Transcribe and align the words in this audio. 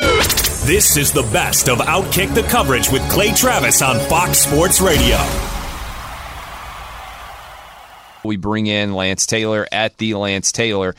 This 0.00 0.96
is 0.96 1.12
the 1.12 1.22
best 1.32 1.68
of 1.68 1.78
Outkick 1.78 2.34
the 2.34 2.42
coverage 2.42 2.90
with 2.90 3.02
Clay 3.10 3.32
Travis 3.32 3.82
on 3.82 3.98
Fox 4.08 4.38
Sports 4.38 4.80
Radio. 4.80 5.16
We 8.24 8.36
bring 8.36 8.66
in 8.66 8.94
Lance 8.94 9.26
Taylor 9.26 9.66
at 9.72 9.96
the 9.98 10.14
Lance 10.14 10.52
Taylor. 10.52 10.94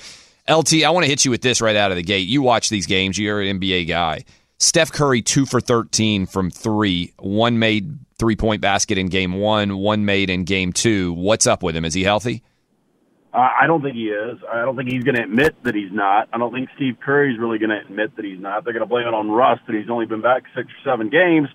LT, 0.49 0.83
I 0.83 0.89
want 0.89 1.05
to 1.05 1.09
hit 1.09 1.23
you 1.23 1.31
with 1.31 1.41
this 1.41 1.61
right 1.61 1.75
out 1.75 1.91
of 1.91 1.97
the 1.97 2.03
gate. 2.03 2.27
You 2.27 2.41
watch 2.41 2.69
these 2.69 2.87
games, 2.87 3.17
you're 3.17 3.41
an 3.41 3.59
NBA 3.59 3.87
guy. 3.87 4.25
Steph 4.57 4.91
Curry, 4.91 5.21
two 5.21 5.45
for 5.45 5.61
13 5.61 6.25
from 6.25 6.51
three. 6.51 7.13
One 7.17 7.57
made 7.59 7.97
three 8.19 8.35
point 8.35 8.61
basket 8.61 8.97
in 8.97 9.07
game 9.07 9.33
one, 9.33 9.77
one 9.77 10.05
made 10.05 10.29
in 10.29 10.43
game 10.43 10.73
two. 10.73 11.13
What's 11.13 11.47
up 11.47 11.63
with 11.63 11.75
him? 11.75 11.85
Is 11.85 11.93
he 11.93 12.03
healthy? 12.03 12.43
I 13.33 13.65
don't 13.65 13.81
think 13.81 13.95
he 13.95 14.09
is. 14.09 14.39
I 14.51 14.59
don't 14.61 14.75
think 14.75 14.89
he's 14.89 15.03
going 15.03 15.15
to 15.15 15.23
admit 15.23 15.55
that 15.63 15.73
he's 15.73 15.91
not. 15.91 16.27
I 16.33 16.37
don't 16.37 16.51
think 16.51 16.69
Steve 16.75 16.97
Curry's 17.01 17.39
really 17.39 17.59
going 17.59 17.69
to 17.69 17.79
admit 17.79 18.15
that 18.17 18.25
he's 18.25 18.39
not. 18.39 18.65
They're 18.65 18.73
going 18.73 18.83
to 18.83 18.89
blame 18.89 19.07
it 19.07 19.13
on 19.13 19.31
rust 19.31 19.61
that 19.67 19.75
he's 19.75 19.89
only 19.89 20.05
been 20.05 20.21
back 20.21 20.43
six 20.53 20.67
or 20.67 20.91
seven 20.91 21.09
games. 21.09 21.47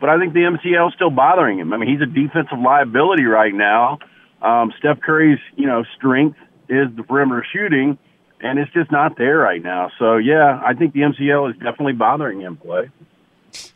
But 0.00 0.10
I 0.10 0.18
think 0.18 0.34
the 0.34 0.40
MCL 0.40 0.88
is 0.88 0.94
still 0.94 1.08
bothering 1.08 1.58
him. 1.58 1.72
I 1.72 1.78
mean, 1.78 1.88
he's 1.88 2.02
a 2.02 2.06
defensive 2.06 2.58
liability 2.58 3.24
right 3.24 3.54
now. 3.54 4.00
Um, 4.42 4.74
Steph 4.78 5.00
Curry's, 5.00 5.38
you 5.56 5.66
know, 5.66 5.84
strength 5.96 6.36
is 6.68 6.88
the 6.94 7.02
perimeter 7.02 7.46
shooting, 7.54 7.96
and 8.40 8.58
it's 8.58 8.72
just 8.72 8.92
not 8.92 9.16
there 9.16 9.38
right 9.38 9.62
now. 9.62 9.90
So 9.98 10.16
yeah, 10.18 10.60
I 10.62 10.74
think 10.74 10.92
the 10.92 11.00
MCL 11.00 11.50
is 11.52 11.56
definitely 11.56 11.94
bothering 11.94 12.40
him. 12.40 12.58
Play. 12.58 12.90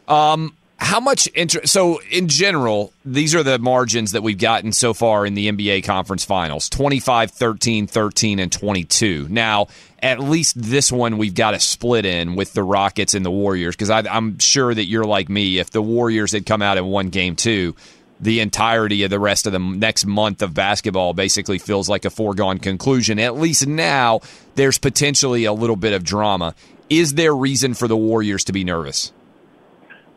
Um, 0.06 0.54
how 0.78 1.00
much 1.00 1.28
interest? 1.34 1.72
So, 1.72 2.00
in 2.11 2.28
general, 2.28 2.93
these 3.05 3.34
are 3.34 3.43
the 3.43 3.59
margins 3.59 4.12
that 4.12 4.22
we've 4.22 4.39
gotten 4.39 4.72
so 4.72 4.94
far 4.94 5.27
in 5.27 5.34
the 5.34 5.50
NBA 5.50 5.84
conference 5.84 6.25
finals 6.25 6.69
25, 6.69 7.33
13, 7.33 7.87
13, 7.87 8.39
and 8.39 8.50
22. 8.50 9.27
Now, 9.28 9.66
at 10.00 10.21
least 10.21 10.61
this 10.61 10.93
one 10.93 11.19
we've 11.19 11.34
got 11.34 11.55
a 11.55 11.61
split 11.61 12.05
in 12.05 12.37
with 12.37 12.53
the 12.53 12.62
Rockets 12.62 13.15
and 13.15 13.27
the 13.27 13.31
Warriors 13.31 13.75
because 13.75 13.91
I'm 13.91 14.39
sure 14.39 14.72
that 14.72 14.84
you're 14.84 15.05
like 15.05 15.28
me. 15.28 15.59
If 15.59 15.71
the 15.71 15.83
Warriors 15.83 16.33
had 16.33 16.47
come 16.47 16.62
out 16.62 16.78
in 16.78 16.87
one 16.87 17.10
game 17.10 17.34
two, 17.34 17.75
the 18.21 18.39
entirety 18.41 19.03
of 19.03 19.10
the 19.10 19.19
rest 19.21 19.47
of 19.47 19.53
the 19.53 19.59
next 19.59 20.06
month 20.06 20.43
of 20.43 20.55
basketball 20.55 21.12
basically 21.12 21.59
feels 21.59 21.89
like 21.89 22.05
a 22.05 22.10
foregone 22.10 22.59
conclusion. 22.59 23.19
At 23.19 23.37
least 23.37 23.66
now, 23.66 24.21
there's 24.55 24.78
potentially 24.78 25.45
a 25.45 25.53
little 25.53 25.77
bit 25.77 25.93
of 25.93 26.05
drama. 26.05 26.55
Is 26.89 27.15
there 27.15 27.34
reason 27.34 27.75
for 27.75 27.89
the 27.89 27.97
Warriors 27.97 28.45
to 28.45 28.53
be 28.53 28.65
nervous? 28.65 29.12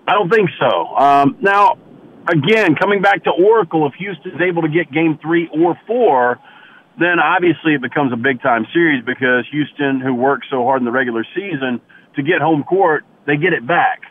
I 0.08 0.14
don't 0.14 0.30
think 0.30 0.50
so. 0.60 0.96
Um, 0.96 1.38
now, 1.42 1.78
again, 2.28 2.76
coming 2.76 3.02
back 3.02 3.24
to 3.26 3.32
Oracle, 3.32 3.88
if 3.88 3.94
Houston's 3.96 4.42
able 4.42 4.64
to 4.64 4.70
get 4.70 4.92
game 4.92 5.20
three 5.22 5.50
or 5.54 5.80
four, 5.88 6.40
then 7.00 7.20
obviously 7.20 7.74
it 7.74 7.82
becomes 7.82 8.12
a 8.12 8.18
big 8.18 8.42
time 8.42 8.66
series 8.74 9.04
because 9.06 9.46
Houston, 9.52 10.02
who 10.02 10.14
worked 10.14 10.46
so 10.50 10.64
hard 10.64 10.82
in 10.82 10.86
the 10.86 10.92
regular 10.92 11.26
season 11.36 11.82
to 12.16 12.24
get 12.24 12.42
home 12.42 12.64
court, 12.64 13.04
they 13.26 13.38
get 13.38 13.54
it 13.54 13.66
back. 13.66 14.02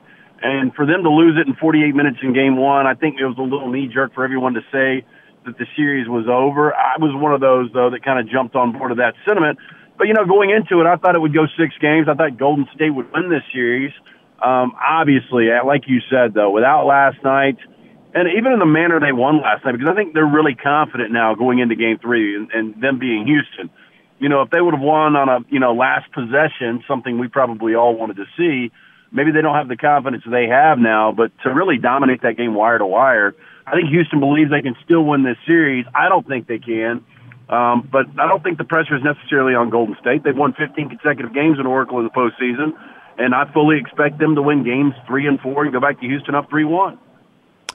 And 0.43 0.75
for 0.75 0.87
them 0.87 1.03
to 1.03 1.11
lose 1.11 1.37
it 1.39 1.47
in 1.47 1.55
48 1.57 1.95
minutes 1.95 2.19
in 2.23 2.33
game 2.33 2.57
one, 2.57 2.87
I 2.87 2.95
think 2.95 3.21
it 3.21 3.27
was 3.27 3.37
a 3.37 3.43
little 3.43 3.71
knee 3.71 3.91
jerk 3.93 4.15
for 4.15 4.25
everyone 4.25 4.55
to 4.55 4.63
say 4.73 5.05
that 5.45 5.59
the 5.59 5.67
series 5.77 6.09
was 6.09 6.27
over. 6.29 6.75
I 6.75 6.97
was 6.99 7.13
one 7.15 7.35
of 7.35 7.41
those, 7.41 7.71
though, 7.73 7.91
that 7.91 8.03
kind 8.03 8.19
of 8.19 8.29
jumped 8.29 8.57
on 8.57 8.73
board 8.73 8.91
of 8.91 8.97
that 8.99 9.15
sentiment. 9.27 9.59
But, 9.99 10.09
you 10.09 10.15
know, 10.15 10.25
going 10.25 10.49
into 10.49 10.81
it, 10.81 10.87
I 10.87 10.97
thought 10.97 11.15
it 11.15 11.21
would 11.21 11.35
go 11.35 11.45
six 11.59 11.77
games. 11.81 12.09
I 12.09 12.15
thought 12.15 12.39
Golden 12.39 12.67
State 12.75 12.89
would 12.89 13.13
win 13.13 13.29
this 13.29 13.45
series. 13.53 13.93
Um, 14.43 14.73
obviously, 14.81 15.49
uh, 15.53 15.67
like 15.67 15.83
you 15.87 16.01
said, 16.11 16.33
though, 16.33 16.51
without 16.51 16.87
last 16.87 17.23
night, 17.23 17.59
and 18.15 18.29
even 18.37 18.53
in 18.53 18.59
the 18.59 18.67
manner 18.67 18.99
they 18.99 19.13
won 19.13 19.41
last 19.41 19.65
night, 19.65 19.73
because 19.73 19.89
I 19.89 19.95
think 19.95 20.15
they're 20.15 20.27
really 20.27 20.55
confident 20.55 21.13
now 21.13 21.35
going 21.35 21.59
into 21.59 21.77
Game 21.77 21.99
Three, 22.01 22.37
and, 22.37 22.51
and 22.53 22.83
them 22.83 22.99
being 22.99 23.27
Houston. 23.27 23.71
You 24.19 24.29
know, 24.29 24.43
if 24.43 24.51
they 24.51 24.61
would 24.61 24.75
have 24.75 24.83
won 24.83 25.15
on 25.15 25.29
a 25.29 25.39
you 25.51 25.61
know 25.61 25.75
last 25.75 26.11
possession, 26.13 26.83
something 26.89 27.19
we 27.19 27.29
probably 27.29 27.75
all 27.75 27.95
wanted 27.97 28.17
to 28.17 28.25
see, 28.37 28.73
maybe 29.13 29.31
they 29.31 29.43
don't 29.43 29.55
have 29.55 29.69
the 29.69 29.77
confidence 29.77 30.25
they 30.25 30.49
have 30.49 30.79
now. 30.79 31.13
But 31.13 31.33
to 31.45 31.53
really 31.53 31.77
dominate 31.77 32.23
that 32.23 32.37
game 32.37 32.55
wire 32.55 32.79
to 32.79 32.87
wire, 32.87 33.35
I 33.67 33.73
think 33.73 33.91
Houston 33.91 34.21
believes 34.21 34.51
they 34.51 34.63
can 34.63 34.77
still 34.85 35.05
win 35.05 35.23
this 35.23 35.39
series. 35.47 35.85
I 35.95 36.09
don't 36.09 36.27
think 36.27 36.47
they 36.49 36.59
can. 36.59 37.05
Um, 37.51 37.89
but 37.91 38.07
I 38.19 38.29
don't 38.29 38.43
think 38.43 38.59
the 38.59 38.65
pressure 38.65 38.97
is 38.97 39.03
necessarily 39.03 39.55
on 39.55 39.71
Golden 39.71 39.97
State. 40.01 40.23
They've 40.23 40.37
won 40.37 40.55
15 40.55 40.89
consecutive 40.89 41.35
games 41.35 41.59
in 41.59 41.67
Oracle 41.67 41.99
in 41.99 42.05
the 42.05 42.15
postseason 42.15 42.79
and 43.21 43.35
I 43.35 43.51
fully 43.53 43.79
expect 43.79 44.19
them 44.19 44.35
to 44.35 44.43
win 44.43 44.65
games 44.65 44.95
three 45.07 45.27
and 45.27 45.39
four 45.41 45.65
and 45.65 45.73
go 45.73 45.81
back 45.81 46.01
to 46.01 46.07
Houston 46.07 46.35
up 46.35 46.49
three 46.49 46.65
one. 46.65 46.99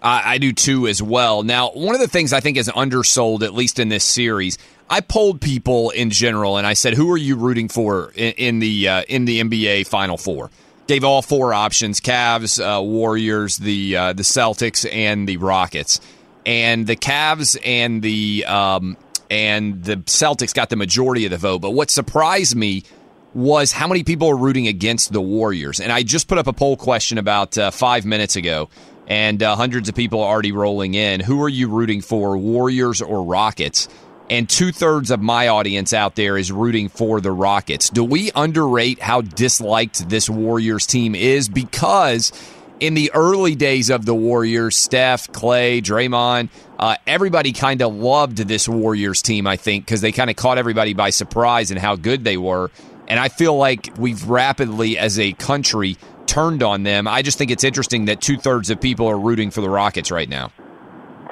I, 0.02 0.38
do 0.38 0.54
too 0.54 0.88
as 0.88 1.02
well. 1.02 1.42
Now, 1.42 1.72
one 1.72 1.96
of 1.96 2.02
the 2.02 2.08
things 2.08 2.32
I 2.32 2.40
think 2.40 2.58
is 2.58 2.70
undersold, 2.70 3.42
at 3.42 3.56
least 3.56 3.80
in 3.80 3.90
this 3.90 4.04
series, 4.04 4.60
I 4.88 5.02
polled 5.02 5.42
people 5.42 5.90
in 5.90 6.12
general, 6.12 6.58
and 6.58 6.68
I 6.68 6.74
said, 6.74 6.94
"Who 6.94 7.12
are 7.12 7.18
you 7.18 7.36
rooting 7.36 7.70
for 7.70 8.12
in, 8.14 8.34
in 8.34 8.60
the 8.60 8.88
uh, 8.88 9.04
in 9.08 9.26
the 9.26 9.42
NBA 9.42 9.88
Final 9.88 10.18
Four? 10.18 10.52
Gave 10.86 11.04
all 11.04 11.24
four 11.24 11.54
options: 11.54 12.00
Cavs, 12.02 12.60
uh, 12.60 12.84
Warriors, 12.84 13.58
the 13.58 13.98
uh, 13.98 14.14
the 14.14 14.24
Celtics, 14.24 14.88
and 14.92 15.28
the 15.28 15.38
Rockets. 15.38 16.00
And 16.46 16.86
the 16.86 16.96
Cavs 16.96 17.58
and 17.66 18.04
the 18.04 18.46
um, 18.46 18.98
and 19.32 19.84
the 19.84 19.98
Celtics 19.98 20.54
got 20.54 20.70
the 20.70 20.76
majority 20.76 21.26
of 21.26 21.32
the 21.32 21.38
vote. 21.38 21.60
But 21.60 21.72
what 21.72 21.90
surprised 21.90 22.56
me 22.56 22.84
was 23.36 23.72
how 23.72 23.88
many 23.88 24.04
people 24.04 24.30
are 24.30 24.38
rooting 24.38 24.68
against 24.68 25.14
the 25.14 25.22
Warriors. 25.22 25.80
And 25.80 25.92
I 25.92 26.02
just 26.02 26.28
put 26.28 26.40
up 26.40 26.48
a 26.48 26.54
poll 26.54 26.78
question 26.78 27.18
about 27.20 27.58
uh, 27.58 27.70
five 27.70 28.06
minutes 28.06 28.36
ago, 28.36 28.70
and 29.08 29.44
uh, 29.44 29.56
hundreds 29.56 29.90
of 29.90 29.94
people 29.94 30.22
are 30.22 30.32
already 30.32 30.54
rolling 30.54 30.96
in. 30.96 31.20
Who 31.20 31.44
are 31.44 31.50
you 31.50 31.70
rooting 31.70 32.02
for, 32.02 32.38
Warriors 32.38 33.02
or 33.02 33.24
Rockets? 33.24 33.88
and 34.30 34.50
two 34.50 34.72
thirds 34.72 35.12
of 35.12 35.22
my 35.22 35.48
audience 35.50 35.94
out 35.94 36.16
there 36.16 36.38
is 36.38 36.52
rooting 36.52 36.90
for 36.90 37.22
the 37.22 37.32
Rockets. 37.32 37.90
Do 37.90 38.04
we 38.04 38.32
underrate 38.36 39.00
how 39.00 39.22
disliked 39.22 40.10
this 40.10 40.30
Warriors 40.30 40.88
team 40.88 41.14
is? 41.14 41.48
Because 41.48 42.32
in 42.80 42.94
the 42.94 43.12
early 43.14 43.56
days 43.56 43.90
of 43.90 44.06
the 44.06 44.16
Warriors, 44.16 44.76
Steph, 44.76 45.32
Clay, 45.32 45.82
Draymond, 45.82 46.50
uh, 46.78 46.96
everybody 47.08 47.54
kind 47.54 47.82
of 47.82 47.94
loved 47.94 48.38
this 48.38 48.68
Warriors 48.68 49.22
team, 49.22 49.48
I 49.48 49.58
think, 49.58 49.86
because 49.86 50.02
they 50.02 50.12
kind 50.12 50.30
of 50.30 50.36
caught 50.36 50.58
everybody 50.58 50.94
by 50.94 51.10
surprise 51.10 51.72
and 51.72 51.80
how 51.80 51.96
good 51.96 52.24
they 52.24 52.38
were. 52.38 52.72
And 53.08 53.20
I 53.20 53.30
feel 53.30 53.56
like 53.56 53.90
we've 53.98 54.28
rapidly, 54.28 54.98
as 54.98 55.20
a 55.20 55.34
country, 55.34 55.98
turned 56.26 56.64
on 56.64 56.84
them. 56.84 57.08
I 57.08 57.22
just 57.22 57.38
think 57.38 57.52
it's 57.52 57.64
interesting 57.64 58.06
that 58.06 58.22
two 58.22 58.38
thirds 58.38 58.70
of 58.70 58.82
people 58.82 59.08
are 59.08 59.18
rooting 59.18 59.52
for 59.52 59.62
the 59.62 59.70
Rockets 59.70 60.12
right 60.12 60.28
now. 60.28 60.52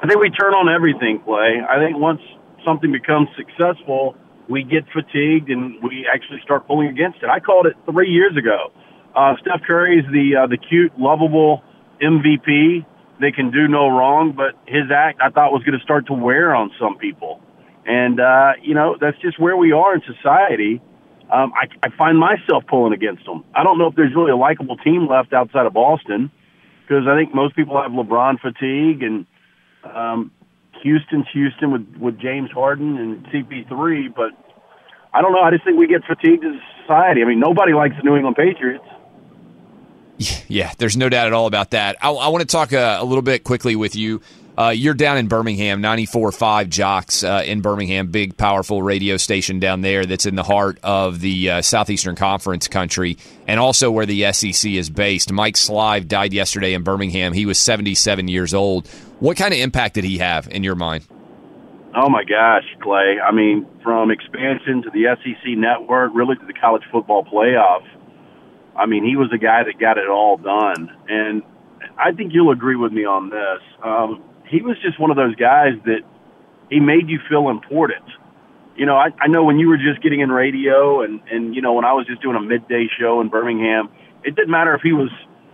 I 0.01 0.07
think 0.07 0.19
we 0.19 0.29
turn 0.29 0.53
on 0.53 0.73
everything, 0.73 1.21
Clay. 1.23 1.61
I 1.67 1.79
think 1.79 1.97
once 1.97 2.21
something 2.65 2.91
becomes 2.91 3.29
successful, 3.35 4.15
we 4.49 4.63
get 4.63 4.83
fatigued 4.93 5.49
and 5.49 5.81
we 5.81 6.07
actually 6.13 6.41
start 6.43 6.67
pulling 6.67 6.87
against 6.89 7.19
it. 7.23 7.29
I 7.29 7.39
called 7.39 7.65
it 7.65 7.73
three 7.89 8.09
years 8.09 8.35
ago. 8.37 8.71
Uh, 9.15 9.35
Steph 9.41 9.61
Curry 9.65 9.99
is 9.99 10.05
the 10.11 10.43
uh, 10.43 10.47
the 10.47 10.57
cute, 10.57 10.91
lovable 10.97 11.63
MVP. 12.01 12.85
They 13.21 13.31
can 13.31 13.51
do 13.51 13.67
no 13.67 13.87
wrong, 13.87 14.33
but 14.35 14.59
his 14.67 14.91
act 14.93 15.19
I 15.21 15.29
thought 15.29 15.51
was 15.51 15.63
going 15.63 15.77
to 15.77 15.83
start 15.83 16.07
to 16.07 16.13
wear 16.13 16.55
on 16.55 16.71
some 16.79 16.97
people, 16.97 17.39
and 17.85 18.19
uh, 18.19 18.53
you 18.61 18.73
know 18.73 18.97
that's 18.99 19.17
just 19.21 19.39
where 19.39 19.55
we 19.55 19.71
are 19.71 19.93
in 19.95 20.01
society. 20.01 20.81
Um, 21.33 21.51
I, 21.55 21.65
I 21.81 21.89
find 21.97 22.19
myself 22.19 22.63
pulling 22.67 22.93
against 22.93 23.25
them. 23.25 23.43
I 23.55 23.63
don't 23.63 23.79
know 23.79 23.87
if 23.87 23.95
there's 23.95 24.13
really 24.15 24.29
a 24.29 24.35
likable 24.35 24.77
team 24.77 25.07
left 25.07 25.33
outside 25.33 25.65
of 25.65 25.73
Boston 25.73 26.29
because 26.83 27.07
I 27.07 27.17
think 27.17 27.33
most 27.33 27.55
people 27.55 27.81
have 27.81 27.91
LeBron 27.91 28.39
fatigue 28.39 29.01
and 29.01 29.25
um, 29.83 30.31
Houston's 30.83 31.25
Houston 31.33 31.71
with 31.71 31.87
with 31.97 32.19
James 32.19 32.51
Harden 32.51 32.97
and 32.97 33.25
CP3, 33.27 34.13
but 34.15 34.31
I 35.11 35.23
don't 35.23 35.31
know. 35.31 35.41
I 35.41 35.49
just 35.49 35.63
think 35.63 35.77
we 35.77 35.87
get 35.87 36.03
fatigued 36.05 36.45
as 36.45 36.53
a 36.53 36.81
society. 36.81 37.23
I 37.23 37.25
mean, 37.25 37.39
nobody 37.39 37.73
likes 37.73 37.95
the 37.97 38.03
New 38.03 38.15
England 38.15 38.35
Patriots. 38.35 38.85
Yeah, 40.47 40.71
there's 40.77 40.95
no 40.95 41.09
doubt 41.09 41.25
at 41.25 41.33
all 41.33 41.47
about 41.47 41.71
that. 41.71 41.97
I, 41.99 42.11
I 42.11 42.27
want 42.27 42.41
to 42.41 42.47
talk 42.47 42.73
a, 42.73 42.97
a, 42.99 43.03
little 43.03 43.23
bit 43.23 43.43
quickly 43.43 43.75
with 43.75 43.95
you. 43.95 44.21
Uh, 44.57 44.69
you're 44.69 44.93
down 44.93 45.17
in 45.17 45.27
Birmingham, 45.27 45.81
94.5 45.81 46.69
JOX 46.69 47.23
uh, 47.23 47.43
in 47.45 47.61
Birmingham, 47.61 48.07
big, 48.07 48.37
powerful 48.37 48.83
radio 48.83 49.17
station 49.17 49.59
down 49.59 49.81
there 49.81 50.05
that's 50.05 50.25
in 50.25 50.35
the 50.35 50.43
heart 50.43 50.77
of 50.83 51.21
the 51.21 51.49
uh, 51.49 51.61
Southeastern 51.61 52.15
Conference 52.15 52.67
country 52.67 53.17
and 53.47 53.59
also 53.59 53.89
where 53.89 54.05
the 54.05 54.31
SEC 54.31 54.71
is 54.71 54.89
based. 54.89 55.31
Mike 55.31 55.55
Slive 55.55 56.07
died 56.07 56.33
yesterday 56.33 56.73
in 56.73 56.83
Birmingham. 56.83 57.33
He 57.33 57.45
was 57.45 57.57
77 57.57 58.27
years 58.27 58.53
old. 58.53 58.87
What 59.19 59.37
kind 59.37 59.53
of 59.53 59.59
impact 59.59 59.95
did 59.95 60.03
he 60.03 60.19
have 60.19 60.47
in 60.47 60.63
your 60.63 60.75
mind? 60.75 61.05
Oh, 61.95 62.09
my 62.09 62.23
gosh, 62.23 62.65
Clay. 62.81 63.17
I 63.23 63.31
mean, 63.31 63.67
from 63.83 64.11
expansion 64.11 64.83
to 64.83 64.89
the 64.91 65.15
SEC 65.23 65.57
network, 65.57 66.11
really 66.13 66.35
to 66.35 66.45
the 66.45 66.53
college 66.53 66.83
football 66.91 67.23
playoff 67.23 67.83
I 68.75 68.85
mean, 68.85 69.05
he 69.05 69.15
was 69.15 69.29
the 69.29 69.37
guy 69.37 69.63
that 69.63 69.79
got 69.79 69.97
it 69.97 70.09
all 70.09 70.37
done. 70.37 70.89
And 71.07 71.43
I 71.97 72.11
think 72.11 72.33
you'll 72.33 72.51
agree 72.51 72.75
with 72.75 72.91
me 72.91 73.05
on 73.05 73.29
this. 73.29 73.61
Um, 73.83 74.23
he 74.53 74.61
was 74.61 74.77
just 74.81 74.99
one 74.99 75.09
of 75.09 75.17
those 75.17 75.35
guys 75.35 75.73
that 75.85 76.01
he 76.69 76.79
made 76.79 77.09
you 77.09 77.19
feel 77.27 77.49
important. 77.49 78.05
You 78.77 78.85
know, 78.85 78.95
I, 78.95 79.09
I 79.19 79.27
know 79.27 79.43
when 79.43 79.57
you 79.57 79.67
were 79.67 79.77
just 79.77 80.01
getting 80.01 80.21
in 80.21 80.31
radio 80.31 81.01
and, 81.01 81.21
and, 81.29 81.55
you 81.55 81.61
know, 81.61 81.73
when 81.73 81.85
I 81.85 81.93
was 81.93 82.05
just 82.05 82.21
doing 82.21 82.35
a 82.35 82.41
midday 82.41 82.87
show 82.99 83.19
in 83.21 83.29
Birmingham, 83.29 83.89
it 84.23 84.35
didn't 84.35 84.51
matter 84.51 84.73
if 84.75 84.81
he 84.81 84.93
was, 84.93 85.09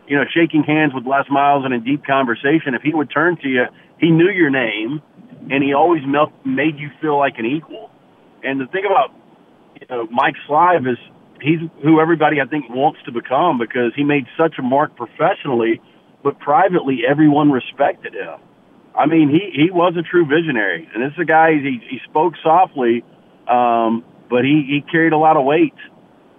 you 0.07 0.17
know, 0.17 0.23
shaking 0.33 0.63
hands 0.63 0.93
with 0.93 1.05
Les 1.05 1.23
Miles 1.29 1.63
and 1.63 1.73
in 1.73 1.83
deep 1.83 2.05
conversation. 2.05 2.75
If 2.75 2.81
he 2.81 2.93
would 2.93 3.09
turn 3.09 3.37
to 3.41 3.47
you, 3.47 3.65
he 3.99 4.11
knew 4.11 4.29
your 4.29 4.49
name 4.49 5.01
and 5.49 5.63
he 5.63 5.73
always 5.73 6.03
made 6.45 6.77
you 6.77 6.89
feel 7.01 7.17
like 7.17 7.35
an 7.37 7.45
equal. 7.45 7.89
And 8.43 8.59
the 8.59 8.67
thing 8.67 8.83
about, 8.85 9.15
you 9.79 9.87
know, 9.89 10.07
Mike 10.11 10.35
Slive 10.47 10.87
is 10.87 10.97
he's 11.41 11.59
who 11.83 11.99
everybody 12.01 12.41
I 12.41 12.47
think 12.47 12.69
wants 12.69 12.99
to 13.05 13.11
become 13.11 13.59
because 13.59 13.93
he 13.95 14.03
made 14.03 14.25
such 14.37 14.55
a 14.59 14.61
mark 14.61 14.95
professionally, 14.95 15.81
but 16.23 16.39
privately 16.39 16.99
everyone 17.09 17.51
respected 17.51 18.13
him. 18.13 18.39
I 18.99 19.05
mean, 19.05 19.29
he 19.29 19.51
he 19.55 19.71
was 19.71 19.95
a 19.97 20.01
true 20.01 20.25
visionary, 20.25 20.89
and 20.93 21.01
this 21.01 21.13
is 21.13 21.19
a 21.19 21.25
guy 21.25 21.53
he 21.53 21.81
he 21.89 21.99
spoke 22.09 22.33
softly, 22.43 23.05
um, 23.47 24.03
but 24.29 24.43
he 24.43 24.65
he 24.67 24.83
carried 24.91 25.13
a 25.13 25.17
lot 25.17 25.37
of 25.37 25.45
weight, 25.45 25.73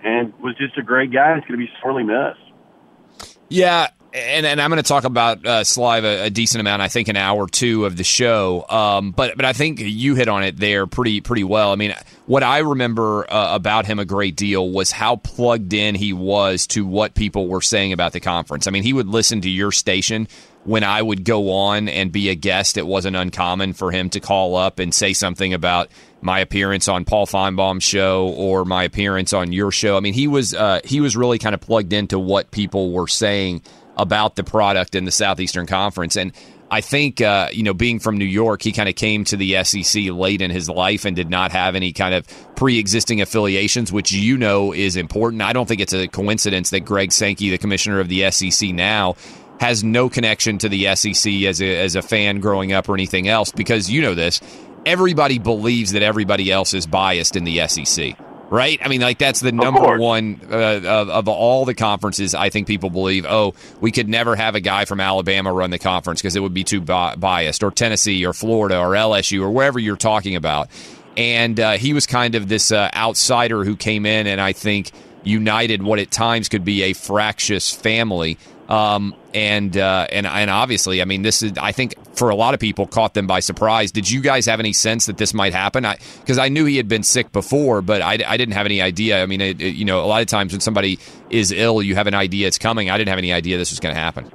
and 0.04 0.34
was 0.40 0.54
just 0.58 0.76
a 0.76 0.82
great 0.82 1.10
guy. 1.10 1.38
It's 1.38 1.46
going 1.46 1.58
to 1.58 1.66
be 1.66 1.72
sorely 1.80 2.02
missed. 2.02 3.38
Yeah, 3.48 3.88
and, 4.12 4.44
and 4.44 4.60
I'm 4.60 4.68
going 4.70 4.82
to 4.82 4.86
talk 4.86 5.04
about 5.04 5.46
uh, 5.46 5.64
Slive 5.64 6.04
a, 6.04 6.24
a, 6.24 6.30
decent 6.30 6.60
amount. 6.60 6.82
I 6.82 6.88
think 6.88 7.08
an 7.08 7.16
hour 7.16 7.44
or 7.44 7.48
two 7.48 7.86
of 7.86 7.96
the 7.96 8.04
show, 8.04 8.66
um, 8.68 9.12
but 9.12 9.36
but 9.36 9.46
I 9.46 9.54
think 9.54 9.80
you 9.80 10.14
hit 10.14 10.28
on 10.28 10.42
it 10.42 10.58
there 10.58 10.86
pretty 10.86 11.22
pretty 11.22 11.44
well. 11.44 11.72
I 11.72 11.76
mean, 11.76 11.94
what 12.26 12.42
I 12.42 12.58
remember 12.58 13.24
uh, 13.32 13.54
about 13.54 13.86
him 13.86 13.98
a 13.98 14.04
great 14.04 14.36
deal 14.36 14.68
was 14.68 14.90
how 14.90 15.16
plugged 15.16 15.72
in 15.72 15.94
he 15.94 16.12
was 16.12 16.66
to 16.68 16.84
what 16.84 17.14
people 17.14 17.48
were 17.48 17.62
saying 17.62 17.94
about 17.94 18.12
the 18.12 18.20
conference. 18.20 18.66
I 18.66 18.70
mean, 18.70 18.82
he 18.82 18.92
would 18.92 19.08
listen 19.08 19.40
to 19.40 19.50
your 19.50 19.72
station 19.72 20.28
when 20.64 20.84
I 20.84 21.00
would 21.00 21.24
go 21.24 21.52
on 21.52 21.88
and 21.88 22.12
be 22.12 22.28
a 22.28 22.34
guest. 22.34 22.76
It 22.76 22.86
wasn't 22.86 23.16
uncommon 23.16 23.72
for 23.72 23.90
him 23.90 24.10
to 24.10 24.20
call 24.20 24.56
up 24.56 24.78
and 24.78 24.94
say 24.94 25.12
something 25.12 25.54
about 25.54 25.88
my 26.20 26.40
appearance 26.40 26.88
on 26.88 27.04
Paul 27.04 27.26
Finebaum's 27.26 27.84
show 27.84 28.28
or 28.28 28.64
my 28.64 28.84
appearance 28.84 29.32
on 29.32 29.52
your 29.52 29.70
show. 29.70 29.96
I 29.96 30.00
mean, 30.00 30.14
he 30.14 30.28
was 30.28 30.54
uh, 30.54 30.80
he 30.84 31.00
was 31.00 31.16
really 31.16 31.38
kind 31.38 31.54
of 31.54 31.60
plugged 31.60 31.92
into 31.92 32.18
what 32.18 32.50
people 32.50 32.92
were 32.92 33.08
saying 33.08 33.62
about 33.96 34.36
the 34.36 34.44
product 34.44 34.94
in 34.94 35.04
the 35.04 35.10
Southeastern 35.10 35.66
Conference. 35.66 36.16
And 36.16 36.32
I 36.70 36.80
think, 36.80 37.20
uh, 37.20 37.48
you 37.52 37.64
know, 37.64 37.74
being 37.74 37.98
from 37.98 38.16
New 38.16 38.24
York, 38.24 38.62
he 38.62 38.70
kind 38.70 38.88
of 38.88 38.94
came 38.94 39.24
to 39.24 39.36
the 39.36 39.62
SEC 39.64 40.04
late 40.04 40.40
in 40.40 40.52
his 40.52 40.70
life 40.70 41.04
and 41.04 41.16
did 41.16 41.28
not 41.28 41.50
have 41.50 41.74
any 41.74 41.92
kind 41.92 42.14
of 42.14 42.26
pre 42.54 42.78
existing 42.78 43.20
affiliations, 43.20 43.92
which 43.92 44.12
you 44.12 44.38
know 44.38 44.72
is 44.72 44.94
important. 44.94 45.42
I 45.42 45.52
don't 45.52 45.66
think 45.66 45.80
it's 45.80 45.92
a 45.92 46.06
coincidence 46.06 46.70
that 46.70 46.80
Greg 46.80 47.10
Sankey, 47.10 47.50
the 47.50 47.58
commissioner 47.58 47.98
of 47.98 48.08
the 48.08 48.30
SEC 48.30 48.70
now, 48.70 49.16
has 49.60 49.84
no 49.84 50.08
connection 50.08 50.58
to 50.58 50.68
the 50.68 50.94
SEC 50.96 51.32
as 51.44 51.60
a, 51.60 51.78
as 51.78 51.94
a 51.94 52.02
fan 52.02 52.40
growing 52.40 52.72
up 52.72 52.88
or 52.88 52.94
anything 52.94 53.28
else 53.28 53.52
because 53.52 53.90
you 53.90 54.00
know 54.00 54.14
this. 54.14 54.40
Everybody 54.86 55.38
believes 55.38 55.92
that 55.92 56.02
everybody 56.02 56.50
else 56.50 56.72
is 56.72 56.86
biased 56.86 57.36
in 57.36 57.44
the 57.44 57.68
SEC 57.68 58.16
right? 58.50 58.80
I 58.84 58.88
mean, 58.88 59.00
like 59.00 59.18
that's 59.18 59.38
the 59.38 59.52
number 59.52 59.96
one 59.96 60.40
uh, 60.50 60.80
of, 60.84 61.08
of 61.08 61.28
all 61.28 61.64
the 61.64 61.74
conferences. 61.74 62.34
I 62.34 62.50
think 62.50 62.66
people 62.66 62.90
believe, 62.90 63.24
oh, 63.24 63.54
we 63.80 63.92
could 63.92 64.08
never 64.08 64.34
have 64.34 64.56
a 64.56 64.60
guy 64.60 64.86
from 64.86 65.00
Alabama 65.00 65.52
run 65.52 65.70
the 65.70 65.78
conference 65.78 66.20
because 66.20 66.34
it 66.34 66.40
would 66.40 66.52
be 66.52 66.64
too 66.64 66.80
bi- 66.80 67.14
biased, 67.14 67.62
or 67.62 67.70
Tennessee, 67.70 68.26
or 68.26 68.32
Florida, 68.32 68.78
or 68.78 68.90
LSU, 68.90 69.42
or 69.42 69.50
wherever 69.50 69.78
you're 69.78 69.96
talking 69.96 70.34
about. 70.34 70.68
And 71.16 71.60
uh, 71.60 71.72
he 71.72 71.92
was 71.92 72.06
kind 72.06 72.34
of 72.34 72.48
this 72.48 72.72
uh, 72.72 72.90
outsider 72.92 73.64
who 73.64 73.76
came 73.76 74.04
in 74.04 74.26
and 74.26 74.40
I 74.40 74.52
think 74.52 74.90
united 75.22 75.82
what 75.82 75.98
at 75.98 76.10
times 76.10 76.48
could 76.48 76.64
be 76.64 76.82
a 76.82 76.92
fractious 76.92 77.72
family. 77.72 78.38
Um, 78.70 79.16
and 79.34 79.76
uh, 79.76 80.06
and 80.12 80.28
and 80.28 80.48
obviously, 80.48 81.02
I 81.02 81.04
mean, 81.04 81.22
this 81.22 81.42
is 81.42 81.52
I 81.58 81.72
think 81.72 81.94
for 82.16 82.30
a 82.30 82.36
lot 82.36 82.54
of 82.54 82.60
people 82.60 82.86
caught 82.86 83.14
them 83.14 83.26
by 83.26 83.40
surprise. 83.40 83.90
Did 83.90 84.08
you 84.08 84.20
guys 84.20 84.46
have 84.46 84.60
any 84.60 84.72
sense 84.72 85.06
that 85.06 85.18
this 85.18 85.34
might 85.34 85.52
happen? 85.52 85.84
Because 86.20 86.38
I, 86.38 86.44
I, 86.44 86.48
knew 86.48 86.66
he 86.66 86.76
had 86.76 86.86
been 86.86 87.02
sick 87.02 87.32
before, 87.32 87.82
but 87.82 88.00
I, 88.00 88.18
I 88.26 88.36
didn't 88.36 88.52
have 88.52 88.66
any 88.66 88.80
idea. 88.80 89.22
I 89.22 89.26
mean, 89.26 89.40
it, 89.40 89.60
it, 89.60 89.74
you 89.74 89.84
know, 89.84 90.04
a 90.04 90.06
lot 90.06 90.20
of 90.20 90.28
times 90.28 90.52
when 90.52 90.60
somebody 90.60 91.00
is 91.30 91.50
ill, 91.50 91.82
you 91.82 91.96
have 91.96 92.06
an 92.06 92.14
idea 92.14 92.46
it's 92.46 92.58
coming. 92.58 92.90
I 92.90 92.96
didn't 92.96 93.08
have 93.08 93.18
any 93.18 93.32
idea 93.32 93.58
this 93.58 93.70
was 93.72 93.80
going 93.80 93.94
to 93.94 94.00
happen. 94.00 94.30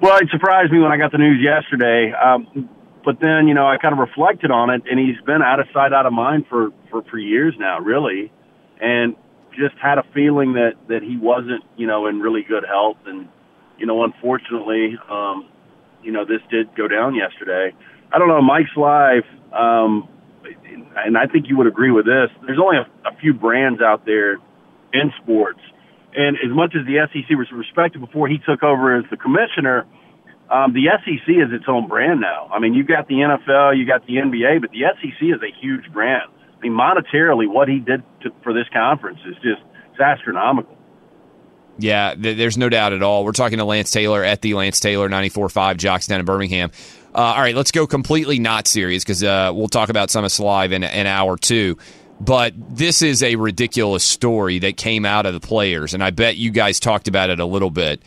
Well, 0.00 0.16
it 0.16 0.28
surprised 0.30 0.72
me 0.72 0.78
when 0.78 0.92
I 0.92 0.96
got 0.96 1.12
the 1.12 1.18
news 1.18 1.42
yesterday. 1.42 2.12
Um, 2.12 2.68
but 3.04 3.20
then, 3.20 3.46
you 3.46 3.52
know, 3.52 3.66
I 3.66 3.76
kind 3.76 3.92
of 3.92 3.98
reflected 3.98 4.50
on 4.50 4.70
it, 4.70 4.82
and 4.90 4.98
he's 4.98 5.20
been 5.26 5.42
out 5.42 5.60
of 5.60 5.66
sight, 5.74 5.92
out 5.92 6.06
of 6.06 6.14
mind 6.14 6.46
for 6.48 6.70
for, 6.90 7.02
for 7.02 7.18
years 7.18 7.54
now, 7.58 7.80
really, 7.80 8.32
and 8.80 9.16
just 9.58 9.74
had 9.82 9.98
a 9.98 10.04
feeling 10.14 10.54
that 10.54 10.74
that 10.88 11.02
he 11.02 11.18
wasn't, 11.18 11.64
you 11.76 11.86
know, 11.86 12.06
in 12.06 12.20
really 12.20 12.42
good 12.42 12.64
health 12.64 12.96
and 13.04 13.28
you 13.80 13.86
know, 13.86 14.04
unfortunately, 14.04 14.98
um, 15.10 15.48
you 16.02 16.12
know, 16.12 16.24
this 16.24 16.40
did 16.50 16.74
go 16.76 16.86
down 16.86 17.14
yesterday. 17.14 17.74
I 18.12 18.18
don't 18.18 18.28
know, 18.28 18.42
Mike 18.42 18.66
Slive, 18.76 19.24
um, 19.52 20.06
and 20.96 21.16
I 21.16 21.26
think 21.26 21.46
you 21.48 21.56
would 21.56 21.66
agree 21.66 21.90
with 21.90 22.04
this. 22.04 22.28
There's 22.46 22.58
only 22.62 22.76
a, 22.76 23.08
a 23.08 23.16
few 23.20 23.32
brands 23.32 23.80
out 23.80 24.04
there 24.04 24.34
in 24.92 25.12
sports, 25.22 25.60
and 26.14 26.36
as 26.36 26.54
much 26.54 26.74
as 26.78 26.86
the 26.86 27.00
SEC 27.10 27.36
was 27.36 27.48
respected 27.52 28.00
before 28.00 28.28
he 28.28 28.38
took 28.38 28.62
over 28.62 28.96
as 28.96 29.04
the 29.10 29.16
commissioner, 29.16 29.86
um, 30.50 30.74
the 30.74 30.90
SEC 31.04 31.28
is 31.28 31.52
its 31.52 31.66
own 31.68 31.88
brand 31.88 32.20
now. 32.20 32.50
I 32.52 32.58
mean, 32.58 32.74
you've 32.74 32.88
got 32.88 33.08
the 33.08 33.14
NFL, 33.14 33.78
you 33.78 33.86
got 33.86 34.06
the 34.06 34.14
NBA, 34.16 34.60
but 34.60 34.70
the 34.70 34.82
SEC 35.00 35.22
is 35.22 35.40
a 35.40 35.52
huge 35.60 35.90
brand. 35.92 36.30
I 36.58 36.60
mean, 36.60 36.72
monetarily, 36.72 37.48
what 37.48 37.68
he 37.68 37.78
did 37.78 38.02
to, 38.22 38.30
for 38.42 38.52
this 38.52 38.66
conference 38.72 39.20
is 39.26 39.34
just 39.36 39.62
it's 39.92 40.00
astronomical. 40.00 40.76
Yeah, 41.80 42.14
th- 42.14 42.36
there's 42.36 42.58
no 42.58 42.68
doubt 42.68 42.92
at 42.92 43.02
all. 43.02 43.24
We're 43.24 43.32
talking 43.32 43.58
to 43.58 43.64
Lance 43.64 43.90
Taylor 43.90 44.22
at 44.22 44.42
the 44.42 44.54
Lance 44.54 44.80
Taylor 44.80 45.08
94.5 45.08 45.76
JOX 45.76 46.06
down 46.06 46.20
in 46.20 46.26
Birmingham. 46.26 46.70
Uh, 47.14 47.18
all 47.18 47.40
right, 47.40 47.54
let's 47.54 47.72
go 47.72 47.86
completely 47.86 48.38
not 48.38 48.68
serious 48.68 49.02
because 49.02 49.24
uh, 49.24 49.50
we'll 49.54 49.68
talk 49.68 49.88
about 49.88 50.10
some 50.10 50.24
of 50.24 50.30
Slive 50.30 50.72
in 50.72 50.84
an 50.84 51.06
hour 51.06 51.36
two. 51.36 51.76
But 52.20 52.52
this 52.56 53.00
is 53.00 53.22
a 53.22 53.36
ridiculous 53.36 54.04
story 54.04 54.58
that 54.60 54.76
came 54.76 55.06
out 55.06 55.24
of 55.24 55.32
the 55.32 55.40
players, 55.40 55.94
and 55.94 56.04
I 56.04 56.10
bet 56.10 56.36
you 56.36 56.50
guys 56.50 56.78
talked 56.78 57.08
about 57.08 57.30
it 57.30 57.40
a 57.40 57.46
little 57.46 57.70
bit. 57.70 58.02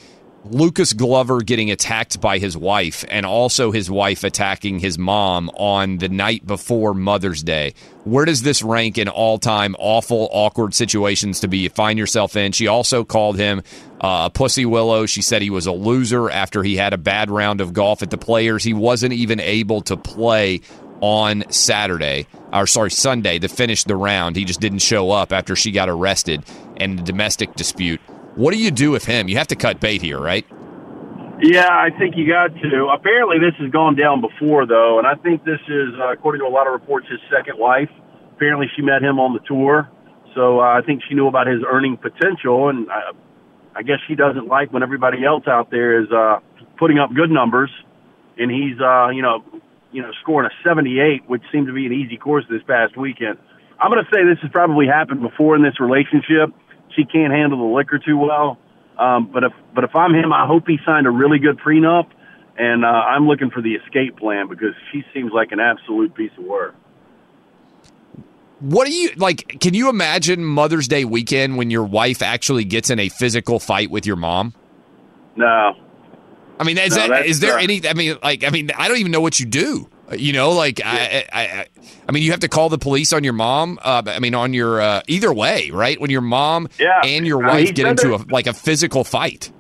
Lucas 0.46 0.92
Glover 0.92 1.42
getting 1.42 1.72
attacked 1.72 2.20
by 2.20 2.38
his 2.38 2.58
wife, 2.58 3.06
and 3.10 3.26
also 3.26 3.72
his 3.72 3.90
wife 3.90 4.26
attacking 4.26 4.80
his 4.80 4.98
mom 4.98 5.50
on 5.52 6.00
the 6.00 6.10
night 6.10 6.46
before 6.46 6.94
Mother's 6.94 7.42
Day. 7.42 7.74
Where 8.04 8.26
does 8.26 8.42
this 8.42 8.62
rank 8.62 8.98
in 8.98 9.08
all 9.08 9.38
time 9.40 9.74
awful, 9.80 10.28
awkward 10.34 10.74
situations 10.74 11.40
to 11.40 11.48
be 11.48 11.70
find 11.70 11.98
yourself 11.98 12.36
in? 12.36 12.52
She 12.52 12.68
also 12.68 13.06
called 13.06 13.38
him 13.38 13.62
uh, 14.02 14.24
a 14.26 14.30
pussy 14.30 14.66
willow. 14.66 15.06
She 15.06 15.22
said 15.22 15.42
he 15.42 15.50
was 15.50 15.66
a 15.66 15.72
loser 15.72 16.30
after 16.30 16.62
he 16.62 16.76
had 16.76 16.92
a 16.92 16.98
bad 16.98 17.32
round 17.32 17.62
of 17.62 17.72
golf 17.72 18.02
at 18.04 18.10
the 18.10 18.18
Players. 18.18 18.66
He 18.66 18.74
wasn't 18.74 19.14
even 19.14 19.40
able 19.40 19.80
to 19.84 19.96
play 19.96 20.60
on 21.00 21.46
Saturday, 21.52 22.28
or 22.52 22.68
sorry, 22.68 22.92
Sunday 22.92 23.40
to 23.40 23.48
finish 23.48 23.86
the 23.86 23.96
round. 23.96 24.36
He 24.36 24.44
just 24.44 24.60
didn't 24.60 24.80
show 24.80 25.12
up 25.12 25.32
after 25.32 25.56
she 25.56 25.72
got 25.72 25.88
arrested 25.88 26.44
and 26.78 27.00
the 27.00 27.04
domestic 27.04 27.56
dispute. 27.56 28.02
What 28.36 28.54
do 28.54 28.60
you 28.60 28.72
do 28.72 28.90
with 28.90 29.06
him? 29.06 29.28
You 29.28 29.38
have 29.38 29.48
to 29.48 29.56
cut 29.56 29.80
bait 29.80 30.02
here, 30.02 30.20
right? 30.20 30.46
Yeah, 31.42 31.68
I 31.70 31.90
think 31.98 32.16
you 32.16 32.28
got 32.28 32.56
to. 32.56 32.90
Apparently, 32.94 33.38
this 33.38 33.54
has 33.60 33.70
gone 33.70 33.96
down 33.96 34.22
before, 34.22 34.66
though, 34.66 34.98
and 34.98 35.06
I 35.06 35.16
think 35.16 35.44
this 35.44 35.60
is, 35.68 35.90
uh, 36.00 36.14
according 36.14 36.42
to 36.42 36.48
a 36.48 36.54
lot 36.54 36.68
of 36.68 36.74
reports, 36.74 37.08
his 37.10 37.20
second 37.30 37.60
wife. 37.60 37.90
Apparently, 38.36 38.68
she 38.76 38.82
met 38.82 39.04
him 39.04 39.20
on 39.20 39.34
the 39.34 39.40
tour, 39.46 39.90
so 40.34 40.60
uh, 40.60 40.64
I 40.64 40.82
think 40.86 41.02
she 41.08 41.16
knew 41.16 41.28
about 41.28 41.48
his 41.48 41.62
earning 41.68 41.98
potential, 41.98 42.70
and 42.70 42.90
I, 42.90 43.12
I 43.76 43.84
guess 43.84 43.98
she 44.08 44.16
doesn't 44.16 44.48
like 44.48 44.72
when 44.72 44.84
everybody 44.84 45.26
else 45.26 45.44
out 45.48 45.70
there 45.70 46.02
is 46.02 46.10
uh, 46.12 46.40
putting 46.80 46.98
up 46.98 47.14
good 47.14 47.30
numbers, 47.30 47.70
and 48.38 48.50
he's, 48.50 48.80
uh, 48.80 49.10
you 49.10 49.22
know, 49.22 49.44
you 49.92 50.02
know, 50.02 50.12
scoring 50.22 50.50
a 50.50 50.68
78, 50.68 51.30
which 51.30 51.44
seemed 51.52 51.68
to 51.68 51.74
be 51.74 51.86
an 51.86 51.94
easy 51.94 52.18
course 52.18 52.46
this 52.50 52.64
past 52.66 52.98
weekend. 52.98 53.38
I'm 53.80 53.92
going 53.92 54.04
to 54.04 54.10
say 54.10 54.24
this 54.24 54.40
has 54.42 54.52
probably 54.52 54.88
happened 54.88 55.22
before 55.22 55.56
in 55.56 55.62
this 55.62 55.80
relationship 55.80 56.56
she 56.96 57.06
can't 57.06 57.34
handle 57.34 57.58
the 57.58 57.76
liquor 57.76 58.00
too 58.00 58.18
well. 58.18 58.58
Um, 58.98 59.30
but 59.32 59.44
if 59.44 59.54
but 59.74 59.84
if 59.84 59.96
I'm 59.96 60.14
him, 60.14 60.32
I 60.32 60.46
hope 60.46 60.68
he 60.68 60.78
signed 60.86 61.08
a 61.08 61.12
really 61.12 61.40
good 61.40 61.60
prenup, 61.60 62.08
and 62.58 62.86
uh, 62.86 62.88
I'm 62.88 63.28
looking 63.28 63.50
for 63.50 63.62
the 63.62 63.74
escape 63.74 64.18
plan 64.18 64.48
because 64.48 64.76
she 64.92 65.04
seems 65.14 65.32
like 65.34 65.52
an 65.52 65.60
absolute 65.60 66.14
piece 66.14 66.32
of 66.38 66.46
work. 66.46 66.76
What 68.60 68.88
do 68.88 68.94
you 68.94 69.10
like? 69.18 69.60
Can 69.60 69.74
you 69.74 69.90
imagine 69.90 70.46
Mother's 70.46 70.88
Day 70.88 71.06
weekend 71.06 71.58
when 71.58 71.70
your 71.70 71.84
wife 71.84 72.22
actually 72.22 72.64
gets 72.64 72.90
in 72.90 73.00
a 73.00 73.10
physical 73.10 73.60
fight 73.60 73.92
with 73.92 74.06
your 74.06 74.16
mom? 74.16 74.54
No. 75.36 75.76
I 76.60 76.64
mean, 76.64 76.78
is 76.78 76.96
No, 76.96 77.08
that's, 77.08 77.40
there 77.40 77.58
uh, 77.58 77.64
any? 77.64 77.86
I 77.88 77.94
mean, 77.94 78.18
like, 78.24 78.44
I 78.44 78.52
mean, 78.52 78.70
I 78.78 78.88
don't 78.88 78.98
even 78.98 79.12
know 79.12 79.22
what 79.22 79.40
you 79.40 79.46
do. 79.46 79.90
You 80.12 80.34
know, 80.34 80.52
like, 80.52 80.82
I, 80.84 81.26
I, 81.32 81.42
I, 81.42 81.68
I 82.08 82.12
mean, 82.12 82.24
you 82.24 82.32
have 82.32 82.42
to 82.42 82.50
call 82.50 82.70
the 82.70 82.78
police 82.78 83.14
on 83.14 83.24
your 83.24 83.34
mom. 83.34 83.80
Uh, 83.82 84.04
I 84.06 84.20
mean, 84.20 84.36
on 84.36 84.54
your 84.54 84.82
uh, 84.82 85.02
either 85.08 85.34
way, 85.34 85.70
right? 85.72 86.00
When 86.00 86.10
your 86.12 86.22
mom 86.22 86.68
Yeah. 86.78 87.02
and 87.04 87.26
your 87.26 87.44
Uh, 87.44 87.48
wife 87.48 87.68
he 87.68 87.72
get 87.74 87.88
into 87.88 88.14
a 88.14 88.20
like 88.30 88.46
a 88.46 88.54
physical 88.54 89.04
fight. 89.04 89.52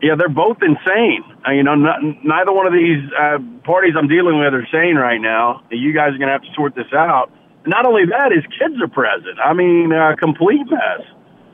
Yeah, 0.00 0.14
they're 0.16 0.28
both 0.28 0.58
insane. 0.62 1.24
Uh, 1.46 1.52
you 1.52 1.62
know, 1.62 1.72
n- 1.72 2.18
neither 2.22 2.52
one 2.52 2.66
of 2.66 2.72
these 2.72 3.02
uh, 3.18 3.38
parties 3.64 3.94
I'm 3.98 4.06
dealing 4.08 4.38
with 4.38 4.54
are 4.54 4.66
sane 4.70 4.96
right 4.96 5.20
now. 5.20 5.62
You 5.70 5.92
guys 5.92 6.14
are 6.14 6.18
going 6.18 6.28
to 6.28 6.32
have 6.38 6.42
to 6.42 6.52
sort 6.54 6.74
this 6.74 6.92
out. 6.94 7.30
Not 7.66 7.84
only 7.86 8.04
that, 8.06 8.30
his 8.30 8.44
kids 8.58 8.80
are 8.80 8.88
present. 8.88 9.38
I 9.42 9.54
mean, 9.54 9.92
uh, 9.92 10.14
complete 10.20 10.60
mess. 10.70 11.00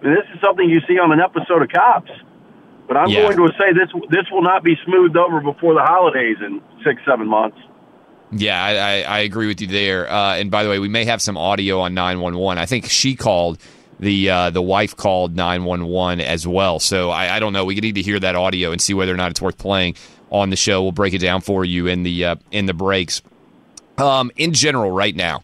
I 0.03 0.05
mean, 0.05 0.15
this 0.15 0.27
is 0.35 0.41
something 0.41 0.69
you 0.69 0.81
see 0.89 0.99
on 0.99 1.12
an 1.12 1.21
episode 1.21 1.62
of 1.62 1.69
Cops. 1.71 2.11
But 2.89 2.97
I'm 2.97 3.09
Yeah. 3.09 3.33
going 3.33 3.37
to 3.49 3.55
say 3.57 3.73
this 3.73 3.89
this 4.11 4.27
will 4.33 4.43
not 4.43 4.62
be 4.65 4.75
smoothed 4.85 5.17
over 5.17 5.41
before 5.41 5.75
the 5.75 5.83
holidays 5.87 6.37
in 6.45 6.61
six 6.85 7.00
seven 7.07 7.29
months. 7.29 7.57
Yeah, 8.32 8.62
I, 8.62 8.70
I, 8.70 9.00
I 9.02 9.18
agree 9.20 9.49
with 9.49 9.60
you 9.60 9.66
there. 9.66 10.10
Uh, 10.10 10.37
and 10.37 10.50
by 10.50 10.62
the 10.62 10.70
way, 10.70 10.78
we 10.78 10.88
may 10.88 11.04
have 11.04 11.20
some 11.20 11.37
audio 11.37 11.80
on 11.80 11.94
nine 11.94 12.20
one 12.20 12.37
one. 12.37 12.58
I 12.58 12.66
think 12.66 12.88
she 12.88 13.16
called 13.16 13.58
the 13.99 14.30
uh, 14.30 14.50
the 14.50 14.62
wife 14.62 14.96
called 14.96 15.34
nine 15.34 15.64
one 15.64 15.87
one 15.87 16.20
as 16.20 16.46
well. 16.46 16.78
So 16.78 17.10
I, 17.10 17.37
I 17.37 17.40
don't 17.40 17.52
know. 17.52 17.64
We 17.64 17.75
need 17.76 17.96
to 17.96 18.02
hear 18.02 18.20
that 18.20 18.37
audio 18.37 18.72
and 18.72 18.80
see 18.80 18.94
whether 18.94 19.12
or 19.12 19.16
not 19.16 19.30
it's 19.30 19.42
worth 19.42 19.58
playing 19.58 19.96
on 20.30 20.50
the 20.50 20.56
show. 20.56 20.82
We'll 20.82 20.92
break 20.92 21.12
it 21.12 21.18
down 21.18 21.40
for 21.40 21.64
you 21.64 21.87
in 21.87 22.02
the 22.02 22.25
uh, 22.25 22.37
in 22.50 22.66
the 22.66 22.75
breaks. 22.75 23.20
Um, 23.99 24.30
in 24.37 24.54
general, 24.54 24.90
right 24.90 25.14
now, 25.14 25.42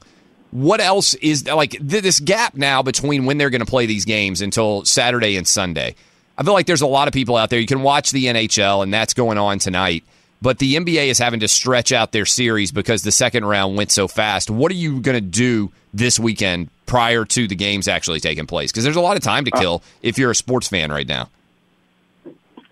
what 0.50 0.80
else 0.80 1.14
is 1.14 1.46
like 1.46 1.72
th- 1.72 2.02
this 2.02 2.20
gap 2.20 2.54
now 2.54 2.82
between 2.82 3.26
when 3.26 3.36
they're 3.36 3.50
going 3.50 3.60
to 3.60 3.66
play 3.66 3.86
these 3.86 4.04
games 4.04 4.40
until 4.40 4.84
Saturday 4.84 5.36
and 5.36 5.46
Sunday? 5.46 5.94
I 6.38 6.42
feel 6.42 6.52
like 6.52 6.66
there's 6.66 6.82
a 6.82 6.86
lot 6.86 7.08
of 7.08 7.14
people 7.14 7.36
out 7.36 7.50
there. 7.50 7.58
You 7.58 7.66
can 7.66 7.82
watch 7.82 8.12
the 8.12 8.26
NHL, 8.26 8.82
and 8.82 8.92
that's 8.92 9.14
going 9.14 9.38
on 9.38 9.58
tonight. 9.58 10.04
But 10.42 10.58
the 10.58 10.76
NBA 10.76 11.08
is 11.08 11.18
having 11.18 11.40
to 11.40 11.48
stretch 11.48 11.92
out 11.92 12.12
their 12.12 12.26
series 12.26 12.70
because 12.70 13.02
the 13.02 13.12
second 13.12 13.44
round 13.44 13.76
went 13.76 13.90
so 13.90 14.06
fast. 14.06 14.50
What 14.50 14.70
are 14.70 14.76
you 14.76 15.00
going 15.00 15.16
to 15.16 15.20
do 15.20 15.72
this 15.94 16.18
weekend 16.18 16.68
prior 16.84 17.24
to 17.24 17.48
the 17.48 17.54
games 17.54 17.88
actually 17.88 18.20
taking 18.20 18.46
place? 18.46 18.70
Because 18.70 18.84
there's 18.84 18.96
a 18.96 19.00
lot 19.00 19.16
of 19.16 19.22
time 19.22 19.44
to 19.46 19.50
uh, 19.54 19.60
kill 19.60 19.82
if 20.02 20.18
you're 20.18 20.30
a 20.30 20.34
sports 20.34 20.68
fan 20.68 20.90
right 20.92 21.08
now. 21.08 21.30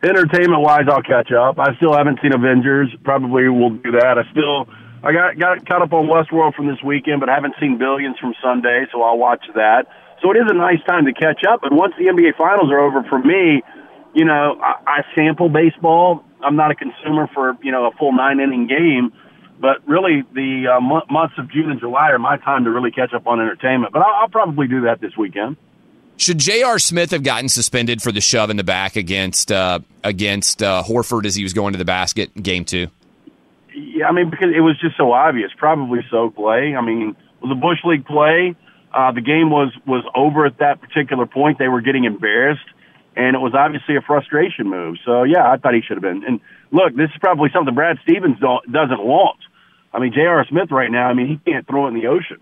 Entertainment 0.02 0.60
wise, 0.60 0.84
I'll 0.86 1.02
catch 1.02 1.32
up. 1.32 1.58
I 1.58 1.74
still 1.76 1.94
haven't 1.94 2.20
seen 2.20 2.34
Avengers. 2.34 2.94
Probably 3.04 3.48
will 3.48 3.70
do 3.70 3.92
that. 3.92 4.18
I 4.18 4.30
still 4.30 4.68
I 5.02 5.12
got 5.12 5.38
got 5.38 5.66
caught 5.66 5.82
up 5.82 5.92
on 5.92 6.06
Westworld 6.06 6.54
from 6.54 6.66
this 6.66 6.82
weekend, 6.84 7.20
but 7.20 7.28
I 7.28 7.34
haven't 7.34 7.54
seen 7.60 7.78
Billions 7.78 8.18
from 8.18 8.34
Sunday, 8.42 8.84
so 8.92 9.02
I'll 9.02 9.18
watch 9.18 9.44
that. 9.54 9.86
So 10.22 10.30
it 10.30 10.36
is 10.36 10.44
a 10.48 10.54
nice 10.54 10.82
time 10.88 11.04
to 11.04 11.12
catch 11.12 11.44
up. 11.44 11.64
And 11.64 11.76
once 11.76 11.92
the 11.98 12.04
NBA 12.04 12.36
Finals 12.36 12.70
are 12.70 12.80
over, 12.80 13.02
for 13.04 13.18
me, 13.18 13.62
you 14.14 14.24
know, 14.24 14.58
I, 14.62 14.74
I 14.86 15.02
sample 15.14 15.50
baseball. 15.50 16.24
I'm 16.44 16.56
not 16.56 16.70
a 16.70 16.74
consumer 16.74 17.28
for 17.32 17.56
you 17.62 17.72
know 17.72 17.86
a 17.86 17.92
full 17.92 18.12
nine 18.12 18.40
inning 18.40 18.66
game, 18.66 19.12
but 19.60 19.86
really 19.88 20.22
the 20.32 20.76
uh, 20.76 20.80
mo- 20.80 21.06
months 21.10 21.34
of 21.38 21.50
June 21.50 21.70
and 21.70 21.80
July 21.80 22.10
are 22.10 22.18
my 22.18 22.36
time 22.36 22.64
to 22.64 22.70
really 22.70 22.90
catch 22.90 23.12
up 23.12 23.26
on 23.26 23.40
entertainment. 23.40 23.92
But 23.92 24.02
I'll, 24.02 24.14
I'll 24.22 24.28
probably 24.28 24.68
do 24.68 24.82
that 24.82 25.00
this 25.00 25.16
weekend. 25.16 25.56
Should 26.16 26.38
J.R. 26.38 26.78
Smith 26.78 27.10
have 27.10 27.24
gotten 27.24 27.48
suspended 27.48 28.00
for 28.00 28.12
the 28.12 28.20
shove 28.20 28.48
in 28.48 28.56
the 28.56 28.64
back 28.64 28.94
against 28.94 29.50
uh, 29.50 29.80
against 30.04 30.62
uh, 30.62 30.82
Horford 30.86 31.26
as 31.26 31.34
he 31.34 31.42
was 31.42 31.52
going 31.52 31.72
to 31.72 31.78
the 31.78 31.84
basket 31.84 32.30
in 32.36 32.42
game 32.42 32.64
two? 32.64 32.88
Yeah, 33.74 34.08
I 34.08 34.12
mean 34.12 34.30
because 34.30 34.50
it 34.54 34.60
was 34.60 34.78
just 34.78 34.96
so 34.96 35.12
obvious. 35.12 35.50
Probably 35.56 36.00
so 36.10 36.30
play. 36.30 36.76
I 36.76 36.80
mean, 36.80 37.16
was 37.40 37.50
a 37.50 37.60
bush 37.60 37.78
league 37.84 38.06
play. 38.06 38.54
Uh, 38.92 39.10
the 39.10 39.20
game 39.20 39.50
was 39.50 39.72
was 39.86 40.04
over 40.14 40.46
at 40.46 40.58
that 40.58 40.80
particular 40.80 41.26
point. 41.26 41.58
They 41.58 41.68
were 41.68 41.80
getting 41.80 42.04
embarrassed, 42.04 42.66
and 43.16 43.36
it 43.36 43.38
was 43.38 43.54
obviously 43.54 43.96
a 43.96 44.00
frustration 44.00 44.68
move. 44.68 44.96
So 45.04 45.22
yeah, 45.22 45.50
I 45.50 45.56
thought 45.56 45.74
he 45.74 45.82
should 45.82 45.96
have 45.96 46.02
been. 46.02 46.24
And 46.24 46.40
look, 46.70 46.94
this 46.94 47.10
is 47.10 47.16
probably 47.20 47.50
something 47.52 47.74
Brad 47.74 47.98
Stevens 48.02 48.38
doesn't 48.38 49.04
want. 49.04 49.38
I 49.92 50.00
mean, 50.00 50.12
J.R. 50.12 50.44
Smith 50.48 50.70
right 50.70 50.90
now. 50.90 51.08
I 51.08 51.14
mean, 51.14 51.28
he 51.28 51.50
can't 51.50 51.66
throw 51.66 51.86
it 51.86 51.88
in 51.88 51.94
the 51.94 52.08
ocean. 52.08 52.38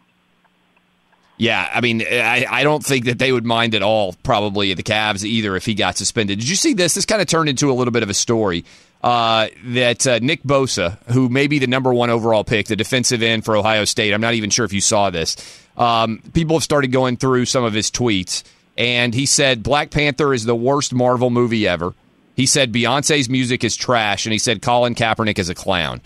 Yeah, 1.37 1.69
I 1.75 1.81
mean, 1.81 2.03
I, 2.03 2.47
I 2.49 2.63
don't 2.63 2.85
think 2.85 3.07
that 3.07 3.19
they 3.19 3.33
would 3.33 3.45
mind 3.45 3.75
at 3.75 3.83
all, 3.83 4.15
probably 4.23 4.73
the 4.75 4.83
Cavs 4.83 5.25
either, 5.25 5.57
if 5.57 5.67
he 5.67 5.75
got 5.75 5.97
suspended. 5.97 6.39
Did 6.39 6.49
you 6.49 6.57
see 6.57 6.73
this? 6.73 6.95
This 6.95 7.05
kind 7.05 7.21
of 7.21 7.27
turned 7.27 7.49
into 7.49 7.71
a 7.71 7.75
little 7.75 7.91
bit 7.91 8.03
of 8.03 8.11
a 8.11 8.15
story 8.15 8.65
uh, 9.03 9.49
that 9.65 10.07
uh, 10.07 10.19
Nick 10.23 10.45
Bosa, 10.45 11.03
who 11.11 11.29
may 11.29 11.49
be 11.49 11.59
the 11.59 11.67
number 11.67 11.93
one 11.93 12.11
overall 12.11 12.45
pick, 12.45 12.67
the 12.67 12.77
defensive 12.77 13.23
end 13.23 13.45
for 13.45 13.57
Ohio 13.57 13.85
State, 13.85 14.13
I'm 14.13 14.21
not 14.21 14.35
even 14.35 14.51
sure 14.51 14.65
if 14.65 14.73
you 14.73 14.81
saw 14.81 15.11
this. 15.11 15.37
Um, 15.77 16.23
people 16.33 16.57
have 16.57 16.63
started 16.63 16.93
going 16.93 17.17
through 17.17 17.47
some 17.47 17.65
of 17.65 17.73
his 17.73 17.91
tweets, 17.91 18.45
and 18.77 19.15
he 19.15 19.27
said 19.27 19.63
Black 19.63 19.91
Panther 19.91 20.33
is 20.35 20.45
the 20.45 20.55
worst 20.57 20.93
Marvel 20.95 21.31
movie 21.31 21.67
ever. 21.67 21.95
He 22.35 22.47
said 22.47 22.73
Beyonce's 22.73 23.29
music 23.29 23.63
is 23.65 23.77
trash, 23.77 24.25
and 24.27 24.33
he 24.33 24.39
said 24.39 24.63
Colin 24.63 24.95
Kaepernick 24.95 25.39
is 25.39 25.49
a 25.51 25.55
clown. 25.55 26.01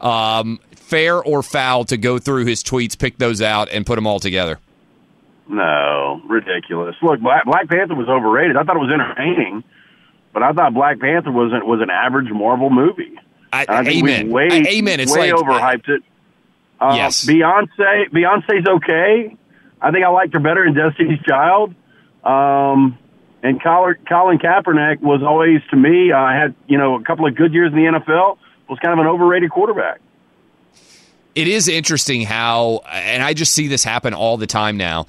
Um, 0.00 0.60
fair 0.74 1.22
or 1.22 1.42
foul 1.42 1.84
to 1.86 1.96
go 1.96 2.18
through 2.18 2.44
his 2.46 2.62
tweets, 2.62 2.96
pick 2.98 3.18
those 3.18 3.42
out, 3.42 3.68
and 3.70 3.84
put 3.84 3.96
them 3.96 4.06
all 4.06 4.20
together? 4.20 4.60
No, 5.48 6.20
ridiculous. 6.28 6.94
Look, 7.02 7.20
Black, 7.20 7.44
Black 7.44 7.68
Panther 7.68 7.94
was 7.94 8.08
overrated. 8.08 8.56
I 8.56 8.62
thought 8.62 8.76
it 8.76 8.80
was 8.80 8.92
entertaining, 8.92 9.64
but 10.32 10.42
I 10.42 10.52
thought 10.52 10.72
Black 10.72 11.00
Panther 11.00 11.32
was 11.32 11.52
an, 11.52 11.66
was 11.66 11.80
an 11.80 11.90
average 11.90 12.30
Marvel 12.30 12.70
movie. 12.70 13.18
I, 13.52 13.66
I 13.68 13.80
amen. 13.82 14.30
way, 14.30 14.48
I- 14.50 14.66
amen. 14.68 15.00
It's 15.00 15.12
way 15.12 15.32
like 15.32 15.42
overhyped 15.42 15.88
it. 15.88 16.02
Uh, 16.80 16.94
Yes. 16.96 17.24
Beyonce. 17.26 18.08
Beyonce's 18.10 18.66
okay. 18.66 19.36
I 19.80 19.90
think 19.90 20.04
I 20.04 20.08
liked 20.08 20.32
her 20.34 20.40
better 20.40 20.64
in 20.64 20.74
Destiny's 20.74 21.20
Child. 21.26 21.74
Um, 22.24 22.98
and 23.42 23.60
Colin, 23.62 23.96
Kaepernick 24.06 25.00
was 25.00 25.22
always 25.22 25.60
to 25.70 25.76
me. 25.76 26.12
I 26.12 26.36
had 26.38 26.54
you 26.68 26.78
know 26.78 26.96
a 26.96 27.02
couple 27.02 27.26
of 27.26 27.34
good 27.34 27.52
years 27.52 27.72
in 27.72 27.78
the 27.78 27.98
NFL. 27.98 28.38
Was 28.68 28.78
kind 28.78 28.98
of 28.98 29.04
an 29.04 29.10
overrated 29.10 29.50
quarterback. 29.50 30.00
it 31.34 31.48
is 31.48 31.68
interesting 31.68 32.22
how, 32.22 32.82
and 32.90 33.22
I 33.22 33.34
just 33.34 33.52
see 33.52 33.66
this 33.66 33.84
happen 33.84 34.14
all 34.14 34.36
the 34.38 34.46
time 34.46 34.78
now. 34.78 35.06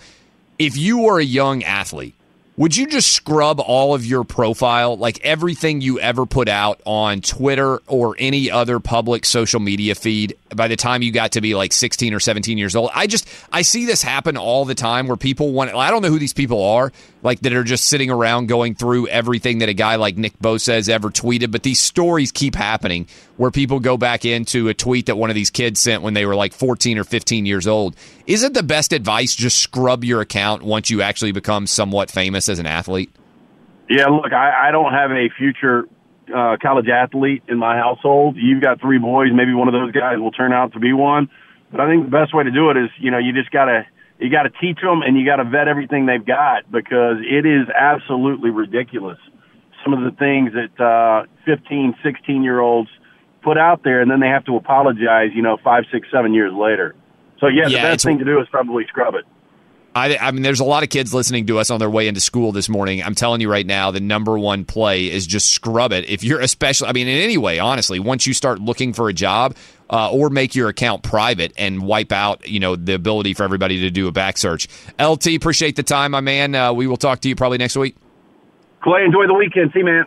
If 0.60 0.76
you 0.76 1.00
were 1.00 1.20
a 1.20 1.24
young 1.24 1.64
athlete, 1.64 2.16
would 2.58 2.76
you 2.76 2.86
just 2.88 3.12
scrub 3.12 3.60
all 3.60 3.96
of 3.96 4.06
your 4.06 4.24
profile, 4.24 4.96
like 4.98 5.20
everything 5.22 5.82
you 5.82 6.00
ever 6.00 6.26
put 6.26 6.48
out 6.48 6.82
on 6.86 7.22
Twitter 7.22 7.80
or 7.88 8.16
any 8.20 8.52
other 8.52 8.80
public 8.80 9.26
social 9.26 9.60
media 9.60 9.96
feed 9.96 10.38
by 10.56 10.68
the 10.68 10.76
time 10.76 11.02
you 11.02 11.12
got 11.12 11.34
to 11.34 11.42
be 11.42 11.56
like 11.56 11.74
16 11.74 12.14
or 12.14 12.20
17 12.20 12.58
years 12.58 12.76
old? 12.76 12.92
I 12.94 13.08
just, 13.08 13.28
I 13.52 13.62
see 13.62 13.86
this 13.86 14.02
happen 14.02 14.38
all 14.38 14.66
the 14.66 14.76
time 14.76 15.08
where 15.08 15.18
people 15.18 15.52
want, 15.52 15.74
I 15.74 15.92
don't 15.92 16.02
know 16.02 16.10
who 16.10 16.20
these 16.20 16.34
people 16.34 16.64
are, 16.64 16.92
like 17.22 17.40
that 17.42 17.54
are 17.54 17.64
just 17.64 17.86
sitting 17.86 18.10
around 18.10 18.48
going 18.48 18.76
through 18.76 19.08
everything 19.08 19.60
that 19.60 19.70
a 19.70 19.74
guy 19.74 19.96
like 19.96 20.18
Nick 20.18 20.38
Bosa 20.40 20.74
has 20.74 20.90
ever 20.90 21.10
tweeted, 21.10 21.52
but 21.52 21.64
these 21.64 21.80
stories 21.80 22.32
keep 22.32 22.56
happening 22.56 23.08
where 23.38 23.52
people 23.52 23.80
go 23.80 23.98
back 23.98 24.26
into 24.26 24.68
a 24.70 24.74
tweet 24.74 25.08
that 25.08 25.16
one 25.16 25.30
of 25.30 25.36
these 25.36 25.50
kids 25.50 25.80
sent 25.80 26.04
when 26.04 26.14
they 26.14 26.26
were 26.26 26.36
like 26.36 26.54
14 26.54 26.98
or 26.98 27.04
15 27.04 27.46
years 27.46 27.68
old. 27.68 27.96
Isn't 28.28 28.54
the 28.54 28.64
best 28.64 28.94
advice 28.94 29.36
just 29.36 29.60
scrub 29.60 30.04
your 30.04 30.22
account 30.22 30.64
once 30.64 30.90
you 30.90 31.02
actually 31.02 31.32
become 31.32 31.68
somewhat 31.68 32.12
famous 32.12 32.50
as 32.50 32.60
an 32.60 32.66
athlete? 32.66 33.10
Yeah, 33.90 34.08
look, 34.08 34.32
I, 34.32 34.70
I 34.70 34.72
don't 34.72 34.94
have 34.94 35.12
a 35.12 35.30
future 35.38 35.88
uh, 36.34 36.58
college 36.62 36.88
athlete 36.88 37.44
in 37.48 37.58
my 37.58 37.78
household. 37.78 38.36
You've 38.38 38.62
got 38.62 38.80
three 38.80 39.00
boys. 39.00 39.30
Maybe 39.34 39.54
one 39.54 39.68
of 39.68 39.74
those 39.74 39.92
guys 39.92 40.20
will 40.20 40.32
turn 40.32 40.54
out 40.54 40.74
to 40.74 40.80
be 40.80 40.94
one. 40.94 41.30
But 41.72 41.82
I 41.82 41.90
think 41.90 42.06
the 42.06 42.12
best 42.12 42.34
way 42.34 42.44
to 42.44 42.52
do 42.52 42.70
it 42.70 42.78
is, 42.78 42.90
you 43.00 43.12
know, 43.12 43.18
you 43.18 43.34
just 43.34 43.52
gotta 43.52 43.86
you 44.20 44.30
gotta 44.30 44.52
teach 44.62 44.80
them 44.82 45.02
and 45.02 45.18
you 45.18 45.26
gotta 45.26 45.44
vet 45.44 45.68
everything 45.68 46.06
they've 46.06 46.26
got 46.26 46.72
because 46.72 47.18
it 47.22 47.46
is 47.46 47.68
absolutely 47.70 48.52
ridiculous. 48.52 49.18
Some 49.84 49.94
of 49.94 50.04
the 50.04 50.18
things 50.18 50.52
that 50.54 50.80
uh, 50.80 51.26
15, 51.46 51.96
16 52.04 52.44
year 52.44 52.60
olds 52.60 52.90
put 53.42 53.58
out 53.58 53.84
there, 53.84 54.02
and 54.02 54.10
then 54.10 54.20
they 54.20 54.30
have 54.30 54.46
to 54.46 54.56
apologize, 54.56 55.32
you 55.34 55.42
know, 55.42 55.58
five, 55.64 55.84
six, 55.92 56.08
seven 56.12 56.34
years 56.34 56.54
later. 56.54 56.96
So 57.40 57.48
yeah, 57.48 57.68
Yeah, 57.68 57.82
the 57.82 57.88
best 57.90 58.06
thing 58.06 58.20
to 58.20 58.26
do 58.26 58.40
is 58.40 58.48
probably 58.50 58.86
scrub 58.88 59.16
it. 59.16 59.26
I, 59.96 60.18
I 60.18 60.32
mean, 60.32 60.42
there's 60.42 60.60
a 60.60 60.66
lot 60.66 60.82
of 60.82 60.90
kids 60.90 61.14
listening 61.14 61.46
to 61.48 61.60
us 61.60 61.70
on 61.70 61.80
their 61.80 61.90
way 61.90 62.08
into 62.08 62.20
school 62.20 62.52
this 62.52 62.68
morning. 62.68 63.04
I'm 63.04 63.14
telling 63.14 63.42
you 63.42 63.52
right 63.52 63.66
now, 63.66 63.92
the 63.92 64.00
number 64.00 64.38
one 64.40 64.66
play 64.66 65.12
is 65.12 65.28
just 65.28 65.52
scrub 65.52 65.92
it. 65.92 66.10
If 66.10 66.24
you're 66.24 66.40
especially, 66.40 66.88
I 66.88 66.94
mean, 66.94 67.08
in 67.08 67.22
any 67.22 67.38
way, 67.38 67.60
honestly, 67.60 68.00
once 68.00 68.26
you 68.26 68.34
start 68.34 68.60
looking 68.60 68.94
for 68.94 69.08
a 69.08 69.14
job 69.14 69.56
uh, 69.92 70.12
or 70.12 70.32
make 70.32 70.56
your 70.56 70.70
account 70.70 71.04
private 71.04 71.54
and 71.58 71.84
wipe 71.84 72.12
out, 72.12 72.48
you 72.48 72.60
know, 72.60 72.76
the 72.76 72.96
ability 72.96 73.36
for 73.36 73.44
everybody 73.44 73.82
to 73.82 73.92
do 73.92 74.08
a 74.08 74.12
back 74.12 74.40
search. 74.40 74.68
LT, 75.00 75.28
appreciate 75.28 75.76
the 75.76 75.84
time, 75.84 76.12
my 76.12 76.22
man. 76.22 76.56
Uh, 76.56 76.74
we 76.74 76.88
will 76.88 76.98
talk 76.98 77.20
to 77.22 77.30
you 77.30 77.36
probably 77.36 77.60
next 77.60 77.78
week. 77.78 77.96
Clay, 78.82 79.04
enjoy 79.06 79.28
the 79.28 79.34
weekend. 79.36 79.72
See, 79.74 79.80
you, 79.80 79.86
man. 79.86 80.06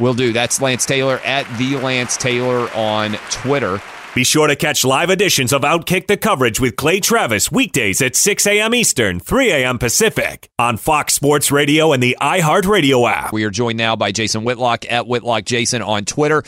Will 0.00 0.14
do. 0.14 0.32
That's 0.32 0.60
Lance 0.60 0.84
Taylor 0.86 1.20
at 1.24 1.46
the 1.56 1.76
Lance 1.76 2.16
Taylor 2.16 2.68
on 2.74 3.12
Twitter. 3.30 3.80
Be 4.14 4.22
sure 4.22 4.46
to 4.46 4.54
catch 4.54 4.84
live 4.84 5.10
editions 5.10 5.52
of 5.52 5.62
Outkick 5.62 6.06
the 6.06 6.16
Coverage 6.16 6.60
with 6.60 6.76
Clay 6.76 7.00
Travis 7.00 7.50
weekdays 7.50 8.00
at 8.00 8.14
6 8.14 8.46
a.m. 8.46 8.72
Eastern, 8.72 9.18
3 9.18 9.50
a.m. 9.50 9.76
Pacific 9.76 10.48
on 10.56 10.76
Fox 10.76 11.14
Sports 11.14 11.50
Radio 11.50 11.92
and 11.92 12.00
the 12.00 12.16
iHeartRadio 12.20 13.10
app. 13.10 13.32
We 13.32 13.42
are 13.42 13.50
joined 13.50 13.76
now 13.76 13.96
by 13.96 14.12
Jason 14.12 14.44
Whitlock 14.44 14.88
at 14.88 15.08
Whitlock 15.08 15.46
Jason 15.46 15.82
on 15.82 16.04
Twitter. 16.04 16.44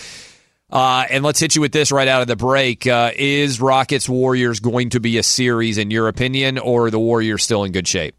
Uh, 0.71 1.07
and 1.11 1.25
let's 1.25 1.41
hit 1.41 1.57
you 1.57 1.61
with 1.61 1.73
this 1.73 1.91
right 1.91 2.07
out 2.07 2.23
of 2.23 2.29
the 2.29 2.37
break. 2.37 2.87
Uh, 2.87 3.11
is 3.17 3.61
Rockets 3.61 4.09
Warriors 4.09 4.61
going 4.61 4.91
to 4.91 5.01
be 5.01 5.19
a 5.19 5.25
series, 5.25 5.77
in 5.77 5.91
your 5.91 6.07
opinion, 6.07 6.59
or 6.59 6.87
are 6.87 6.91
the 6.93 7.01
Warriors 7.01 7.43
still 7.43 7.65
in 7.65 7.73
good 7.73 7.89
shape? 7.89 8.15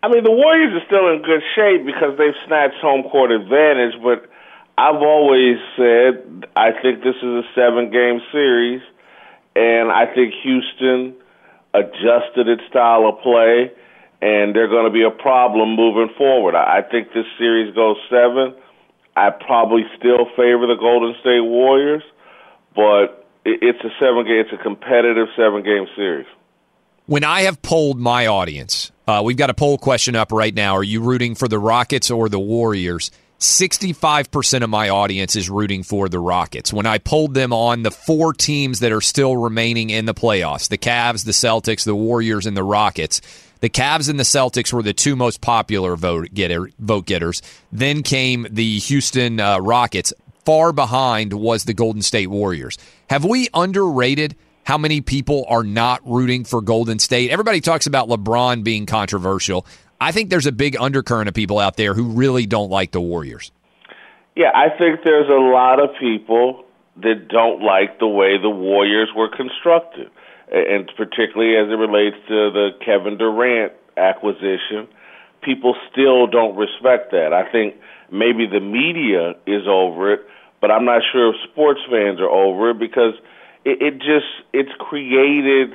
I 0.00 0.06
mean, 0.06 0.22
the 0.22 0.30
Warriors 0.30 0.80
are 0.80 0.86
still 0.86 1.12
in 1.12 1.22
good 1.22 1.42
shape 1.56 1.84
because 1.84 2.16
they've 2.16 2.38
snatched 2.46 2.78
home 2.80 3.02
court 3.10 3.32
advantage, 3.32 4.00
but 4.00 4.30
I've 4.78 5.02
always 5.02 5.56
said 5.76 6.46
I 6.54 6.70
think 6.70 7.02
this 7.02 7.16
is 7.16 7.22
a 7.24 7.42
seven 7.56 7.90
game 7.90 8.20
series, 8.30 8.80
and 9.56 9.90
I 9.90 10.06
think 10.14 10.32
Houston 10.44 11.14
adjusted 11.74 12.46
its 12.46 12.62
style 12.70 13.08
of 13.08 13.20
play, 13.20 13.72
and 14.22 14.54
they're 14.54 14.68
going 14.68 14.84
to 14.84 14.92
be 14.92 15.02
a 15.02 15.10
problem 15.10 15.74
moving 15.74 16.14
forward. 16.16 16.54
I 16.54 16.82
think 16.82 17.08
this 17.12 17.26
series 17.38 17.74
goes 17.74 17.96
seven. 18.08 18.54
I 19.16 19.30
probably 19.30 19.82
still 19.98 20.26
favor 20.36 20.68
the 20.68 20.78
Golden 20.78 21.16
State 21.22 21.40
Warriors, 21.40 22.04
but 22.76 23.26
it's 23.44 23.80
a 23.80 23.90
seven 23.98 24.24
game, 24.26 24.44
it's 24.46 24.52
a 24.52 24.62
competitive 24.62 25.26
seven 25.36 25.64
game 25.64 25.88
series. 25.96 26.26
When 27.06 27.24
I 27.24 27.42
have 27.42 27.62
polled 27.62 27.98
my 27.98 28.28
audience, 28.28 28.92
uh, 29.08 29.22
we've 29.24 29.36
got 29.36 29.50
a 29.50 29.54
poll 29.54 29.76
question 29.76 30.14
up 30.14 30.30
right 30.30 30.54
now. 30.54 30.76
Are 30.76 30.84
you 30.84 31.02
rooting 31.02 31.34
for 31.34 31.48
the 31.48 31.58
Rockets 31.58 32.12
or 32.12 32.28
the 32.28 32.38
Warriors? 32.38 33.10
65% 33.38 34.62
of 34.62 34.70
my 34.70 34.88
audience 34.88 35.36
is 35.36 35.48
rooting 35.48 35.84
for 35.84 36.08
the 36.08 36.18
Rockets. 36.18 36.72
When 36.72 36.86
I 36.86 36.98
polled 36.98 37.34
them 37.34 37.52
on 37.52 37.82
the 37.82 37.90
four 37.90 38.32
teams 38.32 38.80
that 38.80 38.90
are 38.90 39.00
still 39.00 39.36
remaining 39.36 39.90
in 39.90 40.06
the 40.06 40.14
playoffs 40.14 40.68
the 40.68 40.78
Cavs, 40.78 41.24
the 41.24 41.32
Celtics, 41.32 41.84
the 41.84 41.94
Warriors, 41.94 42.46
and 42.46 42.56
the 42.56 42.64
Rockets 42.64 43.20
the 43.60 43.68
Cavs 43.68 44.08
and 44.08 44.18
the 44.18 44.24
Celtics 44.24 44.72
were 44.72 44.82
the 44.82 44.92
two 44.92 45.16
most 45.16 45.40
popular 45.40 45.96
vote, 45.96 46.28
getter, 46.32 46.70
vote 46.78 47.06
getters. 47.06 47.42
Then 47.72 48.02
came 48.02 48.46
the 48.50 48.78
Houston 48.78 49.40
uh, 49.40 49.58
Rockets. 49.58 50.12
Far 50.44 50.72
behind 50.72 51.32
was 51.32 51.64
the 51.64 51.74
Golden 51.74 52.02
State 52.02 52.28
Warriors. 52.28 52.78
Have 53.10 53.24
we 53.24 53.48
underrated 53.52 54.36
how 54.64 54.78
many 54.78 55.00
people 55.00 55.44
are 55.48 55.64
not 55.64 56.00
rooting 56.08 56.44
for 56.44 56.60
Golden 56.62 56.98
State? 56.98 57.30
Everybody 57.30 57.60
talks 57.60 57.86
about 57.86 58.08
LeBron 58.08 58.62
being 58.64 58.86
controversial. 58.86 59.66
I 60.00 60.12
think 60.12 60.30
there's 60.30 60.46
a 60.46 60.52
big 60.52 60.76
undercurrent 60.78 61.28
of 61.28 61.34
people 61.34 61.58
out 61.58 61.76
there 61.76 61.94
who 61.94 62.04
really 62.04 62.46
don't 62.46 62.70
like 62.70 62.92
the 62.92 63.00
Warriors. 63.00 63.50
Yeah, 64.36 64.50
I 64.54 64.68
think 64.68 65.00
there's 65.04 65.28
a 65.28 65.40
lot 65.40 65.82
of 65.82 65.90
people 65.98 66.64
that 67.02 67.28
don't 67.28 67.62
like 67.62 67.98
the 67.98 68.06
way 68.06 68.38
the 68.40 68.50
Warriors 68.50 69.08
were 69.14 69.28
constructed, 69.28 70.10
and 70.52 70.90
particularly 70.96 71.56
as 71.56 71.72
it 71.72 71.78
relates 71.78 72.16
to 72.28 72.50
the 72.50 72.70
Kevin 72.84 73.18
Durant 73.18 73.72
acquisition. 73.96 74.86
People 75.42 75.74
still 75.90 76.26
don't 76.26 76.56
respect 76.56 77.10
that. 77.12 77.32
I 77.32 77.50
think 77.50 77.74
maybe 78.10 78.46
the 78.46 78.60
media 78.60 79.34
is 79.46 79.66
over 79.68 80.12
it, 80.12 80.20
but 80.60 80.70
I'm 80.70 80.84
not 80.84 81.02
sure 81.12 81.30
if 81.30 81.36
sports 81.50 81.80
fans 81.90 82.20
are 82.20 82.30
over 82.30 82.70
it 82.70 82.78
because 82.78 83.14
it, 83.64 83.82
it 83.82 83.98
just 83.98 84.26
it's 84.52 84.72
created. 84.78 85.74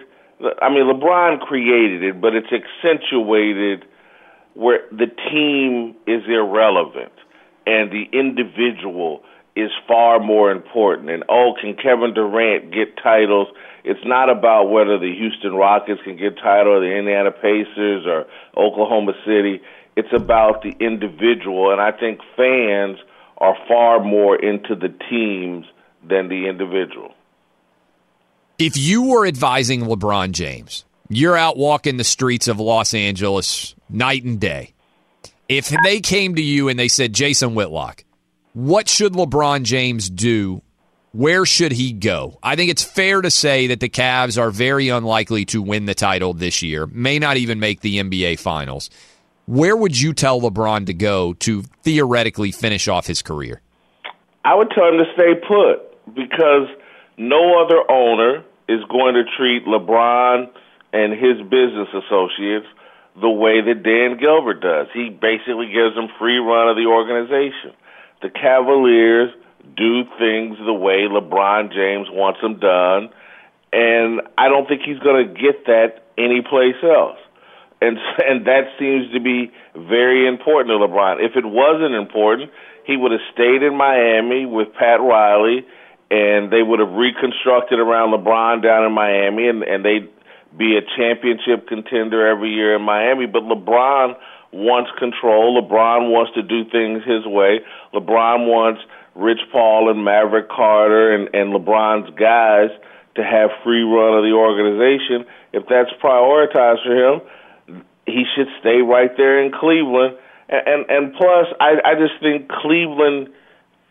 I 0.62 0.70
mean, 0.70 0.88
LeBron 0.88 1.40
created 1.42 2.04
it, 2.04 2.20
but 2.20 2.34
it's 2.36 2.52
accentuated 2.52 3.86
where 4.54 4.82
the 4.92 5.08
team 5.32 5.96
is 6.08 6.24
irrelevant 6.28 7.14
and 7.66 7.92
the 7.92 8.06
individual 8.12 9.24
is 9.56 9.70
far 9.88 10.20
more 10.20 10.52
important. 10.52 11.10
And 11.10 11.24
oh, 11.30 11.54
can 11.60 11.76
Kevin 11.76 12.14
Durant 12.14 12.74
get 12.74 12.98
titles? 13.02 13.48
It's 13.84 14.04
not 14.06 14.30
about 14.30 14.70
whether 14.70 14.98
the 14.98 15.14
Houston 15.16 15.54
Rockets 15.54 16.02
can 16.04 16.18
get 16.18 16.38
title 16.38 16.74
or 16.74 16.80
the 16.80 16.96
Indiana 16.96 17.32
Pacers 17.32 18.06
or 18.06 18.26
Oklahoma 18.58 19.14
City. 19.26 19.62
It's 19.96 20.14
about 20.14 20.64
the 20.64 20.74
individual, 20.80 21.72
and 21.72 21.80
I 21.80 21.92
think 21.92 22.20
fans 22.36 22.98
are 23.38 23.56
far 23.68 24.04
more 24.04 24.36
into 24.36 24.76
the 24.76 24.90
teams 25.10 25.66
than 26.08 26.30
the 26.30 26.48
individual. 26.48 27.14
If 28.58 28.78
you 28.78 29.04
were 29.04 29.28
advising 29.28 29.82
LeBron 29.82 30.32
James, 30.32 30.86
you're 31.10 31.38
out 31.38 31.58
walking 31.58 31.98
the 31.98 32.04
streets 32.04 32.48
of 32.48 32.60
Los 32.60 32.94
Angeles 32.94 33.76
night 33.90 34.24
and 34.24 34.40
day. 34.40 34.74
If 35.50 35.74
they 35.84 36.00
came 36.00 36.36
to 36.36 36.42
you 36.42 36.70
and 36.70 36.80
they 36.80 36.88
said, 36.88 37.14
Jason 37.14 37.54
Whitlock, 37.54 38.04
what 38.54 38.88
should 38.88 39.14
LeBron 39.14 39.64
James 39.64 40.10
do? 40.10 40.62
Where 41.12 41.46
should 41.46 41.72
he 41.72 41.94
go? 41.94 42.40
I 42.42 42.56
think 42.56 42.72
it's 42.72 42.84
fair 42.84 43.22
to 43.22 43.30
say 43.30 43.68
that 43.68 43.80
the 43.80 43.90
Cavs 43.90 44.42
are 44.42 44.50
very 44.50 44.90
unlikely 44.90 45.46
to 45.46 45.62
win 45.62 45.86
the 45.86 45.94
title 45.94 46.34
this 46.34 46.64
year, 46.64 46.88
may 46.88 47.20
not 47.20 47.38
even 47.38 47.60
make 47.60 47.82
the 47.82 48.00
NBA 48.00 48.40
Finals. 48.40 48.90
Where 49.46 49.76
would 49.76 50.00
you 50.00 50.14
tell 50.14 50.42
LeBron 50.42 50.88
to 50.88 50.94
go 50.94 51.34
to 51.34 51.64
theoretically 51.84 52.52
finish 52.52 52.88
off 52.88 53.06
his 53.06 53.22
career? 53.22 53.62
I 54.46 54.56
would 54.56 54.72
tell 54.72 54.88
him 54.88 54.98
to 54.98 55.06
stay 55.14 55.36
put 55.36 56.16
because 56.16 56.68
no 57.18 57.64
other 57.64 57.80
owner 57.92 58.44
is 58.68 58.84
going 58.90 59.16
to 59.16 59.24
treat 59.38 59.66
LeBron 59.66 60.50
and 60.94 61.14
his 61.14 61.42
business 61.50 61.90
associates 61.94 62.68
the 63.20 63.30
way 63.30 63.62
that 63.62 63.84
Dan 63.84 64.18
Gilbert 64.18 64.62
does. 64.62 64.88
He 64.94 65.10
basically 65.10 65.68
gives 65.68 65.96
them 65.96 66.08
free 66.18 66.38
run 66.38 66.70
of 66.70 66.76
the 66.76 66.86
organization. 66.90 67.78
The 68.22 68.30
Cavaliers 68.30 69.30
do 69.78 70.04
things 70.18 70.58
the 70.66 70.74
way 70.74 71.06
LeBron 71.08 71.72
James 71.72 72.08
wants 72.10 72.42
them 72.42 72.60
done, 72.60 73.10
and 73.72 74.22
I 74.38 74.50
don't 74.50 74.68
think 74.68 74.82
he's 74.86 75.00
going 75.00 75.28
to 75.28 75.34
get 75.34 75.66
that 75.68 76.10
anyplace 76.18 76.78
else. 76.84 77.18
And 77.82 77.98
and 78.28 78.46
that 78.48 78.74
seems 78.80 79.12
to 79.14 79.20
be 79.20 79.52
very 79.76 80.28
important 80.28 80.70
to 80.70 80.80
LeBron. 80.88 81.24
If 81.24 81.36
it 81.36 81.46
wasn't 81.46 81.96
important, 81.96 82.52
he 82.86 82.98
would 82.98 83.12
have 83.12 83.22
stayed 83.34 83.64
in 83.64 83.76
Miami 83.78 84.46
with 84.46 84.74
Pat 84.74 85.00
Riley, 85.00 85.66
and 86.12 86.52
they 86.52 86.62
would 86.62 86.80
have 86.80 86.92
reconstructed 86.92 87.80
around 87.80 88.12
LeBron 88.12 88.62
down 88.64 88.86
in 88.86 88.92
Miami, 88.92 89.48
and 89.48 89.64
and 89.64 89.86
they'd 89.86 90.10
be 90.58 90.78
a 90.78 90.82
championship 90.98 91.68
contender 91.68 92.28
every 92.28 92.54
year 92.54 92.76
in 92.76 92.82
Miami. 92.82 93.26
But 93.26 93.44
LeBron 93.44 94.16
wants 94.52 94.92
control. 95.00 95.62
LeBron 95.62 96.12
wants 96.12 96.34
to 96.36 96.44
do 96.44 96.64
things 96.70 97.04
his 97.04 97.26
way. 97.26 97.62
LeBron 97.94 98.48
wants 98.48 98.82
Rich 99.16 99.42
Paul 99.52 99.90
and 99.90 100.04
Maverick 100.04 100.50
Carter 100.50 101.14
and, 101.14 101.34
and 101.34 101.54
LeBron's 101.54 102.10
guys 102.18 102.70
to 103.16 103.24
have 103.24 103.50
free 103.64 103.84
run 103.84 104.18
of 104.18 104.24
the 104.24 104.34
organization. 104.34 105.26
If 105.54 105.64
that's 105.70 105.90
prioritized 106.02 106.84
for 106.86 106.96
him, 106.98 107.22
he 108.06 108.26
should 108.36 108.48
stay 108.60 108.82
right 108.82 109.12
there 109.18 109.44
in 109.44 109.52
Cleveland. 109.52 110.18
And 110.50 110.68
and, 110.68 110.86
and 110.90 111.14
plus, 111.14 111.48
I, 111.60 111.78
I 111.86 111.94
just 111.96 112.20
think 112.22 112.50
Cleveland 112.50 113.30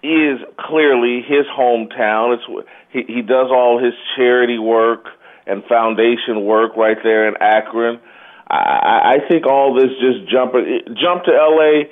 is 0.03 0.39
clearly 0.59 1.23
his 1.23 1.47
hometown. 1.57 2.35
It's 2.35 2.67
he, 2.93 3.15
he 3.15 3.23
does 3.23 3.49
all 3.51 3.83
his 3.83 3.95
charity 4.17 4.59
work 4.59 5.07
and 5.53 5.63
foundation 5.65 6.45
work 6.45 6.77
right 6.77 6.97
there 7.03 7.29
in 7.29 7.35
Akron. 7.41 8.01
I, 8.49 9.17
I 9.17 9.29
think 9.29 9.47
all 9.47 9.75
this 9.75 9.93
just 10.01 10.29
jump 10.31 10.53
jump 10.97 11.25
to 11.25 11.33
L.A. 11.33 11.89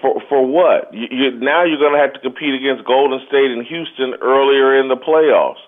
for 0.00 0.22
for 0.28 0.46
what? 0.46 0.94
You, 0.94 1.06
you, 1.10 1.30
now 1.40 1.64
you're 1.64 1.78
going 1.78 1.94
to 1.94 2.00
have 2.00 2.14
to 2.14 2.20
compete 2.20 2.54
against 2.54 2.86
Golden 2.86 3.20
State 3.28 3.50
and 3.50 3.66
Houston 3.66 4.14
earlier 4.22 4.80
in 4.80 4.88
the 4.88 4.96
playoffs. 4.96 5.62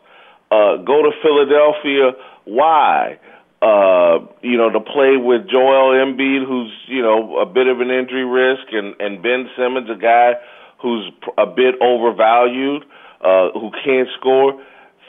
Uh, 0.50 0.82
go 0.82 1.02
to 1.02 1.12
Philadelphia. 1.22 2.12
Why? 2.44 3.18
Uh, 3.60 4.26
you 4.40 4.56
know, 4.56 4.70
to 4.70 4.80
play 4.80 5.18
with 5.18 5.50
Joel 5.50 5.90
Embiid, 5.98 6.46
who's 6.46 6.72
you 6.86 7.02
know 7.02 7.38
a 7.38 7.46
bit 7.46 7.66
of 7.66 7.80
an 7.80 7.90
injury 7.90 8.24
risk, 8.24 8.72
and 8.72 8.94
and 9.00 9.22
Ben 9.22 9.50
Simmons, 9.56 9.90
a 9.90 9.98
guy 10.00 10.34
who's 10.80 11.10
a 11.36 11.46
bit 11.46 11.74
overvalued, 11.82 12.84
uh, 13.20 13.50
who 13.54 13.70
can't 13.84 14.08
score. 14.18 14.62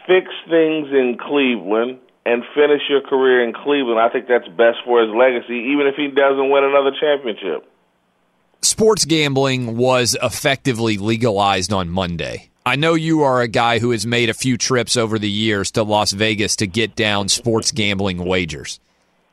Fix 0.09 0.25
things 0.49 0.87
in 0.89 1.19
Cleveland 1.21 1.99
and 2.25 2.43
finish 2.55 2.81
your 2.89 3.01
career 3.01 3.43
in 3.43 3.53
Cleveland. 3.53 3.99
I 3.99 4.09
think 4.09 4.27
that's 4.27 4.47
best 4.47 4.79
for 4.83 5.03
his 5.03 5.13
legacy, 5.13 5.69
even 5.71 5.85
if 5.85 5.93
he 5.95 6.07
doesn't 6.07 6.49
win 6.49 6.63
another 6.63 6.91
championship. 6.99 7.71
Sports 8.63 9.05
gambling 9.05 9.77
was 9.77 10.17
effectively 10.23 10.97
legalized 10.97 11.71
on 11.71 11.89
Monday. 11.89 12.49
I 12.65 12.75
know 12.75 12.95
you 12.95 13.21
are 13.21 13.41
a 13.41 13.47
guy 13.47 13.77
who 13.77 13.91
has 13.91 14.07
made 14.07 14.29
a 14.29 14.33
few 14.33 14.57
trips 14.57 14.97
over 14.97 15.19
the 15.19 15.29
years 15.29 15.69
to 15.71 15.83
Las 15.83 16.11
Vegas 16.11 16.55
to 16.55 16.65
get 16.65 16.95
down 16.95 17.29
sports 17.29 17.71
gambling 17.71 18.25
wagers. 18.25 18.79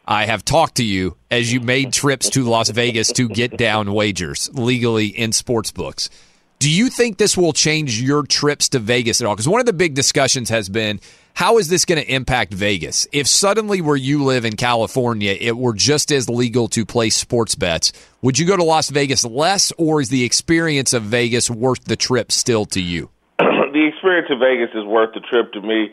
I 0.07 0.27
have 0.27 0.45
talked 0.45 0.77
to 0.77 0.85
you 0.85 1.17
as 1.31 1.53
you 1.53 1.61
made 1.61 1.93
trips 1.93 2.29
to 2.31 2.45
Las 2.45 2.69
Vegas 2.69 3.09
to 3.15 3.29
get 3.29 3.57
down 3.57 3.95
wagers 3.95 4.51
legally 4.53 5.07
in 5.07 5.33
sports 5.33 5.73
books. 5.73 6.11
Do 6.59 6.71
you 6.71 6.89
think 6.89 7.19
this 7.19 7.37
will 7.37 7.53
change 7.53 8.01
your 8.01 8.23
trips 8.23 8.71
to 8.71 8.79
Vegas 8.79 9.21
at 9.21 9.27
all? 9.27 9.35
Because 9.35 9.49
one 9.49 9.61
of 9.61 9.67
the 9.67 9.75
big 9.75 9.95
discussions 9.95 10.49
has 10.49 10.71
been 10.71 11.01
how 11.35 11.59
is 11.59 11.69
this 11.69 11.85
going 11.85 12.03
to 12.03 12.11
impact 12.11 12.55
Vegas? 12.55 13.07
If 13.13 13.27
suddenly 13.27 13.83
where 13.83 13.97
you 13.97 14.25
live 14.25 14.47
in 14.47 14.57
California, 14.57 15.37
it 15.39 15.59
were 15.59 15.75
just 15.75 16.11
as 16.11 16.31
legal 16.31 16.67
to 16.69 16.87
place 16.87 17.15
sports 17.15 17.55
bets, 17.55 17.93
would 18.23 18.39
you 18.39 18.47
go 18.47 18.57
to 18.57 18.65
Las 18.65 18.89
Vegas 18.89 19.23
less, 19.23 19.71
or 19.77 20.01
is 20.01 20.09
the 20.09 20.25
experience 20.25 20.95
of 20.95 21.03
Vegas 21.03 21.51
worth 21.51 21.85
the 21.85 21.97
trip 21.97 22.33
still 22.33 22.65
to 22.67 22.81
you? 22.81 23.11
the 23.39 23.91
experience 23.93 24.29
of 24.31 24.39
Vegas 24.39 24.71
is 24.75 24.85
worth 24.87 25.13
the 25.13 25.21
trip 25.21 25.53
to 25.53 25.61
me, 25.61 25.91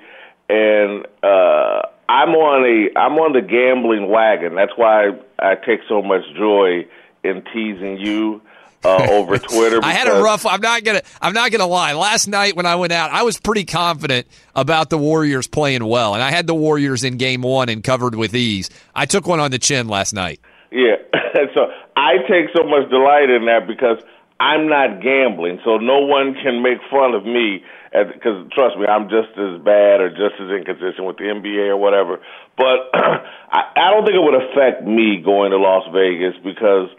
and 0.48 1.06
uh, 1.22 1.82
I'm 2.08 2.30
on 2.30 2.64
a 2.64 2.98
I'm 2.98 3.20
on 3.20 3.34
the 3.34 3.42
gambling 3.42 4.08
wagon. 4.08 4.56
That's 4.56 4.72
why 4.78 5.10
I 5.40 5.56
take 5.56 5.82
so 5.90 6.02
much 6.02 6.22
joy 6.38 6.86
in 7.22 7.44
teasing 7.54 7.98
you 7.98 8.42
uh, 8.84 9.08
over 9.10 9.38
Twitter. 9.40 9.80
I 9.84 9.94
had 9.94 10.08
a 10.08 10.22
rough. 10.22 10.46
I'm 10.46 10.62
not 10.62 10.84
gonna. 10.84 11.02
I'm 11.22 11.34
not 11.34 11.52
gonna 11.52 11.68
lie. 11.68 11.94
Last 11.94 12.28
night 12.28 12.56
when 12.56 12.66
I 12.66 12.76
went 12.76 12.94
out, 12.94 13.12
I 13.12 13.24
was 13.24 13.40
pretty 13.40 13.66
confident 13.66 14.28
about 14.56 14.90
the 14.90 14.98
Warriors 14.98 15.48
playing 15.48 15.86
well, 15.86 16.14
and 16.14 16.24
I 16.24 16.32
had 16.32 16.48
the 16.48 16.56
Warriors 16.56 17.04
in 17.04 17.18
Game 17.18 17.42
One 17.42 17.70
and 17.70 17.84
covered 17.84 18.16
with 18.16 18.36
ease. 18.36 18.70
I 18.96 19.06
took 19.06 19.28
one 19.28 19.40
on 19.40 19.52
the 19.52 19.60
chin 19.60 19.88
last 19.88 20.14
night. 20.14 20.40
Yeah, 20.72 20.96
so 21.54 21.68
I 21.96 22.18
take 22.30 22.50
so 22.56 22.64
much 22.64 22.90
delight 22.90 23.30
in 23.30 23.46
that 23.46 23.68
because 23.68 24.04
I'm 24.40 24.68
not 24.68 25.02
gambling, 25.02 25.60
so 25.64 25.78
no 25.78 26.00
one 26.06 26.36
can 26.36 26.62
make 26.62 26.80
fun 26.90 27.14
of 27.14 27.26
me. 27.26 27.64
Because 27.94 28.50
trust 28.52 28.76
me, 28.76 28.88
I'm 28.88 29.06
just 29.08 29.38
as 29.38 29.62
bad 29.62 30.02
or 30.02 30.10
just 30.10 30.34
as 30.42 30.50
inconsistent 30.50 31.06
with 31.06 31.18
the 31.18 31.30
NBA 31.30 31.70
or 31.70 31.78
whatever. 31.78 32.20
But 32.58 32.90
I, 32.94 33.70
I 33.78 33.92
don't 33.94 34.04
think 34.04 34.18
it 34.18 34.26
would 34.26 34.42
affect 34.50 34.84
me 34.84 35.22
going 35.24 35.52
to 35.52 35.58
Las 35.58 35.86
Vegas 35.94 36.34
because 36.44 36.90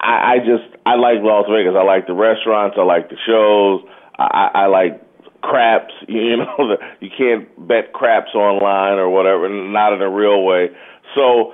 I, 0.00 0.34
I 0.34 0.38
just 0.38 0.76
I 0.86 0.96
like 0.96 1.18
Las 1.20 1.46
Vegas. 1.50 1.74
I 1.76 1.82
like 1.82 2.06
the 2.06 2.14
restaurants. 2.14 2.76
I 2.78 2.84
like 2.84 3.10
the 3.10 3.16
shows. 3.26 3.82
I, 4.18 4.50
I 4.54 4.66
like 4.66 5.02
craps. 5.42 5.94
You 6.08 6.38
know, 6.38 6.56
the, 6.58 6.76
you 7.00 7.10
can't 7.16 7.68
bet 7.68 7.92
craps 7.92 8.34
online 8.34 8.98
or 8.98 9.08
whatever, 9.10 9.48
not 9.48 9.92
in 9.92 10.00
a 10.00 10.10
real 10.10 10.42
way. 10.44 10.70
So 11.14 11.52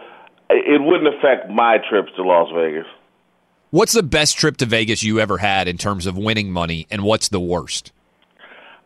it 0.50 0.80
wouldn't 0.80 1.12
affect 1.14 1.50
my 1.50 1.78
trips 1.88 2.12
to 2.16 2.22
Las 2.22 2.50
Vegas. 2.54 2.86
What's 3.70 3.92
the 3.92 4.04
best 4.04 4.38
trip 4.38 4.56
to 4.58 4.66
Vegas 4.66 5.02
you 5.02 5.18
ever 5.18 5.38
had 5.38 5.66
in 5.66 5.78
terms 5.78 6.06
of 6.06 6.16
winning 6.16 6.52
money, 6.52 6.86
and 6.90 7.02
what's 7.02 7.28
the 7.28 7.40
worst? 7.40 7.90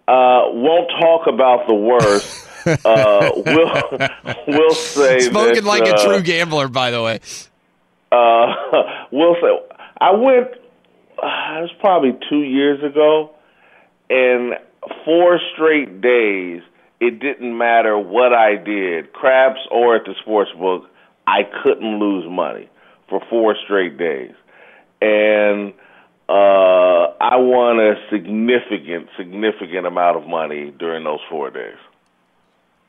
Uh, 0.07 0.49
won't 0.53 0.91
talk 0.99 1.27
about 1.27 1.67
the 1.67 1.75
worst. 1.75 2.49
uh, 2.67 3.31
we'll 3.45 4.09
we'll 4.47 4.75
say 4.75 5.21
spoken 5.21 5.57
that, 5.57 5.65
like 5.65 5.83
uh, 5.83 5.95
a 5.95 6.05
true 6.05 6.23
gambler, 6.23 6.69
by 6.69 6.91
the 6.91 7.03
way. 7.03 7.21
Uh, 8.11 8.55
we'll 9.13 9.37
say 9.41 9.49
I 10.01 10.13
went. 10.13 10.49
Uh, 11.21 11.59
it 11.59 11.63
was 11.63 11.71
probably 11.81 12.13
two 12.29 12.43
years 12.43 12.83
ago, 12.83 13.31
and 14.09 14.55
four 15.05 15.41
straight 15.55 16.01
days. 16.01 16.63
It 17.01 17.21
didn't 17.21 17.57
matter 17.57 17.97
what 17.97 18.33
I 18.33 18.57
did, 18.57 19.13
craps 19.13 19.61
or 19.71 19.97
at 19.97 20.05
the 20.05 20.15
sports 20.23 20.51
book. 20.59 20.85
I 21.27 21.43
couldn't 21.63 22.01
lose 22.01 22.25
money 22.29 22.69
for 23.09 23.21
four 23.31 23.57
straight 23.65 23.99
days, 23.99 24.35
and 25.01 25.75
uh, 26.29 27.15
I 27.21 27.37
won 27.37 27.79
a 27.81 27.95
significant, 28.11 29.09
significant 29.17 29.87
amount 29.87 30.17
of 30.17 30.27
money 30.27 30.73
during 30.77 31.05
those 31.05 31.21
four 31.31 31.51
days. 31.51 31.77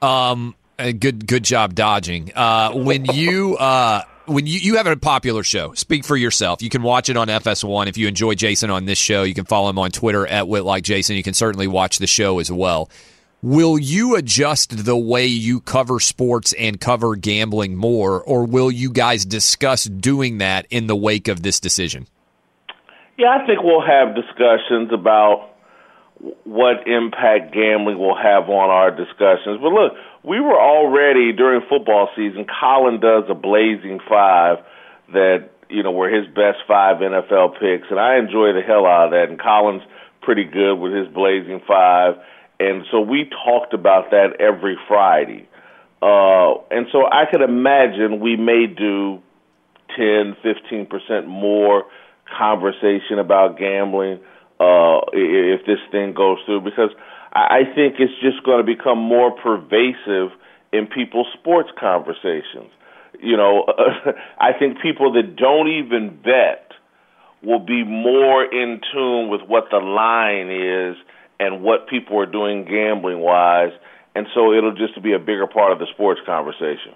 Um, 0.01 0.55
good, 0.77 1.27
good 1.27 1.43
job 1.43 1.75
dodging. 1.75 2.31
Uh, 2.35 2.71
when 2.73 3.05
you 3.05 3.57
uh, 3.57 4.03
when 4.29 4.47
you, 4.47 4.59
you 4.59 4.77
have 4.77 4.87
a 4.87 4.95
popular 4.95 5.43
show, 5.43 5.73
speak 5.73 6.05
for 6.05 6.15
yourself. 6.15 6.61
You 6.61 6.69
can 6.69 6.83
watch 6.83 7.09
it 7.09 7.17
on 7.17 7.27
FS1. 7.27 7.87
If 7.87 7.97
you 7.97 8.07
enjoy 8.07 8.35
Jason 8.35 8.69
on 8.69 8.85
this 8.85 8.97
show, 8.97 9.23
you 9.23 9.33
can 9.33 9.45
follow 9.45 9.69
him 9.69 9.79
on 9.79 9.91
Twitter 9.91 10.25
at 10.27 10.47
Whitlock 10.47 10.83
Jason. 10.83 11.15
You 11.15 11.23
can 11.23 11.33
certainly 11.33 11.67
watch 11.67 11.97
the 11.97 12.07
show 12.07 12.39
as 12.39 12.51
well. 12.51 12.89
Will 13.41 13.79
you 13.79 14.15
adjust 14.15 14.85
the 14.85 14.97
way 14.97 15.25
you 15.25 15.61
cover 15.61 15.99
sports 15.99 16.53
and 16.53 16.79
cover 16.79 17.15
gambling 17.15 17.75
more, 17.75 18.21
or 18.21 18.45
will 18.45 18.69
you 18.69 18.91
guys 18.91 19.25
discuss 19.25 19.85
doing 19.85 20.39
that 20.39 20.67
in 20.69 20.87
the 20.87 20.95
wake 20.95 21.29
of 21.29 21.41
this 21.41 21.59
decision? 21.59 22.05
Yeah, 23.17 23.37
I 23.41 23.45
think 23.45 23.63
we'll 23.63 23.85
have 23.85 24.15
discussions 24.15 24.91
about 24.91 25.51
what 26.43 26.85
impact 26.87 27.53
gambling 27.53 27.97
will 27.97 28.17
have 28.17 28.49
on 28.49 28.69
our 28.69 28.91
discussions. 28.91 29.59
But 29.61 29.71
look, 29.71 29.93
we 30.23 30.39
were 30.39 30.59
already 30.59 31.31
during 31.31 31.61
football 31.69 32.09
season. 32.15 32.45
Colin 32.59 32.99
does 32.99 33.23
a 33.29 33.35
blazing 33.35 33.99
five 34.07 34.57
that 35.13 35.49
you 35.69 35.83
know 35.83 35.91
were 35.91 36.09
his 36.09 36.27
best 36.27 36.59
five 36.67 36.97
NFL 36.97 37.59
picks, 37.59 37.87
and 37.89 37.99
I 37.99 38.17
enjoy 38.17 38.53
the 38.53 38.61
hell 38.65 38.85
out 38.85 39.05
of 39.05 39.11
that. 39.11 39.29
And 39.29 39.39
Colin's 39.39 39.83
pretty 40.21 40.43
good 40.43 40.75
with 40.75 40.93
his 40.93 41.07
blazing 41.07 41.61
five, 41.67 42.15
and 42.59 42.83
so 42.91 42.99
we 42.99 43.29
talked 43.45 43.73
about 43.73 44.11
that 44.11 44.39
every 44.39 44.77
Friday. 44.87 45.47
Uh, 46.01 46.55
and 46.71 46.87
so 46.91 47.05
I 47.05 47.25
could 47.29 47.41
imagine 47.41 48.19
we 48.19 48.37
may 48.37 48.67
do 48.67 49.21
10, 49.97 50.37
15 50.43 50.85
percent 50.85 51.27
more 51.27 51.85
conversation 52.37 53.19
about 53.19 53.57
gambling 53.57 54.19
uh, 54.59 54.99
if 55.13 55.65
this 55.65 55.79
thing 55.91 56.13
goes 56.13 56.37
through, 56.45 56.61
because 56.61 56.91
I 57.33 57.61
think 57.75 57.95
it's 57.99 58.13
just 58.21 58.43
going 58.43 58.57
to 58.57 58.63
become 58.63 58.97
more 58.97 59.31
pervasive 59.31 60.31
in 60.73 60.87
people's 60.87 61.27
sports 61.39 61.69
conversations. 61.79 62.71
You 63.21 63.37
know, 63.37 63.65
I 64.39 64.53
think 64.57 64.81
people 64.81 65.13
that 65.13 65.35
don't 65.35 65.67
even 65.67 66.19
bet 66.23 66.71
will 67.43 67.59
be 67.59 67.83
more 67.83 68.43
in 68.43 68.81
tune 68.91 69.29
with 69.29 69.41
what 69.47 69.65
the 69.71 69.77
line 69.77 70.49
is 70.49 70.97
and 71.39 71.63
what 71.63 71.87
people 71.87 72.19
are 72.19 72.25
doing 72.25 72.65
gambling 72.65 73.19
wise, 73.19 73.71
and 74.15 74.27
so 74.33 74.53
it'll 74.53 74.75
just 74.75 75.01
be 75.01 75.13
a 75.13 75.19
bigger 75.19 75.47
part 75.47 75.71
of 75.71 75.79
the 75.79 75.87
sports 75.93 76.19
conversation. 76.25 76.93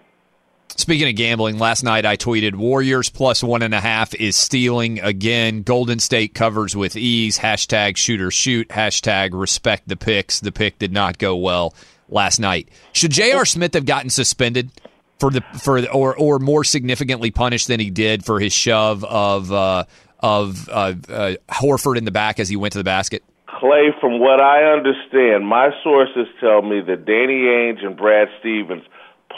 Speaking 0.76 1.08
of 1.08 1.16
gambling, 1.16 1.60
last 1.60 1.84
night 1.84 2.06
I 2.06 2.18
tweeted 2.18 2.56
Warriors 2.56 3.10
plus 3.10 3.44
one 3.44 3.62
and 3.62 3.74
a 3.74 3.80
half 3.80 4.16
is 4.16 4.36
stealing 4.36 5.00
again. 5.00 5.62
Golden 5.62 6.00
State 6.00 6.34
covers 6.34 6.76
with 6.76 6.96
ease. 6.96 7.38
Hashtag 7.38 7.96
shooter 7.96 8.32
shoot. 8.32 8.68
Hashtag 8.70 9.30
respect 9.34 9.88
the 9.88 9.96
picks. 9.96 10.40
The 10.40 10.52
pick 10.52 10.80
did 10.80 10.92
not 10.92 11.20
go 11.20 11.36
well 11.36 11.76
last 12.10 12.40
night. 12.40 12.70
Should 12.92 13.12
J.R. 13.12 13.46
Smith 13.46 13.76
have 13.76 13.86
gotten 13.86 14.10
suspended 14.10 14.72
for 15.20 15.30
the 15.30 15.42
for 15.62 15.80
the, 15.80 15.92
or 15.92 16.18
or 16.18 16.40
more 16.40 16.64
significantly 16.64 17.32
punished 17.32 17.68
than 17.68 17.80
he 17.80 17.90
did 17.90 18.26
for 18.26 18.40
his 18.40 18.52
shove 18.52 19.04
of 19.04 19.52
uh, 19.52 19.86
of 20.20 20.68
uh, 20.70 20.96
uh, 21.08 21.34
Horford 21.50 21.98
in 21.98 22.06
the 22.06 22.12
back 22.12 22.40
as 22.40 22.50
he 22.50 22.56
went 22.56 22.72
to 22.74 22.80
the 22.80 22.84
basket? 22.84 23.24
Clay, 23.46 23.92
from 24.02 24.20
what 24.20 24.42
I 24.42 24.64
understand, 24.74 25.46
my 25.46 25.70
sources 25.84 26.28
tell 26.42 26.62
me 26.62 26.82
that 26.82 27.06
Danny 27.06 27.44
Ainge 27.44 27.86
and 27.86 27.96
Brad 27.96 28.28
Stevens 28.40 28.84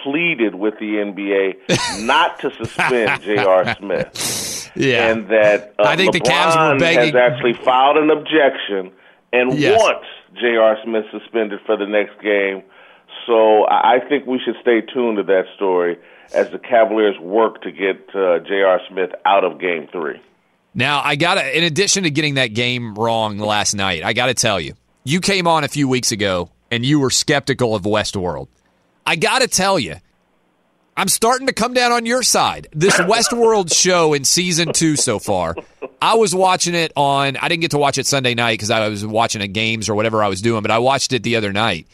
pleaded 0.05 0.55
with 0.55 0.75
the 0.79 0.85
NBA 0.85 2.05
not 2.05 2.39
to 2.39 2.51
suspend 2.55 3.21
J.R. 3.23 3.75
Smith. 3.75 4.71
Yeah. 4.75 5.09
And 5.11 5.27
that 5.29 5.73
uh, 5.79 5.83
I 5.83 5.95
think 5.97 6.13
LeBron 6.13 6.23
the 6.23 6.29
Cavs 6.29 6.73
were 6.73 6.79
begging- 6.79 7.13
has 7.15 7.31
actually 7.31 7.53
filed 7.53 7.97
an 7.97 8.09
objection 8.11 8.91
and 9.33 9.57
Yes. 9.57 9.81
wants 9.81 10.05
J.R. 10.39 10.77
Smith 10.83 11.05
suspended 11.11 11.59
for 11.65 11.75
the 11.77 11.85
next 11.87 12.21
game. 12.21 12.63
So 13.25 13.65
I 13.67 13.99
think 14.07 14.25
we 14.27 14.39
should 14.43 14.55
stay 14.61 14.81
tuned 14.81 15.17
to 15.17 15.23
that 15.23 15.45
story 15.55 15.97
as 16.33 16.49
the 16.51 16.59
Cavaliers 16.59 17.17
work 17.19 17.61
to 17.63 17.71
get 17.71 17.97
uh, 18.13 18.39
J.R. 18.39 18.79
Smith 18.89 19.09
out 19.25 19.43
of 19.43 19.59
Game 19.59 19.87
Three. 19.91 20.21
Now, 20.73 21.01
I 21.03 21.15
got 21.15 21.35
to, 21.35 21.57
in 21.57 21.63
addition 21.63 22.03
to 22.03 22.09
getting 22.11 22.33
that 22.35 22.47
game 22.53 22.95
wrong 22.95 23.37
last 23.37 23.73
night, 23.75 24.03
I 24.03 24.11
got 24.13 24.25
to 24.27 24.33
tell 24.33 24.59
you, 24.59 24.73
you 25.05 25.21
came 25.21 25.47
on 25.47 25.63
a 25.63 25.67
few 25.69 25.87
weeks 25.87 26.11
ago 26.11 26.49
and 26.69 26.85
you 26.85 26.99
were 26.99 27.09
skeptical 27.09 27.73
of 27.75 27.83
Westworld. 27.83 28.47
I 29.05 29.15
got 29.15 29.41
to 29.41 29.47
tell 29.47 29.77
you, 29.77 29.95
I'm 30.97 31.07
starting 31.09 31.47
to 31.47 31.53
come 31.53 31.73
down 31.73 31.91
on 31.91 32.05
your 32.05 32.23
side. 32.23 32.67
This 32.71 32.95
Westworld 32.95 33.73
show 33.73 34.13
in 34.13 34.23
season 34.23 34.73
two 34.73 34.95
so 34.95 35.19
far, 35.19 35.55
I 36.01 36.15
was 36.15 36.33
watching 36.33 36.73
it 36.73 36.91
on, 36.95 37.37
I 37.37 37.49
didn't 37.49 37.61
get 37.61 37.71
to 37.71 37.77
watch 37.77 37.97
it 37.97 38.07
Sunday 38.07 38.33
night 38.33 38.53
because 38.53 38.71
I 38.71 38.87
was 38.87 39.05
watching 39.05 39.41
a 39.41 39.47
games 39.47 39.89
or 39.89 39.95
whatever 39.95 40.23
I 40.23 40.27
was 40.27 40.41
doing, 40.41 40.61
but 40.61 40.71
I 40.71 40.79
watched 40.79 41.13
it 41.13 41.21
the 41.23 41.35
other 41.35 41.53
night. 41.53 41.85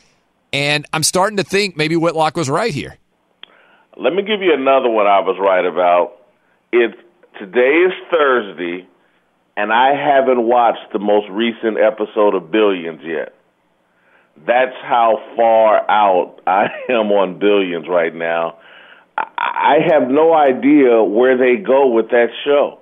And 0.53 0.85
I'm 0.93 1.03
starting 1.03 1.37
to 1.37 1.43
think 1.43 1.75
maybe 1.75 1.95
Whitlock 1.95 2.37
was 2.37 2.49
right 2.49 2.73
here. 2.73 2.97
Let 3.97 4.13
me 4.13 4.21
give 4.21 4.41
you 4.41 4.53
another 4.53 4.89
one 4.89 5.07
I 5.07 5.19
was 5.19 5.37
right 5.39 5.65
about. 5.65 6.17
It 6.71 6.97
today 7.39 7.85
is 7.87 7.93
Thursday, 8.09 8.87
and 9.57 9.73
I 9.73 9.95
haven't 9.95 10.43
watched 10.43 10.93
the 10.93 10.99
most 10.99 11.27
recent 11.29 11.77
episode 11.77 12.35
of 12.35 12.51
Billions 12.51 13.01
yet. 13.03 13.33
That's 14.45 14.75
how 14.83 15.19
far 15.35 15.89
out 15.89 16.39
I 16.47 16.67
am 16.89 17.11
on 17.11 17.39
Billions 17.39 17.87
right 17.87 18.13
now. 18.13 18.57
I 19.17 19.77
have 19.91 20.09
no 20.09 20.33
idea 20.33 21.03
where 21.03 21.37
they 21.37 21.61
go 21.61 21.89
with 21.89 22.09
that 22.09 22.29
show. 22.43 22.79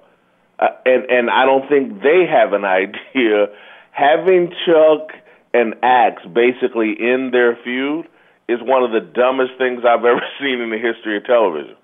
Uh, 0.60 0.67
and 0.86 1.10
and 1.10 1.30
I 1.30 1.45
don't 1.45 1.67
think 1.67 2.02
they 2.02 2.26
have 2.30 2.54
an 2.54 2.65
idea. 2.65 3.48
Having 3.91 4.52
Chuck 4.65 5.12
and 5.54 5.76
Axe 5.84 6.24
basically 6.34 6.95
in 6.98 7.30
their 7.32 7.58
feud 7.63 8.08
is 8.48 8.60
one 8.62 8.84
of 8.84 8.91
the 8.91 9.02
dumbest 9.02 9.58
things 9.58 9.84
I've 9.88 10.06
ever 10.06 10.22
seen 10.39 10.62
in 10.62 10.69
the 10.69 10.78
history 10.78 11.17
of 11.17 11.26
television. 11.26 11.76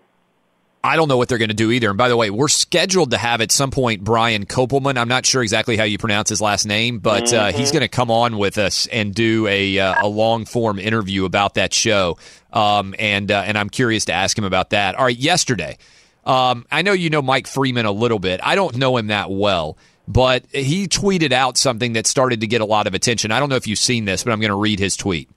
I 0.86 0.95
don't 0.95 1.08
know 1.08 1.17
what 1.17 1.30
they're 1.30 1.38
going 1.38 1.50
to 1.50 1.56
do 1.56 1.71
either. 1.71 1.89
And 1.89 1.98
by 1.98 2.10
the 2.10 2.17
way, 2.17 2.30
we're 2.30 2.48
scheduled 2.48 3.12
to 3.12 3.17
have 3.17 3.41
at 3.41 3.52
some 3.52 3.71
point 3.71 4.04
Brian 4.04 4.45
Koppelman. 4.45 4.98
I'm 4.98 5.08
not 5.08 5.26
sure 5.26 5.41
exactly 5.41 5.78
how 5.78 5.84
you 5.84 5.98
pronounce 5.98 6.30
his 6.30 6.41
last 6.41 6.65
name, 6.65 7.00
but 7.00 7.26
mm-hmm. 7.26 7.36
uh, 7.36 7.52
he's 7.52 7.69
mm-hmm. 7.69 7.78
going 7.78 7.82
to 7.82 7.88
come 7.88 8.12
on 8.12 8.38
with 8.38 8.58
us 8.58 8.88
and 8.88 9.13
do 9.13 9.48
a 9.48 9.80
uh, 9.80 10.06
a 10.06 10.08
long 10.08 10.45
form 10.45 10.80
interview 10.80 11.26
about 11.26 11.56
that 11.56 11.74
show. 11.74 12.17
Um, 12.54 12.95
and 13.00 13.32
uh, 13.32 13.43
and 13.45 13.58
I'm 13.58 13.69
curious 13.69 14.06
to 14.06 14.13
ask 14.13 14.38
him 14.38 14.43
about 14.43 14.69
that. 14.69 14.95
All 14.95 15.06
right, 15.06 15.17
yesterday, 15.17 15.78
um, 16.24 16.65
I 16.71 16.82
know 16.82 16.93
you 16.93 17.10
know 17.10 17.21
Mike 17.21 17.48
Freeman 17.48 17.86
a 17.86 17.91
little 17.91 18.19
bit. 18.19 18.39
I 18.43 18.56
don't 18.56 18.78
know 18.78 18.98
him 18.98 19.08
that 19.08 19.32
well. 19.32 19.78
But 20.08 20.45
he 20.52 20.88
tweeted 20.88 21.32
out 21.32 21.58
something 21.58 21.93
that 21.93 22.06
started 22.06 22.41
to 22.41 22.48
get 22.48 22.62
a 22.62 22.65
lot 22.65 22.86
of 22.86 22.93
attention. 22.93 23.32
I 23.32 23.39
don't 23.39 23.50
know 23.50 23.56
if 23.56 23.65
you've 23.65 23.80
seen 23.80 24.06
this, 24.06 24.24
but 24.24 24.34
I'm 24.34 24.39
going 24.39 24.50
to 24.50 24.56
read 24.56 24.78
his 24.78 24.95
tweet. 24.95 25.30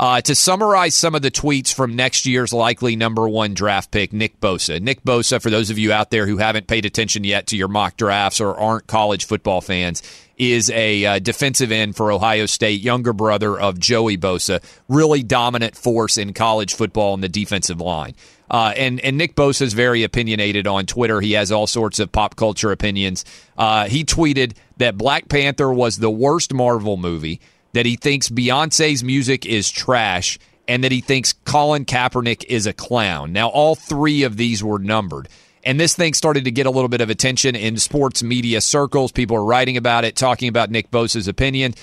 Uh, 0.00 0.18
to 0.18 0.34
summarize 0.34 0.94
some 0.94 1.14
of 1.14 1.20
the 1.20 1.30
tweets 1.30 1.74
from 1.74 1.94
next 1.94 2.24
year's 2.24 2.54
likely 2.54 2.96
number 2.96 3.28
one 3.28 3.52
draft 3.52 3.90
pick, 3.90 4.14
Nick 4.14 4.40
Bosa. 4.40 4.80
Nick 4.80 5.02
Bosa, 5.02 5.42
for 5.42 5.50
those 5.50 5.68
of 5.68 5.76
you 5.76 5.92
out 5.92 6.10
there 6.10 6.26
who 6.26 6.38
haven't 6.38 6.66
paid 6.66 6.86
attention 6.86 7.22
yet 7.22 7.46
to 7.48 7.54
your 7.54 7.68
mock 7.68 7.98
drafts 7.98 8.40
or 8.40 8.58
aren't 8.58 8.86
college 8.86 9.26
football 9.26 9.60
fans, 9.60 10.02
is 10.38 10.70
a 10.70 11.04
uh, 11.04 11.18
defensive 11.18 11.70
end 11.70 11.96
for 11.96 12.10
Ohio 12.10 12.46
State, 12.46 12.80
younger 12.80 13.12
brother 13.12 13.60
of 13.60 13.78
Joey 13.78 14.16
Bosa, 14.16 14.64
really 14.88 15.22
dominant 15.22 15.76
force 15.76 16.16
in 16.16 16.32
college 16.32 16.72
football 16.72 17.12
in 17.12 17.20
the 17.20 17.28
defensive 17.28 17.78
line. 17.78 18.14
Uh, 18.50 18.72
and 18.78 19.00
and 19.00 19.18
Nick 19.18 19.34
Bosa 19.36 19.60
is 19.60 19.74
very 19.74 20.02
opinionated 20.02 20.66
on 20.66 20.86
Twitter. 20.86 21.20
He 21.20 21.32
has 21.32 21.52
all 21.52 21.66
sorts 21.66 21.98
of 21.98 22.10
pop 22.10 22.36
culture 22.36 22.72
opinions. 22.72 23.26
Uh, 23.58 23.86
he 23.86 24.06
tweeted 24.06 24.54
that 24.78 24.96
Black 24.96 25.28
Panther 25.28 25.70
was 25.70 25.98
the 25.98 26.10
worst 26.10 26.54
Marvel 26.54 26.96
movie 26.96 27.38
that 27.72 27.86
he 27.86 27.96
thinks 27.96 28.28
Beyonce's 28.28 29.04
music 29.04 29.46
is 29.46 29.70
trash 29.70 30.38
and 30.68 30.84
that 30.84 30.92
he 30.92 31.00
thinks 31.00 31.32
Colin 31.44 31.84
Kaepernick 31.84 32.44
is 32.44 32.66
a 32.66 32.72
clown. 32.72 33.32
Now, 33.32 33.48
all 33.48 33.74
three 33.74 34.22
of 34.22 34.36
these 34.36 34.62
were 34.62 34.78
numbered. 34.78 35.28
And 35.64 35.78
this 35.78 35.94
thing 35.94 36.14
started 36.14 36.44
to 36.44 36.50
get 36.50 36.66
a 36.66 36.70
little 36.70 36.88
bit 36.88 37.00
of 37.00 37.10
attention 37.10 37.54
in 37.54 37.76
sports 37.76 38.22
media 38.22 38.60
circles. 38.60 39.12
People 39.12 39.36
are 39.36 39.44
writing 39.44 39.76
about 39.76 40.04
it, 40.04 40.16
talking 40.16 40.48
about 40.48 40.70
Nick 40.70 40.90
Bosa's 40.90 41.28
opinion. 41.28 41.74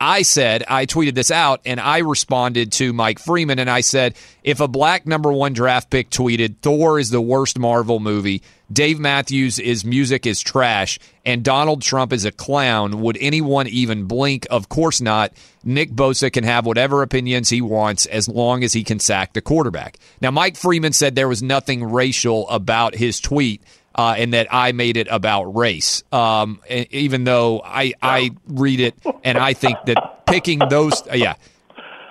I 0.00 0.22
said, 0.22 0.62
I 0.68 0.84
tweeted 0.84 1.14
this 1.14 1.30
out 1.30 1.62
and 1.64 1.80
I 1.80 1.98
responded 1.98 2.72
to 2.72 2.92
Mike 2.92 3.18
Freeman 3.18 3.58
and 3.58 3.70
I 3.70 3.80
said, 3.80 4.14
if 4.42 4.60
a 4.60 4.68
black 4.68 5.06
number 5.06 5.32
one 5.32 5.54
draft 5.54 5.88
pick 5.88 6.10
tweeted, 6.10 6.56
Thor 6.60 6.98
is 6.98 7.10
the 7.10 7.20
worst 7.20 7.58
Marvel 7.58 7.98
movie, 7.98 8.42
Dave 8.70 8.98
Matthews 8.98 9.58
is 9.58 9.84
music 9.84 10.26
is 10.26 10.40
trash, 10.40 10.98
and 11.24 11.44
Donald 11.44 11.82
Trump 11.82 12.12
is 12.12 12.24
a 12.24 12.32
clown, 12.32 13.00
would 13.00 13.16
anyone 13.20 13.68
even 13.68 14.04
blink? 14.04 14.46
Of 14.50 14.68
course 14.68 15.00
not. 15.00 15.32
Nick 15.64 15.92
Bosa 15.92 16.32
can 16.32 16.44
have 16.44 16.66
whatever 16.66 17.02
opinions 17.02 17.48
he 17.48 17.62
wants 17.62 18.06
as 18.06 18.28
long 18.28 18.64
as 18.64 18.72
he 18.72 18.84
can 18.84 18.98
sack 18.98 19.32
the 19.32 19.40
quarterback. 19.40 19.98
Now, 20.20 20.30
Mike 20.30 20.56
Freeman 20.56 20.92
said 20.92 21.14
there 21.14 21.28
was 21.28 21.42
nothing 21.42 21.84
racial 21.84 22.48
about 22.48 22.96
his 22.96 23.20
tweet 23.20 23.62
uh, 23.96 24.14
and 24.16 24.34
that 24.34 24.46
I 24.50 24.72
made 24.72 24.96
it 24.96 25.08
about 25.10 25.56
race. 25.56 26.04
Um, 26.12 26.60
even 26.68 27.24
though 27.24 27.62
I 27.64 27.94
I 28.02 28.30
read 28.46 28.80
it 28.80 28.94
and 29.24 29.38
I 29.38 29.54
think 29.54 29.78
that 29.86 30.26
picking 30.26 30.60
those, 30.68 31.02
uh, 31.08 31.14
yeah, 31.14 31.34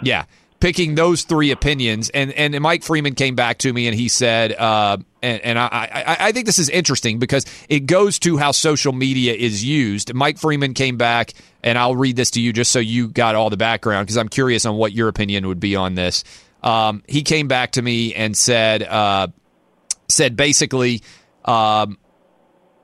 yeah, 0.01 0.25
picking 0.59 0.95
those 0.95 1.23
three 1.23 1.51
opinions, 1.51 2.09
and 2.09 2.33
and 2.33 2.59
Mike 2.59 2.83
Freeman 2.83 3.13
came 3.13 3.35
back 3.35 3.59
to 3.59 3.71
me 3.71 3.87
and 3.87 3.95
he 3.95 4.07
said, 4.07 4.53
uh, 4.53 4.97
and, 5.21 5.41
and 5.41 5.59
I, 5.59 5.67
I 5.71 6.17
I 6.27 6.31
think 6.31 6.47
this 6.47 6.59
is 6.59 6.69
interesting 6.69 7.19
because 7.19 7.45
it 7.69 7.81
goes 7.81 8.17
to 8.19 8.37
how 8.37 8.51
social 8.51 8.91
media 8.91 9.33
is 9.33 9.63
used. 9.63 10.13
Mike 10.13 10.39
Freeman 10.39 10.73
came 10.73 10.97
back, 10.97 11.33
and 11.61 11.77
I'll 11.77 11.95
read 11.95 12.15
this 12.15 12.31
to 12.31 12.41
you 12.41 12.51
just 12.51 12.71
so 12.71 12.79
you 12.79 13.09
got 13.09 13.35
all 13.35 13.51
the 13.51 13.57
background 13.57 14.07
because 14.07 14.17
I'm 14.17 14.29
curious 14.29 14.65
on 14.65 14.75
what 14.75 14.91
your 14.91 15.07
opinion 15.07 15.47
would 15.47 15.59
be 15.59 15.75
on 15.75 15.93
this. 15.93 16.23
Um, 16.63 17.03
he 17.07 17.21
came 17.21 17.47
back 17.47 17.73
to 17.73 17.81
me 17.83 18.15
and 18.15 18.35
said 18.35 18.81
uh, 18.81 19.27
said 20.09 20.35
basically 20.35 21.03
um, 21.45 21.97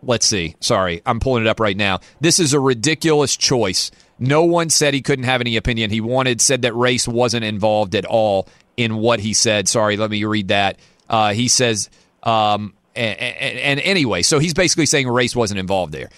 let's 0.03 0.25
see. 0.25 0.55
Sorry, 0.59 1.01
I'm 1.05 1.19
pulling 1.19 1.43
it 1.43 1.47
up 1.47 1.59
right 1.59 1.77
now. 1.77 1.99
This 2.19 2.39
is 2.39 2.53
a 2.53 2.59
ridiculous 2.59 3.35
choice. 3.35 3.91
No 4.19 4.43
one 4.43 4.69
said 4.69 4.93
he 4.93 5.01
couldn't 5.01 5.25
have 5.25 5.41
any 5.41 5.57
opinion. 5.57 5.89
He 5.89 6.01
wanted 6.01 6.41
said 6.41 6.61
that 6.61 6.73
race 6.75 7.07
wasn't 7.07 7.43
involved 7.43 7.95
at 7.95 8.05
all 8.05 8.47
in 8.77 8.97
what 8.97 9.19
he 9.19 9.33
said. 9.33 9.67
Sorry, 9.67 9.97
let 9.97 10.11
me 10.11 10.23
read 10.23 10.49
that. 10.49 10.79
Uh, 11.09 11.33
he 11.33 11.47
says, 11.47 11.89
um, 12.23 12.73
and, 12.95 13.19
and, 13.19 13.59
and 13.59 13.79
anyway, 13.81 14.21
so 14.21 14.39
he's 14.39 14.53
basically 14.53 14.85
saying 14.85 15.07
race 15.07 15.35
wasn't 15.35 15.59
involved 15.59 15.91
there. 15.91 16.09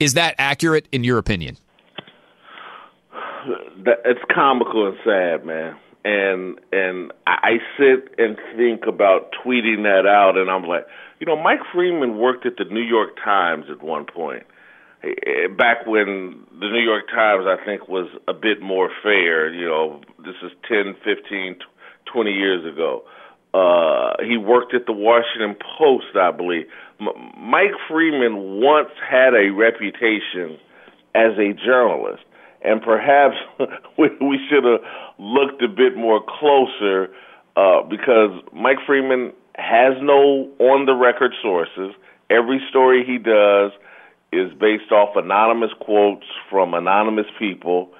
Is 0.00 0.14
that 0.14 0.34
accurate 0.38 0.86
in 0.92 1.04
your 1.04 1.18
opinion? 1.18 1.56
It's 3.86 4.20
comical 4.34 4.88
and 4.88 4.96
sad, 5.04 5.44
man. 5.44 5.76
And 6.04 6.60
and 6.72 7.12
I 7.26 7.58
sit 7.78 8.14
and 8.18 8.36
think 8.56 8.86
about 8.86 9.32
tweeting 9.44 9.84
that 9.84 10.06
out, 10.06 10.36
and 10.36 10.50
I'm 10.50 10.64
like, 10.64 10.86
you 11.20 11.26
know, 11.26 11.36
Mike 11.40 11.60
Freeman 11.72 12.18
worked 12.18 12.46
at 12.46 12.56
the 12.56 12.64
New 12.64 12.82
York 12.82 13.16
Times 13.22 13.66
at 13.70 13.82
one 13.82 14.04
point. 14.04 14.44
Eh, 15.02 15.48
back 15.56 15.86
when 15.86 16.44
the 16.58 16.68
New 16.68 16.82
York 16.82 17.08
Times, 17.08 17.44
I 17.46 17.62
think, 17.64 17.88
was 17.88 18.08
a 18.28 18.32
bit 18.32 18.60
more 18.62 18.90
fair. 19.02 19.52
You 19.52 19.66
know, 19.66 20.00
this 20.18 20.34
is 20.42 20.52
10, 20.68 20.96
15, 21.04 21.56
20 22.12 22.30
years 22.30 22.64
ago. 22.72 23.04
Uh, 23.52 24.14
he 24.24 24.36
worked 24.36 24.74
at 24.74 24.86
the 24.86 24.92
Washington 24.92 25.56
Post, 25.78 26.16
I 26.20 26.32
believe. 26.32 26.66
M- 27.00 27.32
Mike 27.38 27.76
Freeman 27.88 28.60
once 28.60 28.90
had 29.08 29.34
a 29.34 29.50
reputation 29.50 30.58
as 31.14 31.38
a 31.38 31.52
journalist, 31.64 32.24
and 32.64 32.82
perhaps 32.82 33.36
we, 33.98 34.08
we 34.20 34.40
should 34.48 34.64
have 34.64 34.80
looked 35.18 35.62
a 35.62 35.68
bit 35.68 35.96
more 35.96 36.20
closer 36.26 37.14
uh, 37.56 37.82
because 37.88 38.42
Mike 38.52 38.78
Freeman 38.84 39.32
has 39.56 39.94
no 40.00 40.50
on 40.58 40.86
the 40.86 40.94
record 40.94 41.32
sources. 41.42 41.94
Every 42.30 42.60
story 42.70 43.04
he 43.06 43.18
does 43.18 43.72
is 44.32 44.52
based 44.58 44.90
off 44.90 45.16
anonymous 45.16 45.70
quotes 45.80 46.26
from 46.50 46.74
anonymous 46.74 47.26
people. 47.38 47.90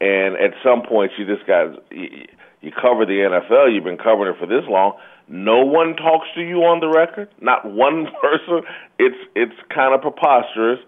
And 0.00 0.34
at 0.36 0.52
some 0.64 0.82
point, 0.82 1.12
you 1.18 1.26
just 1.26 1.46
got 1.46 1.74
you, 1.92 2.26
you 2.60 2.72
cover 2.72 3.04
the 3.04 3.20
NFL. 3.28 3.74
You've 3.74 3.84
been 3.84 3.98
covering 3.98 4.34
it 4.34 4.38
for 4.38 4.46
this 4.46 4.64
long. 4.68 4.94
No 5.28 5.64
one 5.64 5.96
talks 5.96 6.26
to 6.34 6.40
you 6.40 6.64
on 6.64 6.80
the 6.80 6.88
record. 6.88 7.28
Not 7.40 7.64
one 7.70 8.06
person. 8.22 8.62
It's 8.98 9.18
it's 9.34 9.54
kind 9.72 9.94
of 9.94 10.00
preposterous. 10.00 10.80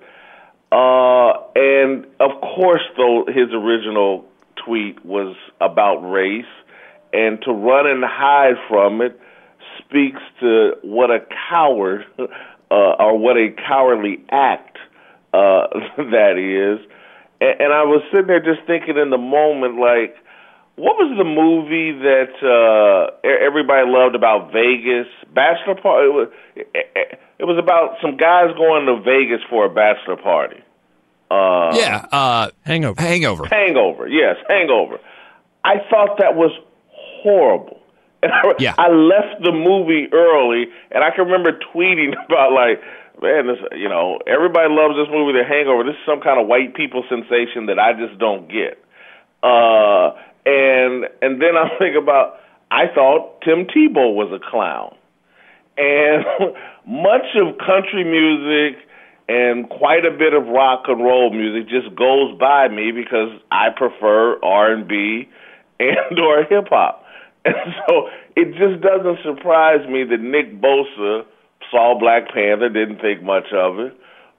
Uh, 0.72 1.38
and 1.54 2.06
of 2.18 2.40
course, 2.40 2.82
though, 2.96 3.24
his 3.28 3.52
original 3.52 4.24
tweet 4.64 5.04
was 5.04 5.36
about 5.60 5.98
race, 5.98 6.44
and 7.12 7.40
to 7.42 7.52
run 7.52 7.86
and 7.86 8.02
hide 8.04 8.56
from 8.68 9.00
it 9.00 9.20
speaks 9.78 10.20
to 10.40 10.72
what 10.82 11.10
a 11.10 11.20
coward 11.48 12.04
uh, 12.18 12.74
or 12.74 13.18
what 13.18 13.36
a 13.36 13.50
cowardly 13.66 14.24
act 14.30 14.78
uh, 15.32 15.66
that 15.96 16.38
is. 16.38 16.84
And, 17.40 17.60
and 17.60 17.72
I 17.72 17.84
was 17.84 18.02
sitting 18.10 18.26
there 18.26 18.40
just 18.40 18.66
thinking 18.66 18.96
in 18.96 19.10
the 19.10 19.18
moment, 19.18 19.78
like, 19.78 20.16
what 20.76 20.96
was 20.96 21.14
the 21.16 21.24
movie 21.24 21.92
that 22.02 22.34
uh, 22.42 23.14
everybody 23.22 23.86
loved 23.86 24.16
about 24.16 24.52
Vegas? 24.52 25.06
Bachelor 25.32 25.76
party. 25.80 26.08
It 26.08 26.12
was, 26.12 26.28
it 27.38 27.44
was 27.44 27.58
about 27.58 27.98
some 28.02 28.16
guys 28.16 28.50
going 28.56 28.86
to 28.86 28.98
Vegas 29.02 29.40
for 29.48 29.66
a 29.66 29.70
bachelor 29.70 30.16
party. 30.16 30.62
Uh, 31.30 31.72
yeah, 31.74 32.06
uh, 32.10 32.50
Hangover. 32.64 33.00
Hangover. 33.00 33.46
Hangover. 33.46 34.08
Yes, 34.08 34.36
Hangover. 34.48 34.98
I 35.62 35.76
thought 35.90 36.18
that 36.18 36.34
was 36.34 36.50
horrible. 37.22 37.73
And 38.24 38.32
I, 38.32 38.54
yeah. 38.58 38.74
I 38.78 38.88
left 38.88 39.44
the 39.44 39.52
movie 39.52 40.08
early, 40.10 40.72
and 40.90 41.04
I 41.04 41.10
can 41.14 41.26
remember 41.26 41.58
tweeting 41.74 42.14
about 42.26 42.52
like, 42.52 42.80
man, 43.20 43.46
this, 43.46 43.58
you 43.76 43.88
know, 43.88 44.18
everybody 44.26 44.72
loves 44.72 44.96
this 44.96 45.12
movie, 45.12 45.36
The 45.36 45.44
Hangover. 45.44 45.84
This 45.84 45.92
is 45.92 46.06
some 46.06 46.22
kind 46.22 46.40
of 46.40 46.48
white 46.48 46.74
people 46.74 47.04
sensation 47.10 47.66
that 47.66 47.78
I 47.78 47.92
just 47.92 48.18
don't 48.18 48.48
get. 48.48 48.80
Uh, 49.42 50.16
and 50.46 51.04
and 51.20 51.36
then 51.36 51.52
I 51.52 51.68
think 51.78 52.00
about, 52.00 52.40
I 52.70 52.88
thought 52.94 53.42
Tim 53.42 53.66
Tebow 53.66 54.16
was 54.16 54.32
a 54.32 54.40
clown, 54.40 54.96
and 55.76 56.24
much 56.88 57.28
of 57.36 57.58
country 57.58 58.08
music 58.08 58.80
and 59.28 59.68
quite 59.68 60.06
a 60.06 60.10
bit 60.10 60.32
of 60.32 60.46
rock 60.46 60.84
and 60.88 61.02
roll 61.04 61.30
music 61.30 61.68
just 61.68 61.94
goes 61.94 62.38
by 62.38 62.68
me 62.68 62.90
because 62.90 63.36
I 63.50 63.68
prefer 63.68 64.38
R 64.42 64.72
and 64.72 64.88
B 64.88 65.28
and 65.78 66.18
or 66.18 66.44
hip 66.44 66.68
hop. 66.70 67.03
And 67.44 67.54
so 67.88 68.08
it 68.36 68.52
just 68.56 68.82
doesn't 68.82 69.18
surprise 69.24 69.86
me 69.88 70.04
that 70.04 70.20
Nick 70.20 70.60
Bosa 70.60 71.24
saw 71.70 71.98
Black 71.98 72.28
Panther, 72.32 72.68
didn't 72.68 73.00
think 73.00 73.22
much 73.22 73.46
of 73.52 73.78
it. 73.78 73.92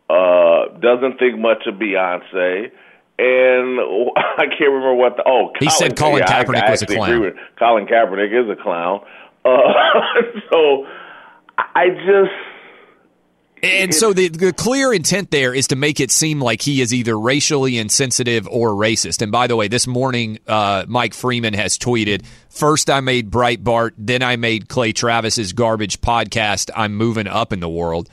uh, 0.09 0.77
doesn't 0.79 1.17
think 1.19 1.39
much 1.39 1.65
of 1.67 1.75
Beyonce. 1.75 2.71
And 3.17 3.79
I 4.17 4.45
can't 4.47 4.71
remember 4.71 4.93
what 4.95 5.15
the 5.17 5.23
oh 5.25 5.51
he 5.59 5.69
said 5.69 5.95
Colin 5.97 6.19
yeah, 6.27 6.43
Kaepernick 6.43 6.63
I, 6.63 6.67
I 6.67 6.71
was 6.71 6.81
a 6.81 6.85
clown. 6.87 7.09
agree 7.11 7.27
with- 7.29 7.37
Colin 7.57 7.87
Kaepernick 7.87 8.43
is 8.43 8.49
a 8.49 8.61
clown. 8.61 9.01
Uh, 9.45 9.49
so 10.51 10.85
I 11.57 11.89
just 11.89 12.33
And 13.63 13.95
so 13.95 14.13
the, 14.13 14.27
the 14.27 14.53
clear 14.53 14.93
intent 14.93 15.31
there 15.31 15.53
is 15.53 15.67
to 15.69 15.75
make 15.75 15.99
it 15.99 16.11
seem 16.11 16.39
like 16.39 16.61
he 16.61 16.81
is 16.81 16.93
either 16.93 17.17
racially 17.17 17.77
insensitive 17.77 18.47
or 18.47 18.69
racist. 18.69 19.21
And 19.21 19.31
by 19.31 19.47
the 19.47 19.55
way, 19.55 19.67
this 19.67 19.87
morning, 19.87 20.39
uh, 20.47 20.85
Mike 20.87 21.13
Freeman 21.13 21.53
has 21.53 21.77
tweeted 21.77 22.25
First, 22.49 22.89
I 22.89 22.99
made 22.99 23.31
Breitbart, 23.31 23.91
then 23.97 24.21
I 24.21 24.35
made 24.35 24.69
Clay 24.69 24.93
Travis's 24.93 25.53
garbage 25.53 25.99
podcast. 26.01 26.69
I'm 26.75 26.95
moving 26.95 27.27
up 27.27 27.53
in 27.53 27.59
the 27.59 27.69
world. 27.69 28.09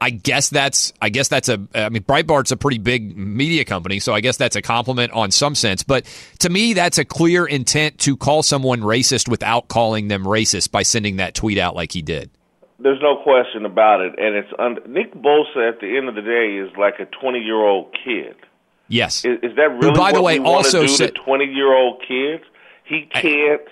I 0.00 0.10
guess 0.10 0.50
that's 0.50 0.92
I 1.00 1.08
guess 1.08 1.28
that's 1.28 1.48
a 1.48 1.66
I 1.74 1.88
mean 1.88 2.02
Breitbart's 2.02 2.50
a 2.50 2.58
pretty 2.58 2.76
big 2.78 3.16
media 3.16 3.64
company, 3.64 4.00
so 4.00 4.12
I 4.12 4.20
guess 4.20 4.36
that's 4.36 4.56
a 4.56 4.60
compliment 4.60 5.12
on 5.12 5.30
some 5.30 5.54
sense. 5.54 5.82
But 5.82 6.04
to 6.40 6.50
me, 6.50 6.74
that's 6.74 6.98
a 6.98 7.06
clear 7.06 7.46
intent 7.46 8.00
to 8.00 8.16
call 8.16 8.42
someone 8.42 8.80
racist 8.80 9.28
without 9.28 9.68
calling 9.68 10.08
them 10.08 10.24
racist 10.24 10.72
by 10.72 10.82
sending 10.82 11.16
that 11.16 11.34
tweet 11.34 11.56
out 11.56 11.74
like 11.74 11.92
he 11.92 12.02
did. 12.02 12.30
There's 12.84 13.00
no 13.02 13.16
question 13.22 13.64
about 13.64 14.02
it, 14.02 14.14
and 14.18 14.36
it's 14.36 14.52
un- 14.58 14.78
Nick 14.86 15.14
Bosa. 15.14 15.68
At 15.72 15.80
the 15.80 15.96
end 15.96 16.08
of 16.08 16.14
the 16.14 16.20
day, 16.22 16.58
is 16.58 16.70
like 16.76 17.00
a 17.00 17.06
20 17.06 17.40
year 17.40 17.56
old 17.56 17.92
kid. 18.04 18.36
Yes. 18.88 19.24
Is, 19.24 19.38
is 19.42 19.56
that 19.56 19.70
really 19.80 19.96
by 19.96 20.12
the 20.12 20.22
way, 20.22 20.38
also 20.38 20.82
do 20.82 20.88
said- 20.88 21.14
to 21.16 21.22
20 21.22 21.46
year 21.46 21.74
old 21.74 22.02
kids? 22.06 22.44
He 22.84 23.08
can't 23.10 23.62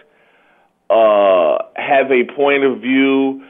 uh, 0.91 1.59
have 1.77 2.11
a 2.11 2.25
point 2.35 2.65
of 2.65 2.81
view 2.81 3.45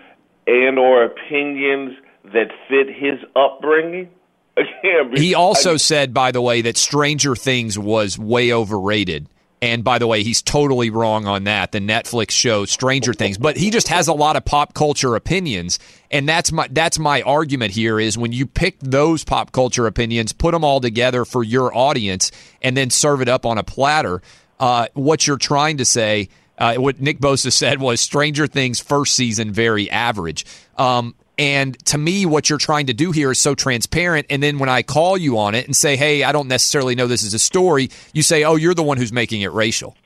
and 0.47 0.79
or 0.79 1.05
opinions 1.05 1.97
that 2.25 2.49
fit 2.69 2.89
his 2.89 3.21
upbringing. 3.37 4.11
Again, 4.57 5.17
He 5.17 5.35
I- 5.35 5.39
also 5.39 5.77
said, 5.77 6.13
by 6.13 6.33
the 6.33 6.43
way, 6.43 6.63
that 6.63 6.77
Stranger 6.77 7.35
Things 7.37 7.79
was 7.79 8.19
way 8.19 8.53
overrated. 8.53 9.29
And 9.63 9.85
by 9.85 10.01
the 10.01 10.09
way, 10.09 10.25
he's 10.25 10.43
totally 10.43 10.91
wrong 10.91 11.27
on 11.27 11.45
that. 11.45 11.71
The 11.71 11.79
Netflix 11.79 12.33
show 12.33 12.65
Stranger 12.65 13.15
Things, 13.15 13.39
but 13.39 13.57
he 13.57 13.71
just 13.71 13.87
has 13.87 14.09
a 14.09 14.13
lot 14.13 14.35
of 14.35 14.45
pop 14.45 14.75
culture 14.75 15.15
opinions, 15.15 15.79
and 16.11 16.29
that's 16.29 16.51
my 16.51 16.67
that's 16.69 16.99
my 16.99 17.23
argument 17.23 17.71
here 17.71 18.01
is 18.01 18.19
when 18.19 18.33
you 18.33 18.45
pick 18.45 18.81
those 18.81 19.23
pop 19.23 19.53
culture 19.53 19.87
opinions, 19.87 20.33
put 20.33 20.51
them 20.51 20.65
all 20.65 20.81
together 20.81 21.25
for 21.25 21.45
your 21.45 21.75
audience, 21.77 22.33
and 22.61 22.77
then 22.77 22.91
serve 22.91 23.23
it 23.23 23.29
up 23.29 23.47
on 23.47 23.57
a 23.57 23.63
platter. 23.63 24.21
Uh, 24.59 24.89
what 24.95 25.29
you're 25.29 25.39
trying 25.39 25.77
to 25.77 25.85
say, 25.85 26.29
uh, 26.59 26.75
what 26.75 27.01
Nick 27.01 27.21
Bosa 27.21 27.53
said 27.53 27.81
was 27.81 28.01
Stranger 28.01 28.49
Things 28.49 28.81
first 28.81 29.15
season 29.15 29.53
very 29.53 29.89
average. 29.89 30.45
Um, 30.77 31.15
and 31.39 31.79
to 31.87 31.99
me, 31.99 32.27
what 32.27 32.51
you're 32.51 32.59
trying 32.59 32.87
to 32.87 32.93
do 32.93 33.11
here 33.11 33.31
is 33.31 33.41
so 33.41 33.55
transparent. 33.55 34.27
And 34.31 34.43
then 34.43 34.59
when 34.59 34.69
I 34.69 34.83
call 34.83 35.17
you 35.17 35.39
on 35.39 35.55
it 35.55 35.67
and 35.67 35.75
say, 35.75 35.97
hey, 35.97 36.23
I 36.25 36.33
don't 36.33 36.49
necessarily 36.49 36.95
know 36.95 37.07
this 37.07 37.23
is 37.23 37.35
a 37.35 37.39
story, 37.39 37.91
you 38.13 38.23
say, 38.23 38.45
oh, 38.45 38.57
you're 38.57 38.75
the 38.75 38.83
one 38.83 38.99
who's 38.99 39.13
making 39.13 39.41
it 39.43 39.53
racial. 39.53 39.97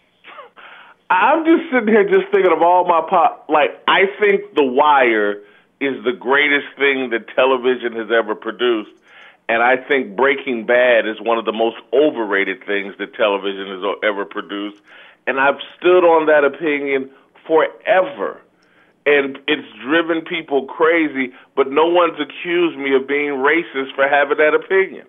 I'm 1.09 1.45
just 1.45 1.71
sitting 1.71 1.89
here 1.89 2.09
just 2.09 2.33
thinking 2.33 2.53
of 2.53 2.62
all 2.62 2.85
my 2.87 3.07
pop. 3.09 3.47
Like, 3.49 3.81
I 3.87 4.07
think 4.21 4.55
The 4.55 4.65
Wire 4.65 5.43
is 5.81 6.03
the 6.05 6.12
greatest 6.12 6.67
thing 6.77 7.11
that 7.11 7.29
television 7.35 7.93
has 7.93 8.11
ever 8.11 8.35
produced. 8.35 8.91
And 9.49 9.62
I 9.62 9.77
think 9.77 10.17
Breaking 10.17 10.67
Bad 10.67 11.07
is 11.07 11.21
one 11.21 11.39
of 11.39 11.45
the 11.45 11.53
most 11.53 11.77
overrated 11.93 12.65
things 12.67 12.95
that 12.99 13.15
television 13.15 13.69
has 13.69 13.83
ever 14.03 14.25
produced. 14.25 14.83
And 15.27 15.39
I've 15.39 15.61
stood 15.79 16.05
on 16.05 16.27
that 16.27 16.45
opinion 16.45 17.11
forever. 17.47 18.41
And 19.07 19.38
it's 19.47 19.69
driven 19.85 20.23
people 20.23 20.66
crazy, 20.66 21.33
but 21.55 21.71
no 21.71 21.87
one's 21.87 22.19
accused 22.21 22.77
me 22.77 22.95
of 22.95 23.07
being 23.07 23.35
racist 23.35 23.95
for 23.95 24.09
having 24.09 24.38
that 24.38 24.53
opinion. 24.53 25.07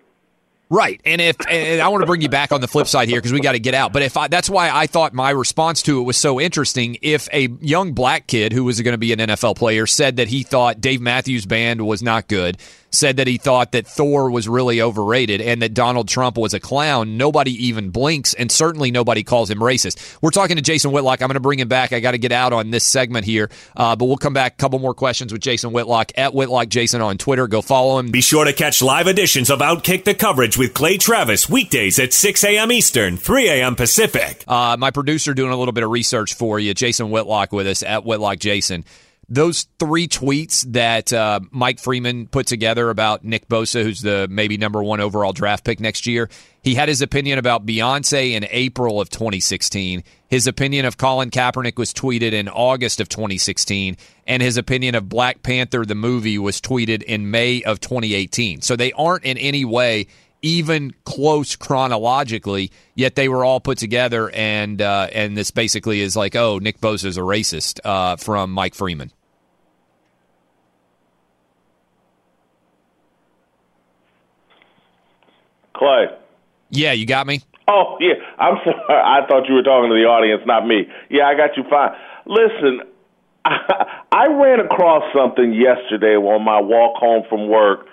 Right. 0.70 1.00
And 1.06 1.20
if 1.20 1.36
and 1.48 1.80
I 1.80 1.88
want 1.88 2.02
to 2.02 2.06
bring 2.06 2.20
you 2.20 2.28
back 2.28 2.52
on 2.52 2.60
the 2.60 2.68
flip 2.68 2.86
side 2.86 3.08
here 3.08 3.18
because 3.18 3.32
we 3.32 3.40
got 3.40 3.52
to 3.52 3.58
get 3.58 3.72
out. 3.72 3.92
But 3.92 4.02
if 4.02 4.18
I, 4.18 4.28
that's 4.28 4.50
why 4.50 4.70
I 4.70 4.86
thought 4.86 5.14
my 5.14 5.30
response 5.30 5.80
to 5.82 5.98
it 6.00 6.02
was 6.02 6.18
so 6.18 6.38
interesting. 6.38 6.98
If 7.00 7.26
a 7.32 7.48
young 7.60 7.92
black 7.92 8.26
kid 8.26 8.52
who 8.52 8.64
was 8.64 8.80
going 8.82 8.92
to 8.92 8.98
be 8.98 9.12
an 9.12 9.18
NFL 9.18 9.56
player 9.56 9.86
said 9.86 10.16
that 10.16 10.28
he 10.28 10.42
thought 10.42 10.80
Dave 10.80 11.00
Matthews 11.00 11.46
Band 11.46 11.86
was 11.86 12.02
not 12.02 12.28
good, 12.28 12.58
said 12.90 13.16
that 13.18 13.26
he 13.26 13.38
thought 13.38 13.72
that 13.72 13.86
Thor 13.86 14.30
was 14.30 14.48
really 14.48 14.80
overrated 14.80 15.40
and 15.40 15.62
that 15.62 15.74
Donald 15.74 16.08
Trump 16.08 16.38
was 16.38 16.54
a 16.54 16.60
clown, 16.60 17.16
nobody 17.16 17.52
even 17.66 17.90
blinks 17.90 18.34
and 18.34 18.50
certainly 18.50 18.90
nobody 18.90 19.22
calls 19.22 19.50
him 19.50 19.58
racist. 19.58 20.18
We're 20.22 20.30
talking 20.30 20.56
to 20.56 20.62
Jason 20.62 20.92
Whitlock. 20.92 21.20
I'm 21.22 21.28
going 21.28 21.34
to 21.34 21.40
bring 21.40 21.58
him 21.58 21.68
back. 21.68 21.92
I 21.92 22.00
got 22.00 22.12
to 22.12 22.18
get 22.18 22.32
out 22.32 22.52
on 22.52 22.70
this 22.70 22.84
segment 22.84 23.24
here, 23.24 23.50
uh, 23.76 23.96
but 23.96 24.06
we'll 24.06 24.16
come 24.16 24.32
back. 24.32 24.54
A 24.54 24.56
couple 24.56 24.78
more 24.78 24.94
questions 24.94 25.32
with 25.32 25.42
Jason 25.42 25.72
Whitlock 25.72 26.12
at 26.16 26.34
Whitlock 26.34 26.68
Jason 26.68 27.00
on 27.00 27.18
Twitter. 27.18 27.46
Go 27.46 27.62
follow 27.62 27.98
him. 27.98 28.10
Be 28.10 28.20
sure 28.20 28.44
to 28.44 28.52
catch 28.52 28.82
live 28.82 29.06
editions 29.06 29.50
of 29.50 29.60
Outkick 29.60 30.04
the 30.04 30.14
Coverage 30.14 30.56
with 30.56 30.74
Clay 30.74 30.96
Travis 30.96 31.48
weekdays 31.48 31.98
at 31.98 32.12
6 32.12 32.44
a.m. 32.44 32.72
Eastern, 32.72 33.16
3 33.16 33.48
a.m. 33.48 33.76
Pacific. 33.76 34.44
Uh, 34.48 34.76
my 34.78 34.90
producer 34.90 35.34
doing 35.34 35.52
a 35.52 35.56
little 35.56 35.72
bit 35.72 35.84
of 35.84 35.90
research 35.90 36.34
for 36.34 36.58
you, 36.58 36.74
Jason 36.74 37.10
Whitlock 37.10 37.52
with 37.52 37.66
us 37.66 37.82
at 37.82 38.04
Whitlock 38.04 38.38
Jason. 38.38 38.84
Those 39.30 39.66
three 39.78 40.08
tweets 40.08 40.64
that 40.72 41.12
uh, 41.12 41.40
Mike 41.50 41.80
Freeman 41.80 42.28
put 42.28 42.46
together 42.46 42.88
about 42.88 43.24
Nick 43.24 43.46
Bosa, 43.46 43.82
who's 43.82 44.00
the 44.00 44.26
maybe 44.30 44.56
number 44.56 44.82
one 44.82 45.00
overall 45.00 45.34
draft 45.34 45.64
pick 45.64 45.80
next 45.80 46.06
year, 46.06 46.30
he 46.62 46.74
had 46.74 46.88
his 46.88 47.02
opinion 47.02 47.38
about 47.38 47.66
Beyonce 47.66 48.32
in 48.32 48.46
April 48.50 49.02
of 49.02 49.10
2016. 49.10 50.02
His 50.28 50.46
opinion 50.46 50.86
of 50.86 50.96
Colin 50.96 51.30
Kaepernick 51.30 51.76
was 51.76 51.92
tweeted 51.92 52.32
in 52.32 52.48
August 52.48 53.00
of 53.00 53.10
2016, 53.10 53.98
and 54.26 54.42
his 54.42 54.56
opinion 54.56 54.94
of 54.94 55.10
Black 55.10 55.42
Panther 55.42 55.84
the 55.84 55.94
movie 55.94 56.38
was 56.38 56.58
tweeted 56.58 57.02
in 57.02 57.30
May 57.30 57.62
of 57.62 57.80
2018. 57.80 58.62
So 58.62 58.76
they 58.76 58.92
aren't 58.92 59.24
in 59.24 59.36
any 59.36 59.66
way 59.66 60.06
even 60.40 60.94
close 61.04 61.56
chronologically, 61.56 62.70
yet 62.94 63.14
they 63.14 63.28
were 63.28 63.44
all 63.44 63.60
put 63.60 63.76
together, 63.76 64.30
and 64.30 64.80
uh, 64.80 65.08
and 65.12 65.36
this 65.36 65.50
basically 65.50 66.00
is 66.00 66.16
like, 66.16 66.36
oh, 66.36 66.58
Nick 66.58 66.80
Bosa's 66.80 67.18
a 67.18 67.22
racist 67.22 67.80
uh, 67.84 68.16
from 68.16 68.52
Mike 68.52 68.74
Freeman. 68.74 69.12
Clay. 75.78 76.06
Yeah, 76.70 76.92
you 76.92 77.06
got 77.06 77.26
me. 77.26 77.42
Oh 77.68 77.96
yeah, 78.00 78.14
I'm 78.38 78.56
sorry. 78.64 78.76
I 78.88 79.26
thought 79.26 79.48
you 79.48 79.54
were 79.54 79.62
talking 79.62 79.90
to 79.90 79.94
the 79.94 80.08
audience, 80.08 80.42
not 80.46 80.66
me. 80.66 80.88
Yeah, 81.10 81.24
I 81.24 81.34
got 81.34 81.56
you 81.56 81.64
fine. 81.68 81.90
Listen, 82.26 82.80
I, 83.44 84.02
I 84.12 84.26
ran 84.26 84.60
across 84.60 85.04
something 85.14 85.52
yesterday 85.52 86.16
on 86.16 86.44
my 86.44 86.60
walk 86.60 86.96
home 86.96 87.24
from 87.28 87.48
work. 87.48 87.86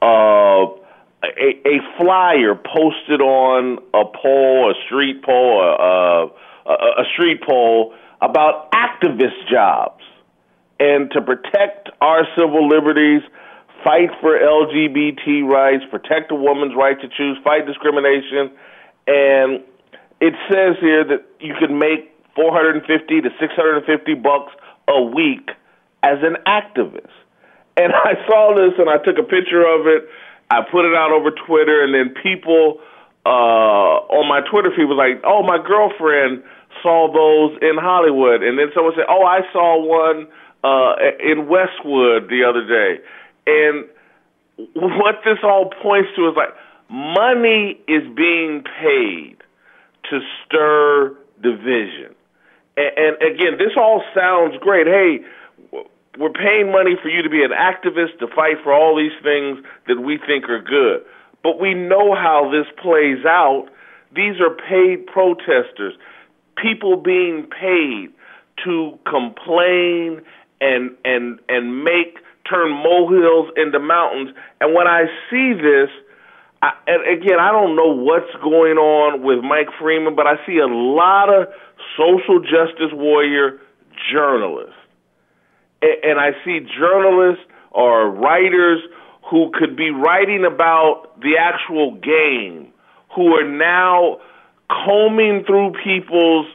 Uh, 0.00 0.78
a, 1.24 1.68
a 1.68 1.78
flyer 1.98 2.54
posted 2.54 3.20
on 3.20 3.78
a 3.94 4.04
pole, 4.04 4.70
a 4.70 4.74
street 4.86 5.22
pole, 5.22 5.62
a, 5.62 6.26
a, 6.68 6.72
a 6.72 7.04
street 7.14 7.42
pole 7.42 7.94
about 8.20 8.70
activist 8.72 9.48
jobs 9.50 10.02
and 10.80 11.10
to 11.12 11.22
protect 11.22 11.90
our 12.00 12.26
civil 12.36 12.68
liberties, 12.68 13.22
fight 13.84 14.10
for 14.20 14.38
LGBT 14.38 15.46
rights, 15.46 15.84
protect 15.90 16.30
a 16.30 16.34
woman's 16.34 16.74
right 16.76 17.00
to 17.00 17.08
choose, 17.08 17.38
fight 17.44 17.66
discrimination. 17.66 18.50
And 19.06 19.62
it 20.20 20.34
says 20.48 20.76
here 20.80 21.04
that 21.04 21.26
you 21.40 21.54
can 21.58 21.78
make 21.78 22.10
450 22.34 22.86
to 23.20 23.30
650 23.38 24.14
bucks 24.14 24.52
a 24.88 25.02
week 25.02 25.50
as 26.02 26.18
an 26.22 26.36
activist. 26.46 27.12
And 27.76 27.92
I 28.04 28.14
saw 28.26 28.54
this 28.54 28.78
and 28.78 28.88
I 28.88 28.98
took 28.98 29.18
a 29.18 29.26
picture 29.26 29.66
of 29.66 29.86
it. 29.86 30.08
I 30.50 30.60
put 30.70 30.84
it 30.84 30.94
out 30.94 31.12
over 31.12 31.30
Twitter, 31.30 31.82
and 31.82 31.94
then 31.94 32.12
people 32.22 32.78
uh, 33.24 34.04
on 34.12 34.28
my 34.28 34.44
Twitter 34.44 34.68
feed 34.76 34.84
was 34.84 35.00
like, 35.00 35.24
"Oh, 35.24 35.40
my 35.42 35.56
girlfriend 35.56 36.44
saw 36.82 37.08
those 37.08 37.56
in 37.62 37.80
Hollywood," 37.80 38.42
and 38.42 38.58
then 38.58 38.68
someone 38.74 38.92
said, 38.92 39.08
"Oh, 39.08 39.24
I 39.24 39.40
saw 39.48 39.80
one 39.80 40.28
uh, 40.60 40.92
in 41.24 41.48
Westwood 41.48 42.28
the 42.28 42.44
other 42.44 42.68
day." 42.68 43.00
And 43.46 43.86
what 44.74 45.16
this 45.24 45.38
all 45.42 45.70
points 45.82 46.10
to 46.16 46.28
is 46.28 46.36
like 46.36 46.54
money 46.88 47.80
is 47.88 48.02
being 48.14 48.62
paid 48.80 49.36
to 50.10 50.20
stir 50.44 51.16
division. 51.42 52.14
And, 52.76 52.92
and 52.96 53.34
again, 53.34 53.58
this 53.58 53.72
all 53.76 54.02
sounds 54.14 54.54
great. 54.60 54.86
Hey, 54.86 55.20
we're 56.18 56.30
paying 56.30 56.70
money 56.70 56.96
for 57.00 57.08
you 57.08 57.22
to 57.22 57.30
be 57.30 57.42
an 57.42 57.50
activist 57.50 58.18
to 58.20 58.26
fight 58.28 58.56
for 58.62 58.72
all 58.72 58.96
these 58.96 59.16
things 59.22 59.64
that 59.88 60.00
we 60.00 60.18
think 60.18 60.48
are 60.48 60.60
good. 60.60 61.02
But 61.42 61.58
we 61.58 61.74
know 61.74 62.14
how 62.14 62.50
this 62.52 62.66
plays 62.80 63.24
out. 63.26 63.68
These 64.14 64.40
are 64.40 64.50
paid 64.50 65.06
protesters, 65.06 65.94
people 66.60 66.96
being 66.96 67.46
paid 67.46 68.10
to 68.64 68.98
complain 69.08 70.22
and 70.60 70.90
and 71.04 71.40
and 71.48 71.82
make 71.82 72.18
turn 72.48 72.70
molehills 72.70 73.50
into 73.56 73.78
mountains. 73.78 74.34
And 74.60 74.74
when 74.74 74.86
I 74.86 75.06
see 75.30 75.54
this, 75.54 75.90
I, 76.62 76.72
and 76.86 77.22
again, 77.22 77.38
I 77.40 77.50
don't 77.52 77.76
know 77.76 77.94
what's 77.94 78.32
going 78.42 78.78
on 78.78 79.22
with 79.22 79.42
Mike 79.44 79.68
Freeman, 79.80 80.14
but 80.14 80.26
I 80.26 80.36
see 80.46 80.58
a 80.58 80.66
lot 80.66 81.28
of 81.28 81.48
social 81.96 82.40
justice 82.40 82.92
warrior 82.92 83.60
journalists 84.12 84.74
and 85.82 86.18
I 86.18 86.30
see 86.44 86.60
journalists 86.78 87.44
or 87.70 88.10
writers 88.10 88.80
who 89.30 89.50
could 89.54 89.76
be 89.76 89.90
writing 89.90 90.44
about 90.44 91.20
the 91.20 91.36
actual 91.38 91.94
game, 91.94 92.72
who 93.14 93.34
are 93.34 93.48
now 93.48 94.20
combing 94.68 95.44
through 95.46 95.72
people's 95.82 96.46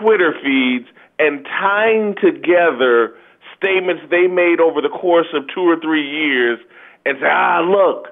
Twitter 0.00 0.34
feeds 0.42 0.88
and 1.18 1.44
tying 1.44 2.14
together 2.20 3.14
statements 3.62 4.02
they 4.10 4.26
made 4.26 4.58
over 4.58 4.82
the 4.82 4.90
course 4.90 5.30
of 5.32 5.46
two 5.54 5.62
or 5.62 5.78
three 5.78 6.02
years 6.02 6.58
and 7.06 7.18
say, 7.20 7.30
ah, 7.30 7.62
look, 7.62 8.10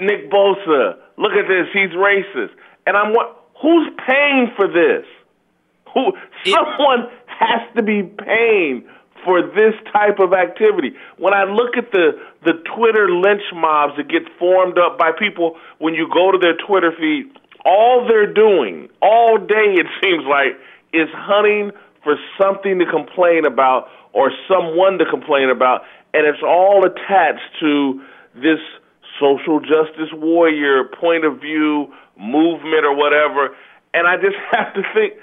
Nick 0.00 0.30
Bosa, 0.30 1.00
look 1.16 1.32
at 1.32 1.48
this, 1.48 1.72
he's 1.72 1.96
racist. 1.96 2.52
And 2.86 2.96
I'm 2.96 3.12
what? 3.12 3.40
Who's 3.62 3.88
paying 4.06 4.52
for 4.56 4.68
this? 4.68 5.08
Who? 5.94 6.12
Someone 6.44 7.08
has 7.26 7.62
to 7.76 7.82
be 7.82 8.02
paying 8.02 8.84
for 9.24 9.40
this 9.40 9.72
type 9.92 10.18
of 10.20 10.32
activity. 10.32 10.92
When 11.16 11.32
I 11.32 11.44
look 11.44 11.76
at 11.76 11.90
the 11.92 12.20
the 12.44 12.52
Twitter 12.76 13.08
lynch 13.08 13.42
mobs 13.54 13.96
that 13.96 14.08
get 14.08 14.22
formed 14.38 14.78
up 14.78 14.98
by 14.98 15.10
people 15.18 15.56
when 15.78 15.94
you 15.94 16.08
go 16.12 16.30
to 16.30 16.38
their 16.38 16.56
Twitter 16.66 16.92
feed, 16.92 17.32
all 17.64 18.04
they're 18.06 18.32
doing 18.32 18.90
all 19.00 19.38
day 19.38 19.80
it 19.80 19.86
seems 20.02 20.24
like 20.28 20.60
is 20.92 21.08
hunting 21.14 21.72
for 22.04 22.16
something 22.40 22.78
to 22.78 22.86
complain 22.86 23.46
about 23.46 23.88
or 24.12 24.30
someone 24.46 24.98
to 24.98 25.04
complain 25.06 25.50
about, 25.50 25.82
and 26.12 26.26
it's 26.26 26.42
all 26.42 26.86
attached 26.86 27.58
to 27.60 28.00
this 28.34 28.60
social 29.18 29.60
justice 29.60 30.12
warrior 30.12 30.84
point 31.00 31.24
of 31.24 31.40
view 31.40 31.92
movement 32.18 32.84
or 32.84 32.94
whatever. 32.94 33.56
And 33.92 34.06
I 34.06 34.16
just 34.16 34.36
have 34.52 34.74
to 34.74 34.82
think 34.94 35.14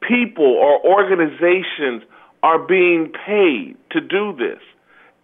people 0.00 0.46
or 0.46 0.80
organizations 0.84 2.02
are 2.42 2.58
being 2.58 3.12
paid 3.26 3.76
to 3.90 4.00
do 4.00 4.36
this. 4.36 4.60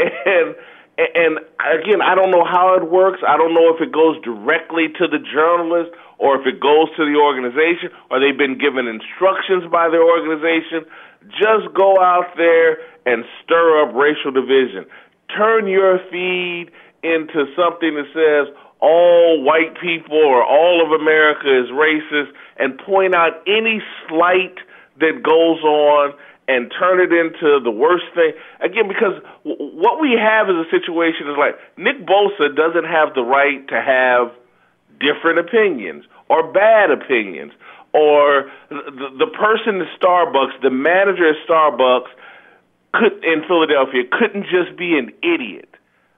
And 0.27 0.57
and 0.97 1.39
again, 1.59 2.03
I 2.03 2.15
don't 2.15 2.31
know 2.31 2.45
how 2.45 2.79
it 2.79 2.91
works. 2.91 3.19
I 3.27 3.37
don't 3.37 3.55
know 3.55 3.75
if 3.75 3.83
it 3.83 3.91
goes 3.91 4.21
directly 4.23 4.89
to 4.99 5.09
the 5.09 5.19
journalist 5.19 5.91
or 6.19 6.39
if 6.39 6.47
it 6.47 6.61
goes 6.61 6.89
to 6.97 7.03
the 7.03 7.19
organization 7.19 7.91
or 8.11 8.21
they've 8.21 8.39
been 8.39 8.59
given 8.59 8.87
instructions 8.87 9.67
by 9.71 9.91
their 9.91 10.07
organization. 10.07 10.87
Just 11.35 11.75
go 11.75 11.99
out 11.99 12.31
there 12.37 12.79
and 13.07 13.25
stir 13.43 13.83
up 13.83 13.95
racial 13.95 14.31
division. 14.31 14.87
Turn 15.35 15.67
your 15.67 15.99
feed 16.13 16.71
into 17.03 17.51
something 17.59 17.99
that 17.99 18.09
says 18.15 18.55
all 18.81 19.43
white 19.43 19.75
people 19.81 20.17
or 20.17 20.45
all 20.45 20.85
of 20.85 21.01
America 21.01 21.49
is 21.49 21.71
racist 21.75 22.31
and 22.59 22.79
point 22.79 23.15
out 23.15 23.43
any 23.47 23.83
slight 24.09 24.57
that 25.01 25.23
goes 25.25 25.59
on 25.65 26.15
and 26.47 26.71
turn 26.79 27.01
it 27.01 27.13
into 27.13 27.59
the 27.63 27.71
worst 27.71 28.05
thing 28.15 28.33
again 28.61 28.87
because 28.89 29.15
w- 29.45 29.77
what 29.77 30.01
we 30.01 30.13
have 30.21 30.49
is 30.51 30.57
a 30.57 30.69
situation 30.71 31.27
is 31.29 31.37
like 31.39 31.57
Nick 31.79 32.05
Bosa 32.07 32.55
doesn't 32.55 32.85
have 32.85 33.15
the 33.15 33.23
right 33.23 33.67
to 33.69 33.81
have 33.81 34.31
different 35.01 35.39
opinions 35.39 36.05
or 36.29 36.53
bad 36.53 36.91
opinions 36.91 37.53
or 37.93 38.51
the, 38.71 39.09
the 39.19 39.27
person 39.39 39.81
at 39.81 39.87
Starbucks, 40.01 40.61
the 40.63 40.71
manager 40.71 41.31
at 41.31 41.37
Starbucks 41.49 42.09
could 42.93 43.25
in 43.25 43.43
Philadelphia 43.47 44.03
couldn't 44.11 44.45
just 44.45 44.77
be 44.77 44.97
an 44.99 45.13
idiot. 45.23 45.69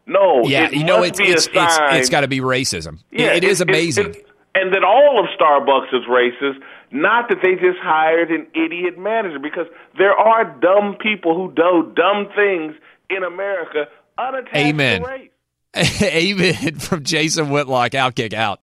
No, 0.07 0.43
yeah, 0.47 0.71
you 0.71 0.85
know 0.85 1.03
it's 1.03 1.19
it's, 1.21 1.49
it's 1.53 1.79
it's 1.81 2.09
got 2.11 2.21
to 2.21 2.29
be 2.29 2.41
racism. 2.41 2.99
yeah, 3.11 3.33
it 3.33 3.43
is 3.45 3.61
it- 3.61 3.69
it- 3.69 3.71
amazing. 3.71 4.11
it- 4.15 4.27
and 4.55 4.73
that 4.73 4.83
all 4.85 5.21
of 5.21 5.27
Starbucks 5.39 5.93
is 5.93 6.05
racist, 6.09 6.59
not 6.91 7.29
that 7.29 7.39
they 7.43 7.55
just 7.55 7.79
hired 7.83 8.31
an 8.31 8.47
idiot 8.55 8.99
manager, 8.99 9.39
because 9.39 9.67
there 9.99 10.13
are 10.13 10.45
dumb 10.61 10.97
people 11.01 11.35
who 11.35 11.53
do 11.55 11.93
dumb 11.95 12.29
things 12.35 12.75
in 13.11 13.23
America 13.23 13.87
unattached 14.19 14.57
Amen. 14.57 15.03
to 15.03 15.09
race. 15.09 15.31
Amen 16.03 16.79
from 16.79 17.05
Jason 17.05 17.51
Whitlock. 17.51 17.93
Outkick 17.93 18.33
out. 18.33 18.61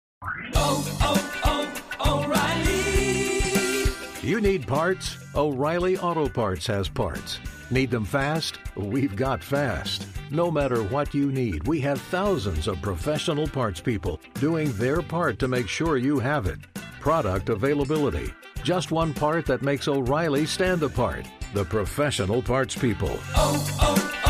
Oh, 0.54 1.28
oh, 1.44 1.82
oh, 2.00 2.24
O'Reilly. 2.24 3.92
You 4.26 4.40
need 4.40 4.66
parts? 4.66 5.18
O'Reilly 5.34 5.98
Auto 5.98 6.28
Parts 6.28 6.66
has 6.66 6.88
parts. 6.88 7.38
Need 7.70 7.90
them 7.90 8.04
fast? 8.04 8.58
We've 8.76 9.16
got 9.16 9.42
fast. 9.42 10.06
No 10.30 10.50
matter 10.50 10.82
what 10.84 11.14
you 11.14 11.32
need, 11.32 11.66
we 11.66 11.80
have 11.80 12.00
thousands 12.00 12.66
of 12.66 12.80
professional 12.82 13.46
parts 13.46 13.80
people 13.80 14.20
doing 14.34 14.72
their 14.72 15.02
part 15.02 15.38
to 15.40 15.48
make 15.48 15.68
sure 15.68 15.96
you 15.96 16.18
have 16.18 16.46
it. 16.46 16.58
Product 17.02 17.48
availability. 17.48 18.32
Just 18.62 18.92
one 18.92 19.12
part 19.12 19.44
that 19.46 19.60
makes 19.60 19.88
O'Reilly 19.88 20.46
stand 20.46 20.84
apart. 20.84 21.26
The 21.52 21.64
professional 21.64 22.40
parts 22.40 22.76
people. 22.76 23.18
Oh, 23.34 23.68
oh, 23.80 24.28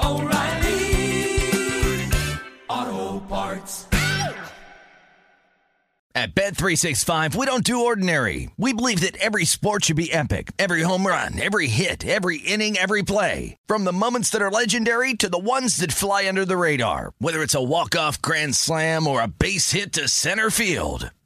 oh, 0.00 0.18
Auto 2.68 3.20
Parts. 3.26 3.86
At 6.16 6.34
Bet365, 6.34 7.36
we 7.36 7.46
don't 7.46 7.62
do 7.62 7.84
ordinary. 7.84 8.50
We 8.56 8.72
believe 8.72 9.02
that 9.02 9.16
every 9.18 9.44
sport 9.44 9.84
should 9.84 9.94
be 9.94 10.12
epic. 10.12 10.50
Every 10.58 10.82
home 10.82 11.06
run, 11.06 11.38
every 11.38 11.68
hit, 11.68 12.04
every 12.04 12.38
inning, 12.38 12.76
every 12.76 13.04
play. 13.04 13.56
From 13.68 13.84
the 13.84 13.92
moments 13.92 14.30
that 14.30 14.42
are 14.42 14.50
legendary 14.50 15.14
to 15.14 15.28
the 15.28 15.38
ones 15.38 15.76
that 15.76 15.92
fly 15.92 16.26
under 16.26 16.44
the 16.44 16.56
radar. 16.56 17.12
Whether 17.18 17.44
it's 17.44 17.54
a 17.54 17.62
walk-off 17.62 18.20
grand 18.20 18.56
slam 18.56 19.06
or 19.06 19.22
a 19.22 19.28
base 19.28 19.70
hit 19.70 19.92
to 19.92 20.08
center 20.08 20.50
field. 20.50 21.12